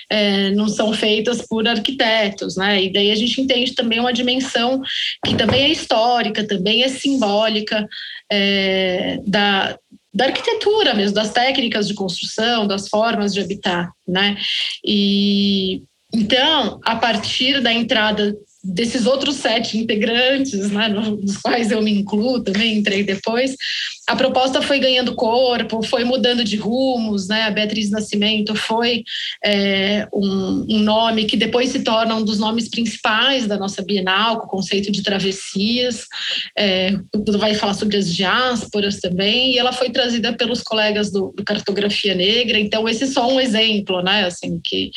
é, 0.09 0.51
não 0.51 0.69
são 0.69 0.93
feitas 0.93 1.43
por 1.47 1.67
arquitetos, 1.67 2.57
né? 2.57 2.85
e 2.85 2.93
daí 2.93 3.11
a 3.11 3.17
gente 3.17 3.41
entende 3.41 3.75
também 3.75 4.01
uma 4.01 4.13
dimensão 4.13 4.81
que 5.25 5.35
também 5.35 5.65
é 5.65 5.69
histórica, 5.81 6.47
também 6.47 6.83
é 6.83 6.89
simbólica 6.89 7.89
é, 8.31 9.19
da, 9.27 9.79
da 10.13 10.27
arquitetura 10.27 10.95
mesmo, 10.95 11.15
das 11.15 11.31
técnicas 11.31 11.89
de 11.89 11.95
construção, 11.95 12.67
das 12.67 12.89
formas 12.89 13.33
de 13.33 13.41
habitar, 13.41 13.91
né? 14.07 14.37
E 14.85 15.83
então, 16.13 16.81
a 16.85 16.97
partir 16.97 17.61
da 17.61 17.73
entrada 17.73 18.35
desses 18.63 19.07
outros 19.07 19.37
sete 19.37 19.79
integrantes, 19.79 20.71
né, 20.71 20.89
nos 20.89 21.37
quais 21.39 21.71
eu 21.71 21.81
me 21.81 21.91
incluo 21.91 22.43
também, 22.43 22.79
entrei 22.79 23.03
depois, 23.03 23.57
a 24.11 24.17
proposta 24.17 24.61
foi 24.61 24.81
ganhando 24.81 25.15
corpo, 25.15 25.83
foi 25.85 26.03
mudando 26.03 26.43
de 26.43 26.57
rumos, 26.57 27.29
né? 27.29 27.45
A 27.45 27.51
Beatriz 27.51 27.91
Nascimento 27.91 28.57
foi 28.57 29.05
é, 29.45 30.05
um, 30.13 30.67
um, 30.69 30.79
nome 30.81 31.27
que 31.27 31.37
depois 31.37 31.71
se 31.71 31.81
torna 31.85 32.17
um 32.17 32.25
dos 32.25 32.41
nomes 32.41 32.69
principais 32.69 33.47
da 33.47 33.57
nossa 33.57 33.83
Bienal, 33.83 34.39
com 34.39 34.47
o 34.47 34.51
conceito 34.51 34.91
de 34.91 35.05
travessias. 35.05 36.07
É, 36.59 36.91
vai 37.39 37.55
falar 37.55 37.75
sobre 37.75 37.97
as 37.97 38.13
diásporas 38.13 38.97
também, 38.97 39.53
e 39.53 39.59
ela 39.59 39.73
foi 39.73 39.91
trazida 39.91 40.33
pelos 40.33 40.61
colegas 40.61 41.13
do, 41.13 41.33
do 41.37 41.45
Cartografia 41.45 42.15
Negra. 42.15 42.59
Então, 42.59 42.89
esse 42.89 43.05
é 43.05 43.07
só 43.07 43.33
um 43.33 43.41
exemplo, 43.41 44.03
né? 44.03 44.25
Assim, 44.25 44.61
que 44.63 44.91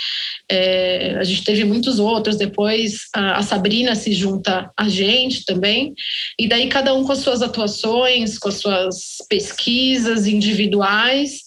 é, 0.50 1.18
a 1.20 1.24
gente 1.24 1.44
teve 1.44 1.64
muitos 1.66 2.00
outros. 2.00 2.36
Depois, 2.36 3.02
a, 3.14 3.38
a 3.38 3.44
Sabrina 3.54 3.94
se 3.94 4.12
junta 4.14 4.72
a 4.76 4.90
gente 4.90 5.46
também, 5.46 5.94
e 6.40 6.48
daí 6.48 6.68
cada 6.70 6.92
um 6.96 7.04
com 7.04 7.12
as 7.12 7.20
suas 7.20 7.44
atuações, 7.44 8.40
com 8.40 8.50
as 8.50 8.56
suas 8.56 9.18
pesquisas 9.30 10.26
individuais 10.26 11.44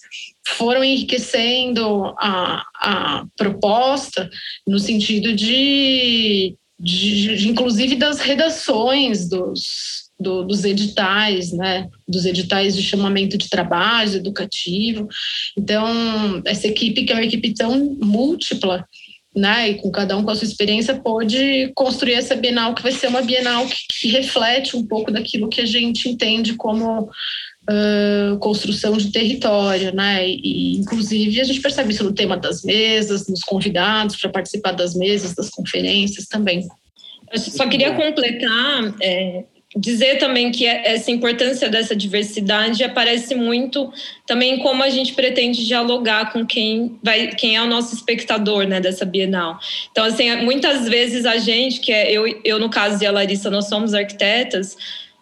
foram 0.51 0.85
enriquecendo 0.85 2.15
a, 2.21 2.63
a 2.77 3.27
proposta 3.37 4.31
no 4.65 4.79
sentido 4.79 5.35
de, 5.35 6.55
de, 6.79 7.37
de 7.37 7.49
inclusive 7.49 7.97
das 7.97 8.21
redações 8.21 9.29
dos, 9.29 10.05
do, 10.21 10.45
dos 10.45 10.65
editais, 10.65 11.51
né, 11.51 11.89
dos 12.07 12.25
editais 12.25 12.77
de 12.77 12.83
chamamento 12.85 13.37
de 13.37 13.49
trabalho 13.49 14.15
educativo. 14.15 15.09
Então, 15.57 16.41
essa 16.45 16.69
equipe, 16.69 17.05
que 17.05 17.13
é 17.13 17.17
uma 17.17 17.25
equipe 17.25 17.53
tão 17.53 17.97
múltipla, 18.01 18.87
né, 19.37 19.69
e 19.71 19.75
com 19.75 19.91
cada 19.91 20.17
um 20.17 20.25
com 20.25 20.31
a 20.31 20.35
sua 20.35 20.47
experiência, 20.47 20.95
pôde 20.95 21.71
construir 21.75 22.15
essa 22.15 22.35
Bienal, 22.35 22.75
que 22.75 22.83
vai 22.83 22.93
ser 22.93 23.09
uma 23.09 23.21
Bienal 23.21 23.67
que, 23.67 23.87
que 23.89 24.09
reflete 24.09 24.77
um 24.77 24.87
pouco 24.87 25.13
daquilo 25.13 25.49
que 25.49 25.61
a 25.61 25.67
gente 25.67 26.09
entende 26.09 26.55
como 26.55 27.11
Uh, 27.69 28.39
construção 28.39 28.97
de 28.97 29.11
território, 29.11 29.93
né? 29.93 30.25
E, 30.25 30.77
inclusive, 30.77 31.41
a 31.41 31.43
gente 31.43 31.61
percebe 31.61 31.93
isso 31.93 32.05
no 32.05 32.13
tema 32.13 32.37
das 32.37 32.63
mesas, 32.63 33.27
nos 33.27 33.43
convidados 33.43 34.15
para 34.15 34.31
participar 34.31 34.71
das 34.71 34.95
mesas, 34.95 35.35
das 35.35 35.51
conferências 35.51 36.27
também. 36.27 36.65
Eu 37.33 37.41
só 37.41 37.69
queria 37.69 37.93
completar 37.93 38.95
é, 39.03 39.43
dizer 39.77 40.17
também 40.19 40.51
que 40.51 40.67
essa 40.67 41.11
importância 41.11 41.69
dessa 41.69 41.95
diversidade 41.95 42.83
aparece 42.83 43.35
muito 43.35 43.93
também 44.27 44.59
como 44.59 44.83
a 44.83 44.89
gente 44.89 45.13
pretende 45.13 45.67
dialogar 45.67 46.33
com 46.33 46.47
quem 46.47 46.99
vai 47.03 47.29
quem 47.29 47.57
é 47.57 47.63
o 47.63 47.67
nosso 47.67 47.95
espectador 47.95 48.67
né 48.67 48.81
dessa 48.81 49.05
Bienal. 49.05 49.59
Então 49.93 50.05
assim 50.05 50.35
muitas 50.37 50.89
vezes 50.89 51.27
a 51.27 51.37
gente 51.37 51.81
que 51.81 51.93
é 51.93 52.11
eu 52.11 52.41
eu 52.43 52.59
no 52.59 52.71
caso 52.71 53.03
e 53.05 53.07
a 53.07 53.13
Larissa 53.13 53.51
nós 53.51 53.69
somos 53.69 53.93
arquitetas 53.93 54.77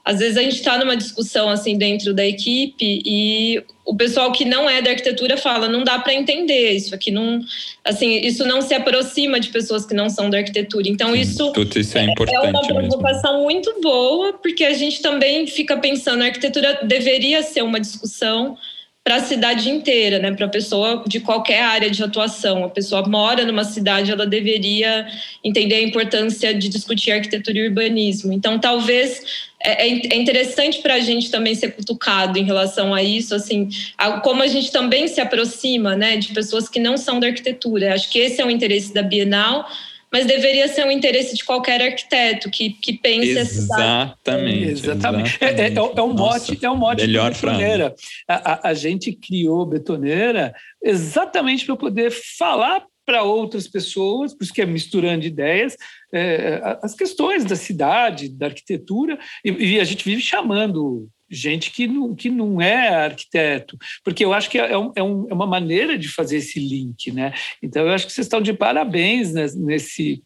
às 0.05 0.19
vezes 0.19 0.37
a 0.37 0.43
gente 0.43 0.57
está 0.57 0.77
numa 0.77 0.97
discussão 0.97 1.49
assim 1.49 1.79
dentro 1.79 2.13
da 2.13 2.25
equipe 2.27 3.03
e 3.07 3.63
o 3.87 3.97
pessoal 3.97 4.31
que 4.33 4.45
não 4.45 4.69
é 4.69 4.83
da 4.83 4.91
arquitetura 4.91 5.37
fala 5.37 5.67
não 5.67 5.83
dá 5.83 5.99
para 5.99 6.13
entender 6.13 6.73
isso 6.73 6.95
aqui 6.95 7.11
não 7.11 7.41
assim 7.83 8.21
isso 8.21 8.47
não 8.47 8.61
se 8.61 8.75
aproxima 8.75 9.41
de 9.41 9.49
pessoas 9.49 9.87
que 9.87 9.95
não 9.95 10.11
são 10.11 10.29
da 10.29 10.39
arquitetura 10.39 10.89
então 10.89 11.13
Sim, 11.13 11.21
isso, 11.21 11.53
isso 11.77 11.99
é, 11.99 12.05
importante 12.05 12.37
é 12.37 12.51
uma 12.51 12.61
preocupação 12.61 13.33
mesmo. 13.33 13.45
muito 13.45 13.81
boa 13.81 14.35
porque 14.35 14.65
a 14.65 14.75
gente 14.75 15.01
também 15.01 15.47
fica 15.47 15.77
pensando 15.79 16.23
a 16.23 16.27
arquitetura 16.27 16.81
deveria 16.85 17.43
ser 17.43 17.63
uma 17.63 17.81
discussão 17.81 18.59
para 19.05 19.17
a 19.17 19.21
cidade 19.21 19.69
inteira, 19.69 20.19
né? 20.19 20.33
Para 20.33 20.47
a 20.47 20.49
pessoa 20.49 21.05
de 21.07 21.21
qualquer 21.21 21.63
área 21.63 21.91
de 21.91 22.03
atuação. 22.03 22.65
A 22.65 22.71
pessoa 22.71 23.07
mora 23.07 23.45
numa 23.45 23.63
cidade, 23.63 24.11
ela 24.11 24.27
deveria 24.27 25.07
entender 25.45 25.75
a 25.75 25.83
importância 25.83 26.55
de 26.55 26.71
discutir 26.71 27.13
arquitetura 27.13 27.59
e 27.59 27.69
urbanismo. 27.69 28.33
Então, 28.33 28.59
talvez 28.59 29.53
é, 29.65 29.89
é, 29.89 30.01
é 30.13 30.17
interessante 30.17 30.81
para 30.83 30.95
a 30.95 31.01
gente 31.01 31.31
também 31.31 31.55
ser 31.55 31.73
cutucado 31.73 32.39
em 32.39 32.45
relação 32.45 32.93
a 32.95 33.03
isso, 33.03 33.35
assim, 33.35 33.69
a, 33.97 34.21
como 34.21 34.43
a 34.43 34.47
gente 34.47 34.71
também 34.71 35.09
se 35.09 35.21
aproxima, 35.21 35.97
né, 35.97 36.17
de 36.17 36.33
pessoas 36.33 36.69
que 36.69 36.79
não 36.79 36.97
são 36.97 37.19
da 37.19 37.27
arquitetura. 37.27 37.95
Acho 37.95 38.11
que 38.11 38.19
esse 38.19 38.41
é 38.41 38.45
o 38.45 38.51
interesse 38.51 38.93
da 38.93 39.03
Bienal 39.03 39.67
mas 40.15 40.27
deveria 40.27 40.69
ser 40.69 40.87
um 40.87 40.93
interesse 40.93 41.35
de 41.35 41.45
qualquer 41.45 41.83
arquiteto 41.83 42.49
que, 42.49 42.71
que 42.71 42.93
pense 42.93 43.37
exatamente, 43.37 44.71
exatamente. 44.71 45.39
É, 45.41 45.47
é, 45.47 45.69
é, 45.71 45.75
é 45.75 46.03
um 46.03 46.15
mote, 46.15 46.57
é 46.63 46.71
um 46.71 46.77
mote 46.77 47.05
melhor 47.05 47.33
betoneira. 47.35 47.93
A, 48.29 48.53
a, 48.53 48.69
a 48.69 48.75
gente 48.75 49.11
criou 49.13 49.67
betoneira 49.67 50.55
exatamente 50.81 51.67
para 51.67 51.75
poder 51.75 52.13
falar 52.13 52.85
para 53.05 53.25
outras 53.25 53.67
pessoas, 53.67 54.33
por 54.33 54.45
isso 54.45 54.53
que 54.53 54.63
é 54.63 54.67
misturando 54.67 55.27
ideias, 55.27 55.77
é, 56.15 56.79
as 56.81 56.95
questões 56.95 57.45
da 57.45 57.57
cidade, 57.57 58.29
da 58.29 58.47
arquitetura, 58.47 59.19
e, 59.45 59.51
e, 59.51 59.81
a 59.81 59.85
gente 59.85 60.05
vive 60.05 60.23
chamando 60.23 61.09
gente 61.29 61.73
que 61.73 61.87
não, 61.87 62.15
que 62.15 62.31
não 62.31 62.61
é 62.61 62.89
arquiteto, 63.07 63.77
porque 64.05 64.25
eu 64.25 64.33
acho 64.33 64.49
que 64.49 64.59
é, 64.59 64.79
um, 64.79 64.93
é, 64.95 65.03
um, 65.03 65.27
é 65.29 65.35
uma 65.35 65.47
maneira 65.47 65.99
de 65.99 66.09
fazer 66.09 66.37
esse 66.37 66.61
link, 66.61 67.11
né? 67.11 67.35
Então, 67.61 67.85
eu 67.85 67.93
acho 67.93 68.07
que 68.07 68.13
vocês 68.13 68.27
estão 68.27 68.41
de 68.41 68.53
parabéns 68.53 69.33
nesse, 69.33 70.23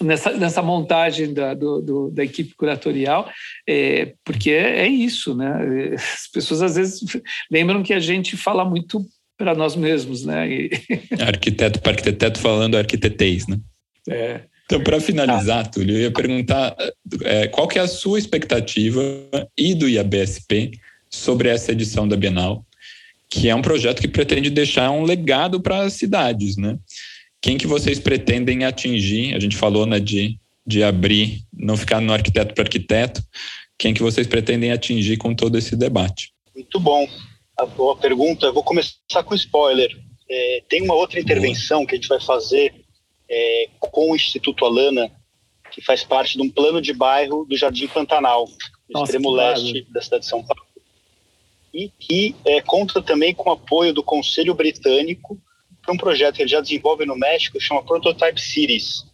nessa, 0.00 0.32
nessa 0.32 0.62
montagem 0.62 1.34
da, 1.34 1.54
do, 1.54 1.82
do, 1.82 2.10
da 2.10 2.22
equipe 2.22 2.54
curatorial, 2.54 3.28
é, 3.68 4.14
porque 4.24 4.50
é, 4.50 4.86
é, 4.86 4.88
isso, 4.88 5.34
né? 5.34 5.94
As 5.94 6.28
pessoas 6.32 6.62
às 6.62 6.76
vezes 6.76 7.00
lembram 7.50 7.82
que 7.82 7.92
a 7.92 8.00
gente 8.00 8.36
fala 8.36 8.64
muito 8.64 9.04
para 9.36 9.54
nós 9.54 9.74
mesmos, 9.74 10.24
né? 10.24 10.48
E... 10.48 10.70
Arquiteto 11.20 11.80
para 11.80 11.92
arquiteto 11.92 12.38
falando 12.38 12.76
arquitetês, 12.76 13.48
né? 13.48 13.58
É. 14.08 14.42
Então, 14.64 14.82
para 14.82 15.00
finalizar, 15.00 15.66
ah. 15.66 15.68
Túlio, 15.68 15.96
eu 15.96 16.00
ia 16.02 16.10
perguntar 16.10 16.74
é, 17.24 17.46
qual 17.48 17.68
que 17.68 17.78
é 17.78 17.82
a 17.82 17.88
sua 17.88 18.18
expectativa 18.18 19.02
e 19.56 19.74
do 19.74 19.88
IABSP 19.88 20.72
sobre 21.10 21.48
essa 21.48 21.72
edição 21.72 22.08
da 22.08 22.16
Bienal, 22.16 22.64
que 23.28 23.48
é 23.48 23.54
um 23.54 23.62
projeto 23.62 24.00
que 24.00 24.08
pretende 24.08 24.50
deixar 24.50 24.90
um 24.90 25.02
legado 25.02 25.60
para 25.60 25.82
as 25.82 25.94
cidades, 25.94 26.56
né? 26.56 26.78
Quem 27.40 27.58
que 27.58 27.66
vocês 27.66 27.98
pretendem 27.98 28.64
atingir? 28.64 29.34
A 29.34 29.40
gente 29.40 29.56
falou 29.56 29.84
né, 29.84 29.98
de, 29.98 30.38
de 30.64 30.82
abrir, 30.84 31.42
não 31.52 31.76
ficar 31.76 32.00
no 32.00 32.12
arquiteto 32.12 32.54
para 32.54 32.62
arquiteto. 32.62 33.20
Quem 33.76 33.92
que 33.92 34.02
vocês 34.02 34.28
pretendem 34.28 34.70
atingir 34.70 35.16
com 35.16 35.34
todo 35.34 35.58
esse 35.58 35.74
debate? 35.74 36.32
Muito 36.54 36.78
bom. 36.78 37.06
A 37.58 37.66
boa 37.66 37.96
pergunta. 37.96 38.46
Eu 38.46 38.54
vou 38.54 38.62
começar 38.62 39.24
com 39.24 39.34
spoiler. 39.34 39.90
É, 40.30 40.62
tem 40.68 40.82
uma 40.82 40.94
outra 40.94 41.18
intervenção 41.18 41.78
boa. 41.78 41.88
que 41.88 41.94
a 41.96 41.98
gente 41.98 42.08
vai 42.08 42.20
fazer 42.20 42.72
é, 43.32 43.68
com 43.80 44.10
o 44.10 44.14
Instituto 44.14 44.66
Alana, 44.66 45.10
que 45.70 45.80
faz 45.80 46.04
parte 46.04 46.36
de 46.36 46.42
um 46.42 46.50
plano 46.50 46.82
de 46.82 46.92
bairro 46.92 47.46
do 47.46 47.56
Jardim 47.56 47.88
Pantanal, 47.88 48.44
no 48.90 49.00
Nossa, 49.00 49.04
extremo 49.04 49.30
leste 49.30 49.86
da 49.90 50.02
cidade 50.02 50.24
de 50.24 50.28
São 50.28 50.44
Paulo. 50.44 50.66
E 51.72 51.90
que 51.98 52.36
é, 52.44 52.60
conta 52.60 53.00
também 53.00 53.34
com 53.34 53.48
o 53.48 53.52
apoio 53.54 53.94
do 53.94 54.02
Conselho 54.02 54.54
Britânico 54.54 55.40
para 55.80 55.94
um 55.94 55.96
projeto 55.96 56.36
que 56.36 56.42
ele 56.42 56.50
já 56.50 56.60
desenvolve 56.60 57.06
no 57.06 57.16
México, 57.16 57.58
chama 57.58 57.82
Prototype 57.82 58.38
Cities. 58.38 59.04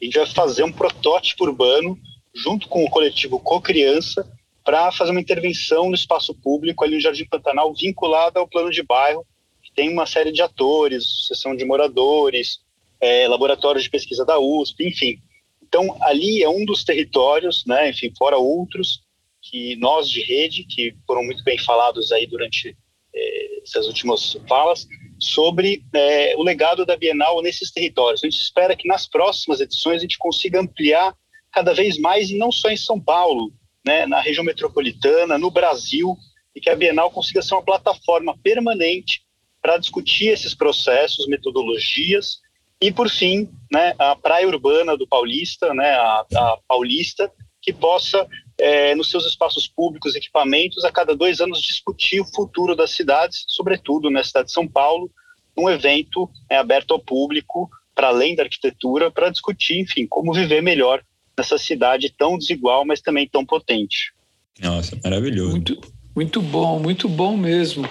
A 0.00 0.04
gente 0.04 0.18
vai 0.18 0.26
fazer 0.26 0.62
um 0.64 0.72
protótipo 0.72 1.44
urbano 1.44 1.98
junto 2.34 2.68
com 2.68 2.84
o 2.84 2.90
coletivo 2.90 3.40
Co-Criança 3.40 4.30
para 4.62 4.92
fazer 4.92 5.10
uma 5.10 5.20
intervenção 5.20 5.88
no 5.88 5.94
espaço 5.94 6.34
público 6.34 6.84
ali 6.84 6.96
no 6.96 7.00
Jardim 7.00 7.24
Pantanal 7.24 7.72
vinculada 7.72 8.38
ao 8.38 8.46
plano 8.46 8.70
de 8.70 8.82
bairro, 8.82 9.26
que 9.62 9.72
tem 9.74 9.90
uma 9.90 10.06
série 10.06 10.30
de 10.30 10.42
atores, 10.42 11.26
sessão 11.26 11.56
de 11.56 11.64
moradores, 11.64 12.60
é, 13.02 13.26
laboratórios 13.26 13.82
de 13.82 13.90
pesquisa 13.90 14.24
da 14.24 14.38
USP, 14.38 14.86
enfim. 14.86 15.18
Então, 15.60 15.96
ali 16.02 16.42
é 16.42 16.48
um 16.48 16.64
dos 16.64 16.84
territórios, 16.84 17.64
né, 17.66 17.90
enfim, 17.90 18.12
fora 18.16 18.38
outros, 18.38 19.00
que 19.42 19.74
nós 19.76 20.08
de 20.08 20.22
rede, 20.22 20.64
que 20.64 20.94
foram 21.04 21.24
muito 21.24 21.42
bem 21.42 21.58
falados 21.58 22.12
aí 22.12 22.28
durante 22.28 22.76
é, 23.12 23.62
essas 23.64 23.86
últimas 23.88 24.34
falas, 24.48 24.86
sobre 25.18 25.82
é, 25.92 26.36
o 26.36 26.42
legado 26.42 26.86
da 26.86 26.96
Bienal 26.96 27.42
nesses 27.42 27.72
territórios. 27.72 28.22
A 28.22 28.26
gente 28.28 28.40
espera 28.40 28.76
que 28.76 28.86
nas 28.86 29.08
próximas 29.08 29.60
edições 29.60 29.96
a 29.96 30.02
gente 30.02 30.18
consiga 30.18 30.60
ampliar 30.60 31.12
cada 31.50 31.74
vez 31.74 31.98
mais, 31.98 32.30
e 32.30 32.38
não 32.38 32.52
só 32.52 32.70
em 32.70 32.76
São 32.76 33.00
Paulo, 33.00 33.52
né, 33.84 34.06
na 34.06 34.20
região 34.20 34.44
metropolitana, 34.44 35.36
no 35.38 35.50
Brasil, 35.50 36.16
e 36.54 36.60
que 36.60 36.70
a 36.70 36.76
Bienal 36.76 37.10
consiga 37.10 37.42
ser 37.42 37.54
uma 37.54 37.64
plataforma 37.64 38.38
permanente 38.44 39.22
para 39.60 39.76
discutir 39.76 40.28
esses 40.28 40.54
processos, 40.54 41.26
metodologias 41.26 42.41
e, 42.82 42.92
por 42.92 43.08
fim, 43.08 43.48
né, 43.70 43.94
a 43.96 44.16
praia 44.16 44.46
urbana 44.46 44.96
do 44.96 45.06
Paulista, 45.06 45.72
né, 45.72 45.92
a, 45.92 46.26
a 46.34 46.58
Paulista, 46.66 47.30
que 47.60 47.72
possa, 47.72 48.26
é, 48.58 48.92
nos 48.96 49.08
seus 49.08 49.24
espaços 49.24 49.68
públicos, 49.68 50.16
equipamentos, 50.16 50.84
a 50.84 50.90
cada 50.90 51.14
dois 51.14 51.40
anos 51.40 51.62
discutir 51.62 52.20
o 52.20 52.34
futuro 52.34 52.74
das 52.74 52.90
cidades, 52.90 53.44
sobretudo 53.46 54.10
na 54.10 54.24
cidade 54.24 54.46
de 54.46 54.52
São 54.52 54.66
Paulo, 54.66 55.08
um 55.56 55.70
evento 55.70 56.28
é, 56.50 56.56
aberto 56.56 56.92
ao 56.92 56.98
público, 56.98 57.70
para 57.94 58.08
além 58.08 58.34
da 58.34 58.42
arquitetura, 58.42 59.12
para 59.12 59.30
discutir, 59.30 59.78
enfim, 59.78 60.04
como 60.08 60.32
viver 60.32 60.60
melhor 60.60 61.04
nessa 61.38 61.56
cidade 61.56 62.12
tão 62.18 62.36
desigual, 62.36 62.84
mas 62.84 63.00
também 63.00 63.28
tão 63.28 63.46
potente. 63.46 64.12
Nossa, 64.60 64.98
maravilhoso. 65.04 65.52
Muito, 65.52 65.80
muito 66.14 66.40
bom, 66.40 66.78
muito 66.78 67.08
bom 67.08 67.36
mesmo. 67.36 67.88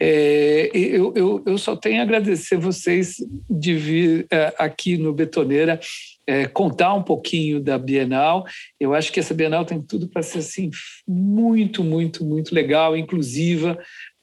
É, 0.00 0.70
eu, 0.74 1.12
eu, 1.14 1.42
eu, 1.46 1.58
só 1.58 1.76
tenho 1.76 2.00
a 2.00 2.02
agradecer 2.02 2.56
vocês 2.56 3.16
de 3.48 3.74
vir 3.74 4.26
é, 4.30 4.52
aqui 4.58 4.96
no 4.96 5.12
Betoneira 5.12 5.78
é, 6.26 6.46
contar 6.46 6.94
um 6.94 7.02
pouquinho 7.02 7.60
da 7.60 7.78
Bienal. 7.78 8.44
Eu 8.80 8.94
acho 8.94 9.12
que 9.12 9.20
essa 9.20 9.34
Bienal 9.34 9.64
tem 9.64 9.80
tudo 9.80 10.08
para 10.08 10.22
ser 10.22 10.38
assim 10.38 10.70
muito, 11.06 11.84
muito, 11.84 12.24
muito 12.24 12.54
legal, 12.54 12.96
inclusiva, 12.96 13.78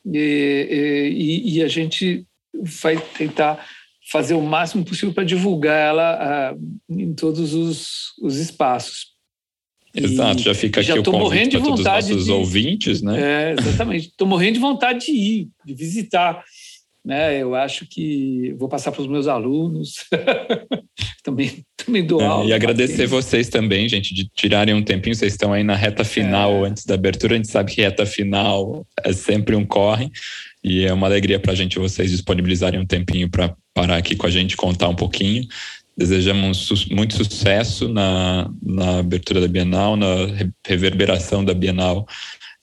e, 0.06 1.10
e, 1.14 1.58
e 1.58 1.64
a 1.64 1.68
gente 1.68 2.26
vai 2.82 2.98
tentar 3.18 3.66
fazer 4.12 4.34
o 4.34 4.42
máximo 4.42 4.84
possível 4.84 5.14
para 5.14 5.24
divulgar 5.24 5.78
ela 5.78 6.18
ah, 6.20 6.56
em 6.90 7.14
todos 7.14 7.54
os, 7.54 8.14
os 8.22 8.38
espaços. 8.38 9.09
Exato, 10.06 10.42
já 10.42 10.54
fica 10.54 10.82
já 10.82 10.94
aqui 10.94 11.08
o 11.08 11.12
convite 11.12 11.52
para 11.52 11.62
todos 11.62 11.80
os 11.80 11.86
nossos 11.86 12.26
de, 12.26 12.32
ouvintes, 12.32 13.02
né? 13.02 13.52
É, 13.52 13.56
exatamente. 13.60 14.08
Estou 14.08 14.28
morrendo 14.28 14.54
de 14.54 14.60
vontade 14.60 15.06
de 15.06 15.12
ir, 15.12 15.50
de 15.66 15.74
visitar. 15.74 16.44
Né? 17.04 17.42
Eu 17.42 17.56
acho 17.56 17.86
que 17.88 18.54
vou 18.58 18.68
passar 18.68 18.92
para 18.92 19.02
os 19.02 19.08
meus 19.08 19.28
alunos. 19.28 20.06
também 21.24 21.64
também 21.90 22.06
dou 22.06 22.22
aula. 22.22 22.46
É, 22.46 22.50
e 22.50 22.54
agradecer 22.54 23.08
vocês 23.08 23.50
também, 23.50 23.90
gente, 23.90 24.14
de 24.14 24.30
tirarem 24.36 24.74
um 24.74 24.84
tempinho. 24.84 25.16
Vocês 25.16 25.34
estão 25.34 25.52
aí 25.52 25.64
na 25.64 25.76
reta 25.76 26.04
final, 26.04 26.66
é. 26.66 26.70
antes 26.70 26.86
da 26.86 26.94
abertura. 26.94 27.34
A 27.34 27.38
gente 27.38 27.50
sabe 27.50 27.74
que 27.74 27.82
reta 27.82 28.06
final 28.06 28.86
é 29.04 29.12
sempre 29.12 29.56
um 29.56 29.66
corre. 29.66 30.10
E 30.64 30.86
é 30.86 30.94
uma 30.94 31.08
alegria 31.08 31.40
para 31.40 31.54
a 31.54 31.56
gente 31.56 31.80
vocês 31.80 32.12
disponibilizarem 32.12 32.80
um 32.80 32.86
tempinho 32.86 33.30
para 33.30 33.56
parar 33.74 33.98
aqui 33.98 34.16
com 34.16 34.28
a 34.28 34.30
gente, 34.30 34.58
contar 34.58 34.90
um 34.90 34.96
pouquinho. 34.96 35.46
Desejamos 36.00 36.86
muito 36.90 37.14
sucesso 37.14 37.90
na, 37.90 38.50
na 38.64 39.00
abertura 39.00 39.42
da 39.42 39.50
Bienal, 39.50 39.98
na 39.98 40.08
reverberação 40.66 41.44
da 41.44 41.54
Bienal 41.54 42.08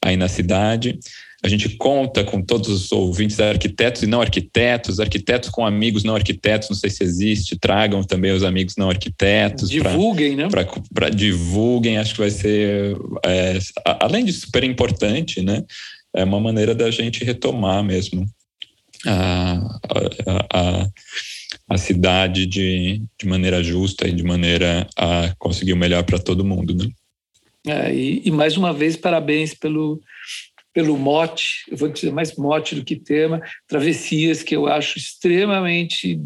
aí 0.03 0.17
na 0.17 0.27
cidade. 0.27 0.99
A 1.45 1.49
gente 1.49 1.69
conta 1.77 2.25
com 2.25 2.41
todos 2.41 2.71
os 2.71 2.91
ouvintes 2.91 3.39
arquitetos 3.39 4.03
e 4.03 4.07
não 4.07 4.23
arquitetos, 4.23 4.99
arquitetos 4.99 5.51
com 5.51 5.67
amigos 5.67 6.03
não 6.03 6.17
arquitetos, 6.17 6.71
não 6.71 6.77
sei 6.77 6.89
se 6.89 7.05
existe, 7.05 7.59
tragam 7.59 8.03
também 8.03 8.33
os 8.33 8.43
amigos 8.43 8.75
não 8.79 8.89
arquitetos. 8.89 9.69
Divulguem, 9.69 10.35
pra, 10.49 10.63
né? 10.63 10.69
Para 10.95 11.11
divulguem, 11.11 11.99
acho 11.99 12.15
que 12.15 12.21
vai 12.21 12.31
ser, 12.31 12.97
é, 13.23 13.59
além 14.01 14.25
de 14.25 14.33
super 14.33 14.65
importante, 14.65 15.43
né? 15.43 15.63
É 16.15 16.25
uma 16.25 16.41
maneira 16.41 16.75
da 16.75 16.91
gente 16.91 17.23
retomar 17.23 17.85
mesmo 17.85 18.27
a, 19.07 19.79
a, 20.25 20.49
a, 20.55 20.81
a 20.83 20.89
cidade 21.77 22.47
de, 22.47 23.03
de 23.19 23.27
maneira 23.27 23.63
justa 23.63 24.07
e 24.07 24.13
de 24.13 24.23
maneira 24.23 24.87
a 24.97 25.35
conseguir 25.39 25.73
o 25.73 25.77
melhor 25.77 26.05
para 26.05 26.19
todo 26.19 26.45
mundo, 26.45 26.75
né? 26.75 26.89
É, 27.67 27.93
e, 27.93 28.23
e 28.25 28.31
mais 28.31 28.57
uma 28.57 28.73
vez, 28.73 28.97
parabéns 28.97 29.53
pelo, 29.53 30.01
pelo 30.73 30.97
mote, 30.97 31.65
eu 31.69 31.77
vou 31.77 31.89
dizer 31.89 32.13
mais 32.13 32.37
mote 32.37 32.77
do 32.77 32.85
que 32.85 32.95
tema, 32.95 33.43
travessias, 33.67 34.43
que 34.43 34.55
eu 34.55 34.69
acho 34.69 34.99
extremamente 34.99 36.21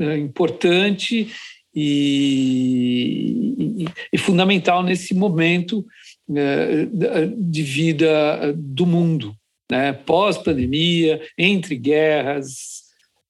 é, 0.00 0.16
importante 0.16 1.28
e, 1.74 3.54
e, 3.58 3.84
e, 4.10 4.16
fundamental 4.16 4.82
nesse 4.82 5.12
momento 5.12 5.84
é, 6.34 6.86
de 7.36 7.62
vida 7.62 8.54
do 8.56 8.86
mundo, 8.86 9.36
né? 9.70 9.92
pós-pandemia, 9.92 11.20
entre 11.36 11.76
guerras, 11.76 12.84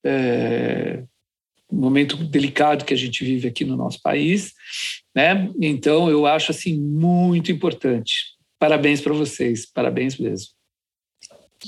é, 0.05 1.03
momento 1.71 2.17
delicado 2.17 2.85
que 2.85 2.95
a 2.95 2.97
gente 2.97 3.25
vive 3.25 3.49
aqui 3.49 3.65
no 3.65 3.77
nosso 3.77 4.01
país, 4.01 4.53
né? 5.15 5.51
Então 5.61 6.09
eu 6.09 6.27
acho 6.27 6.51
assim 6.51 6.79
muito 6.79 7.51
importante. 7.51 8.37
Parabéns 8.59 9.01
para 9.01 9.13
vocês, 9.13 9.67
parabéns 9.67 10.17
mesmo. 10.17 10.49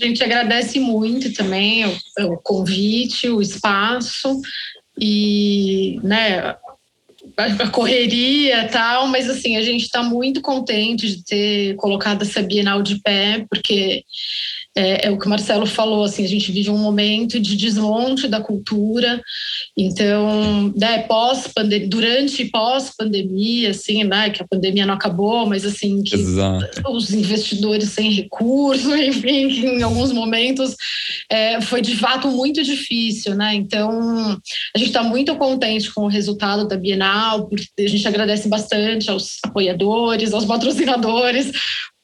A 0.00 0.04
gente 0.04 0.22
agradece 0.22 0.78
muito 0.78 1.32
também 1.32 1.84
o, 1.86 1.96
o 2.32 2.36
convite, 2.38 3.28
o 3.28 3.42
espaço 3.42 4.40
e 5.00 5.98
né, 6.02 6.56
a 7.36 7.68
correria 7.70 8.68
tal, 8.68 9.06
mas 9.06 9.28
assim, 9.28 9.56
a 9.56 9.62
gente 9.62 9.82
está 9.82 10.02
muito 10.02 10.40
contente 10.40 11.08
de 11.08 11.24
ter 11.24 11.76
colocado 11.76 12.22
essa 12.22 12.42
Bienal 12.42 12.82
de 12.82 13.00
pé, 13.00 13.44
porque 13.50 14.04
é, 14.78 15.08
é, 15.08 15.10
o 15.10 15.18
que 15.18 15.26
o 15.26 15.28
Marcelo 15.28 15.66
falou, 15.66 16.04
assim, 16.04 16.24
a 16.24 16.28
gente 16.28 16.52
vive 16.52 16.70
um 16.70 16.78
momento 16.78 17.40
de 17.40 17.56
desmonte 17.56 18.28
da 18.28 18.40
cultura, 18.40 19.20
então, 19.76 20.72
né, 20.76 21.02
pós 21.02 21.52
durante 21.88 22.42
e 22.42 22.50
pós-pandemia, 22.50 23.70
assim, 23.70 24.04
né, 24.04 24.30
que 24.30 24.40
a 24.40 24.46
pandemia 24.46 24.86
não 24.86 24.94
acabou, 24.94 25.46
mas 25.46 25.64
assim, 25.64 26.00
que 26.04 26.14
Exato. 26.14 26.80
os 26.92 27.12
investidores 27.12 27.88
sem 27.88 28.12
recurso, 28.12 28.94
enfim, 28.96 29.48
que 29.48 29.66
em 29.66 29.82
alguns 29.82 30.12
momentos 30.12 30.76
é, 31.28 31.60
foi 31.60 31.82
de 31.82 31.96
fato 31.96 32.28
muito 32.28 32.62
difícil, 32.62 33.34
né, 33.34 33.56
então 33.56 34.38
a 34.72 34.78
gente 34.78 34.90
está 34.90 35.02
muito 35.02 35.34
contente 35.34 35.92
com 35.92 36.02
o 36.02 36.08
resultado 36.08 36.68
da 36.68 36.76
Bienal, 36.76 37.50
a 37.76 37.86
gente 37.88 38.06
agradece 38.06 38.48
bastante 38.48 39.10
aos 39.10 39.38
apoiadores, 39.44 40.32
aos 40.32 40.44
patrocinadores, 40.44 41.50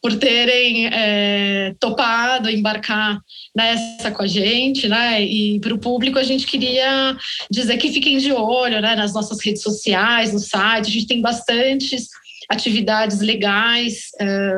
por 0.04 0.18
terem 0.18 0.86
é, 0.88 1.74
topado 1.80 2.50
embarcar 2.50 3.18
nessa 3.56 4.10
com 4.10 4.20
a 4.20 4.26
gente, 4.26 4.86
né? 4.86 5.22
E 5.22 5.58
para 5.60 5.72
o 5.72 5.78
público 5.78 6.18
a 6.18 6.22
gente 6.22 6.46
queria 6.46 7.16
dizer 7.50 7.78
que 7.78 7.90
fiquem 7.90 8.18
de 8.18 8.30
olho, 8.30 8.82
né? 8.82 8.94
Nas 8.94 9.14
nossas 9.14 9.42
redes 9.42 9.62
sociais, 9.62 10.30
no 10.30 10.38
site, 10.38 10.88
a 10.88 10.90
gente 10.90 11.06
tem 11.06 11.22
bastantes 11.22 12.08
atividades 12.50 13.20
legais 13.20 14.10
é, 14.20 14.52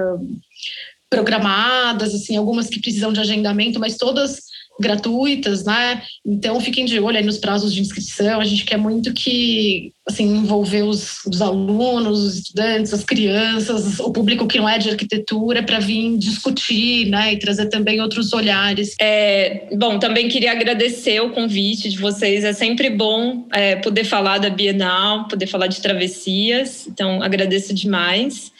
programadas, 1.08 2.12
assim, 2.12 2.36
algumas 2.36 2.68
que 2.68 2.80
precisam 2.80 3.12
de 3.12 3.20
agendamento, 3.20 3.78
mas 3.78 3.96
todas 3.96 4.45
gratuitas, 4.78 5.64
né? 5.64 6.02
Então 6.24 6.60
fiquem 6.60 6.84
de 6.84 7.00
olho 7.00 7.24
nos 7.24 7.38
prazos 7.38 7.72
de 7.72 7.80
inscrição. 7.80 8.40
A 8.40 8.44
gente 8.44 8.64
quer 8.64 8.76
muito 8.76 9.12
que 9.12 9.92
assim 10.06 10.24
envolver 10.24 10.82
os, 10.82 11.24
os 11.26 11.42
alunos, 11.42 12.22
os 12.22 12.36
estudantes, 12.36 12.92
as 12.92 13.04
crianças, 13.04 13.98
o 13.98 14.12
público 14.12 14.46
que 14.46 14.58
não 14.58 14.68
é 14.68 14.78
de 14.78 14.90
arquitetura 14.90 15.62
para 15.62 15.80
vir 15.80 16.16
discutir, 16.16 17.06
né? 17.06 17.32
E 17.32 17.38
trazer 17.38 17.66
também 17.66 18.00
outros 18.00 18.32
olhares. 18.32 18.94
É, 19.00 19.68
bom, 19.76 19.98
também 19.98 20.28
queria 20.28 20.52
agradecer 20.52 21.20
o 21.20 21.30
convite 21.30 21.88
de 21.88 21.98
vocês. 21.98 22.44
É 22.44 22.52
sempre 22.52 22.90
bom 22.90 23.46
é, 23.52 23.76
poder 23.76 24.04
falar 24.04 24.38
da 24.38 24.50
Bienal, 24.50 25.26
poder 25.28 25.46
falar 25.46 25.66
de 25.66 25.80
travessias. 25.80 26.86
Então 26.86 27.22
agradeço 27.22 27.74
demais. 27.74 28.52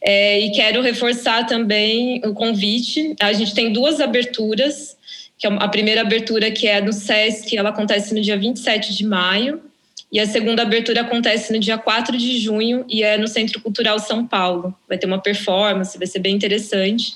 É, 0.00 0.40
e 0.40 0.52
quero 0.52 0.80
reforçar 0.80 1.44
também 1.46 2.20
o 2.24 2.32
convite. 2.32 3.14
A 3.20 3.32
gente 3.32 3.54
tem 3.54 3.72
duas 3.72 4.00
aberturas 4.00 4.97
que 5.38 5.46
é 5.46 5.50
a 5.50 5.68
primeira 5.68 6.00
abertura 6.00 6.50
que 6.50 6.66
é 6.66 6.80
no 6.80 6.92
SESC, 6.92 7.56
ela 7.56 7.70
acontece 7.70 8.12
no 8.12 8.20
dia 8.20 8.36
27 8.36 8.94
de 8.94 9.06
maio, 9.06 9.62
e 10.10 10.18
a 10.18 10.26
segunda 10.26 10.62
abertura 10.62 11.02
acontece 11.02 11.52
no 11.52 11.58
dia 11.58 11.76
4 11.76 12.16
de 12.16 12.38
junho 12.38 12.84
e 12.88 13.02
é 13.02 13.18
no 13.18 13.28
Centro 13.28 13.60
Cultural 13.60 13.98
São 13.98 14.26
Paulo. 14.26 14.74
Vai 14.88 14.96
ter 14.96 15.06
uma 15.06 15.20
performance, 15.20 15.98
vai 15.98 16.06
ser 16.06 16.18
bem 16.20 16.34
interessante. 16.34 17.12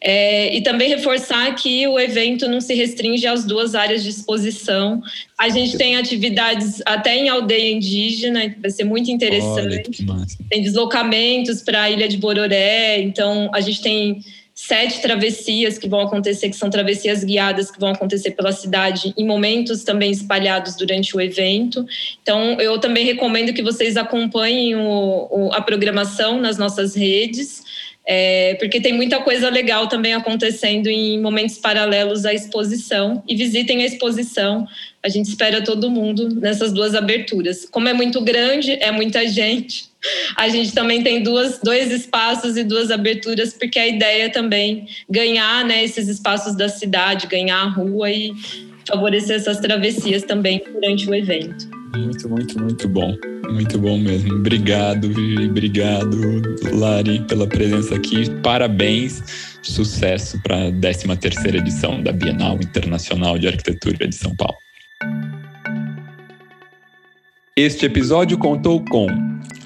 É, 0.00 0.54
e 0.56 0.62
também 0.62 0.88
reforçar 0.88 1.52
que 1.56 1.84
o 1.88 1.98
evento 1.98 2.46
não 2.48 2.60
se 2.60 2.72
restringe 2.74 3.26
às 3.26 3.44
duas 3.44 3.74
áreas 3.74 4.04
de 4.04 4.10
exposição. 4.10 5.02
A 5.36 5.48
gente 5.48 5.76
tem 5.76 5.96
atividades 5.96 6.80
até 6.86 7.16
em 7.16 7.28
aldeia 7.28 7.72
indígena, 7.72 8.54
vai 8.60 8.70
ser 8.70 8.84
muito 8.84 9.10
interessante. 9.10 10.06
Olha, 10.08 10.24
tem 10.48 10.62
deslocamentos 10.62 11.62
para 11.62 11.82
a 11.82 11.90
Ilha 11.90 12.06
de 12.06 12.16
Bororé, 12.16 13.00
então 13.00 13.50
a 13.52 13.60
gente 13.60 13.82
tem 13.82 14.20
sete 14.60 15.00
travessias 15.00 15.78
que 15.78 15.88
vão 15.88 16.00
acontecer, 16.00 16.50
que 16.50 16.56
são 16.56 16.68
travessias 16.68 17.22
guiadas 17.22 17.70
que 17.70 17.78
vão 17.78 17.90
acontecer 17.90 18.32
pela 18.32 18.50
cidade 18.50 19.14
em 19.16 19.24
momentos 19.24 19.84
também 19.84 20.10
espalhados 20.10 20.74
durante 20.74 21.16
o 21.16 21.20
evento. 21.20 21.86
Então, 22.20 22.60
eu 22.60 22.76
também 22.80 23.04
recomendo 23.04 23.54
que 23.54 23.62
vocês 23.62 23.96
acompanhem 23.96 24.74
o, 24.74 25.28
o, 25.30 25.52
a 25.52 25.62
programação 25.62 26.40
nas 26.40 26.58
nossas 26.58 26.96
redes. 26.96 27.62
É, 28.04 28.54
porque 28.54 28.80
tem 28.80 28.92
muita 28.92 29.20
coisa 29.20 29.48
legal 29.48 29.86
também 29.86 30.14
acontecendo 30.14 30.88
em 30.88 31.20
momentos 31.20 31.58
paralelos 31.58 32.24
à 32.24 32.34
exposição 32.34 33.22
e 33.28 33.36
visitem 33.36 33.82
a 33.82 33.86
exposição. 33.86 34.66
A 35.04 35.08
gente 35.08 35.28
espera 35.28 35.62
todo 35.62 35.88
mundo 35.90 36.34
nessas 36.34 36.72
duas 36.72 36.96
aberturas. 36.96 37.64
Como 37.70 37.86
é 37.86 37.92
muito 37.92 38.20
grande, 38.22 38.72
é 38.80 38.90
muita 38.90 39.24
gente, 39.28 39.87
a 40.36 40.48
gente 40.48 40.72
também 40.72 41.02
tem 41.02 41.22
duas, 41.22 41.58
dois 41.62 41.90
espaços 41.90 42.56
e 42.56 42.64
duas 42.64 42.90
aberturas, 42.90 43.52
porque 43.52 43.78
a 43.78 43.88
ideia 43.88 44.24
é 44.24 44.28
também 44.28 44.86
ganhar 45.08 45.64
né, 45.64 45.84
esses 45.84 46.08
espaços 46.08 46.56
da 46.56 46.68
cidade, 46.68 47.26
ganhar 47.26 47.60
a 47.60 47.68
rua 47.68 48.10
e 48.10 48.32
favorecer 48.86 49.36
essas 49.36 49.58
travessias 49.58 50.22
também 50.22 50.62
durante 50.72 51.08
o 51.08 51.14
evento. 51.14 51.68
Muito, 51.96 52.28
muito, 52.28 52.60
muito 52.60 52.88
bom. 52.88 53.16
Muito 53.50 53.78
bom 53.78 53.98
mesmo. 53.98 54.34
Obrigado, 54.34 55.08
Vivi. 55.08 55.46
Obrigado, 55.46 56.42
Lari, 56.72 57.24
pela 57.26 57.46
presença 57.46 57.94
aqui. 57.94 58.30
Parabéns. 58.42 59.22
Sucesso 59.62 60.40
para 60.42 60.68
a 60.68 60.72
13 60.72 61.16
terceira 61.16 61.58
edição 61.58 62.02
da 62.02 62.12
Bienal 62.12 62.56
Internacional 62.56 63.38
de 63.38 63.48
Arquitetura 63.48 64.06
de 64.06 64.14
São 64.14 64.34
Paulo. 64.36 64.56
Este 67.58 67.86
episódio 67.86 68.38
contou 68.38 68.84
com 68.84 69.08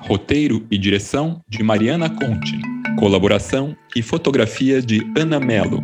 roteiro 0.01 0.66
e 0.70 0.78
direção 0.78 1.43
de 1.47 1.62
Mariana 1.62 2.09
Conte, 2.09 2.59
colaboração 2.99 3.76
e 3.95 4.01
fotografia 4.01 4.80
de 4.80 5.03
Ana 5.14 5.38
Melo, 5.38 5.82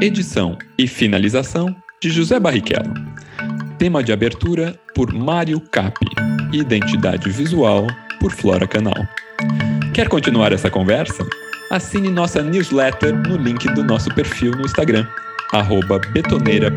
edição 0.00 0.56
e 0.78 0.88
finalização 0.88 1.76
de 2.02 2.08
José 2.08 2.40
Barrichello. 2.40 2.94
Tema 3.78 4.02
de 4.02 4.10
abertura 4.10 4.74
por 4.94 5.12
Mário 5.12 5.60
Capi, 5.60 6.06
identidade 6.50 7.28
visual 7.28 7.86
por 8.18 8.32
Flora 8.32 8.66
Canal. 8.66 9.06
Quer 9.92 10.08
continuar 10.08 10.52
essa 10.52 10.70
conversa? 10.70 11.28
Assine 11.70 12.08
nossa 12.08 12.42
newsletter 12.42 13.14
no 13.28 13.36
link 13.36 13.68
do 13.74 13.84
nosso 13.84 14.08
perfil 14.14 14.52
no 14.52 14.64
Instagram, 14.64 15.06
arroba 15.52 16.00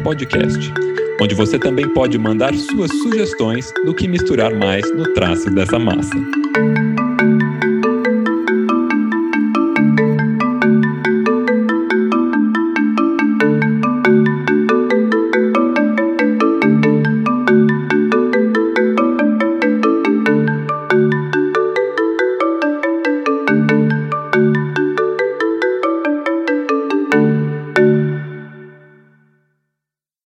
Podcast 0.03 0.73
onde 1.21 1.35
você 1.35 1.57
também 1.59 1.87
pode 1.89 2.17
mandar 2.17 2.53
suas 2.53 2.91
sugestões 2.91 3.71
do 3.85 3.93
que 3.93 4.07
misturar 4.07 4.53
mais 4.53 4.89
no 4.95 5.13
traço 5.13 5.49
dessa 5.49 5.79
massa. 5.79 6.15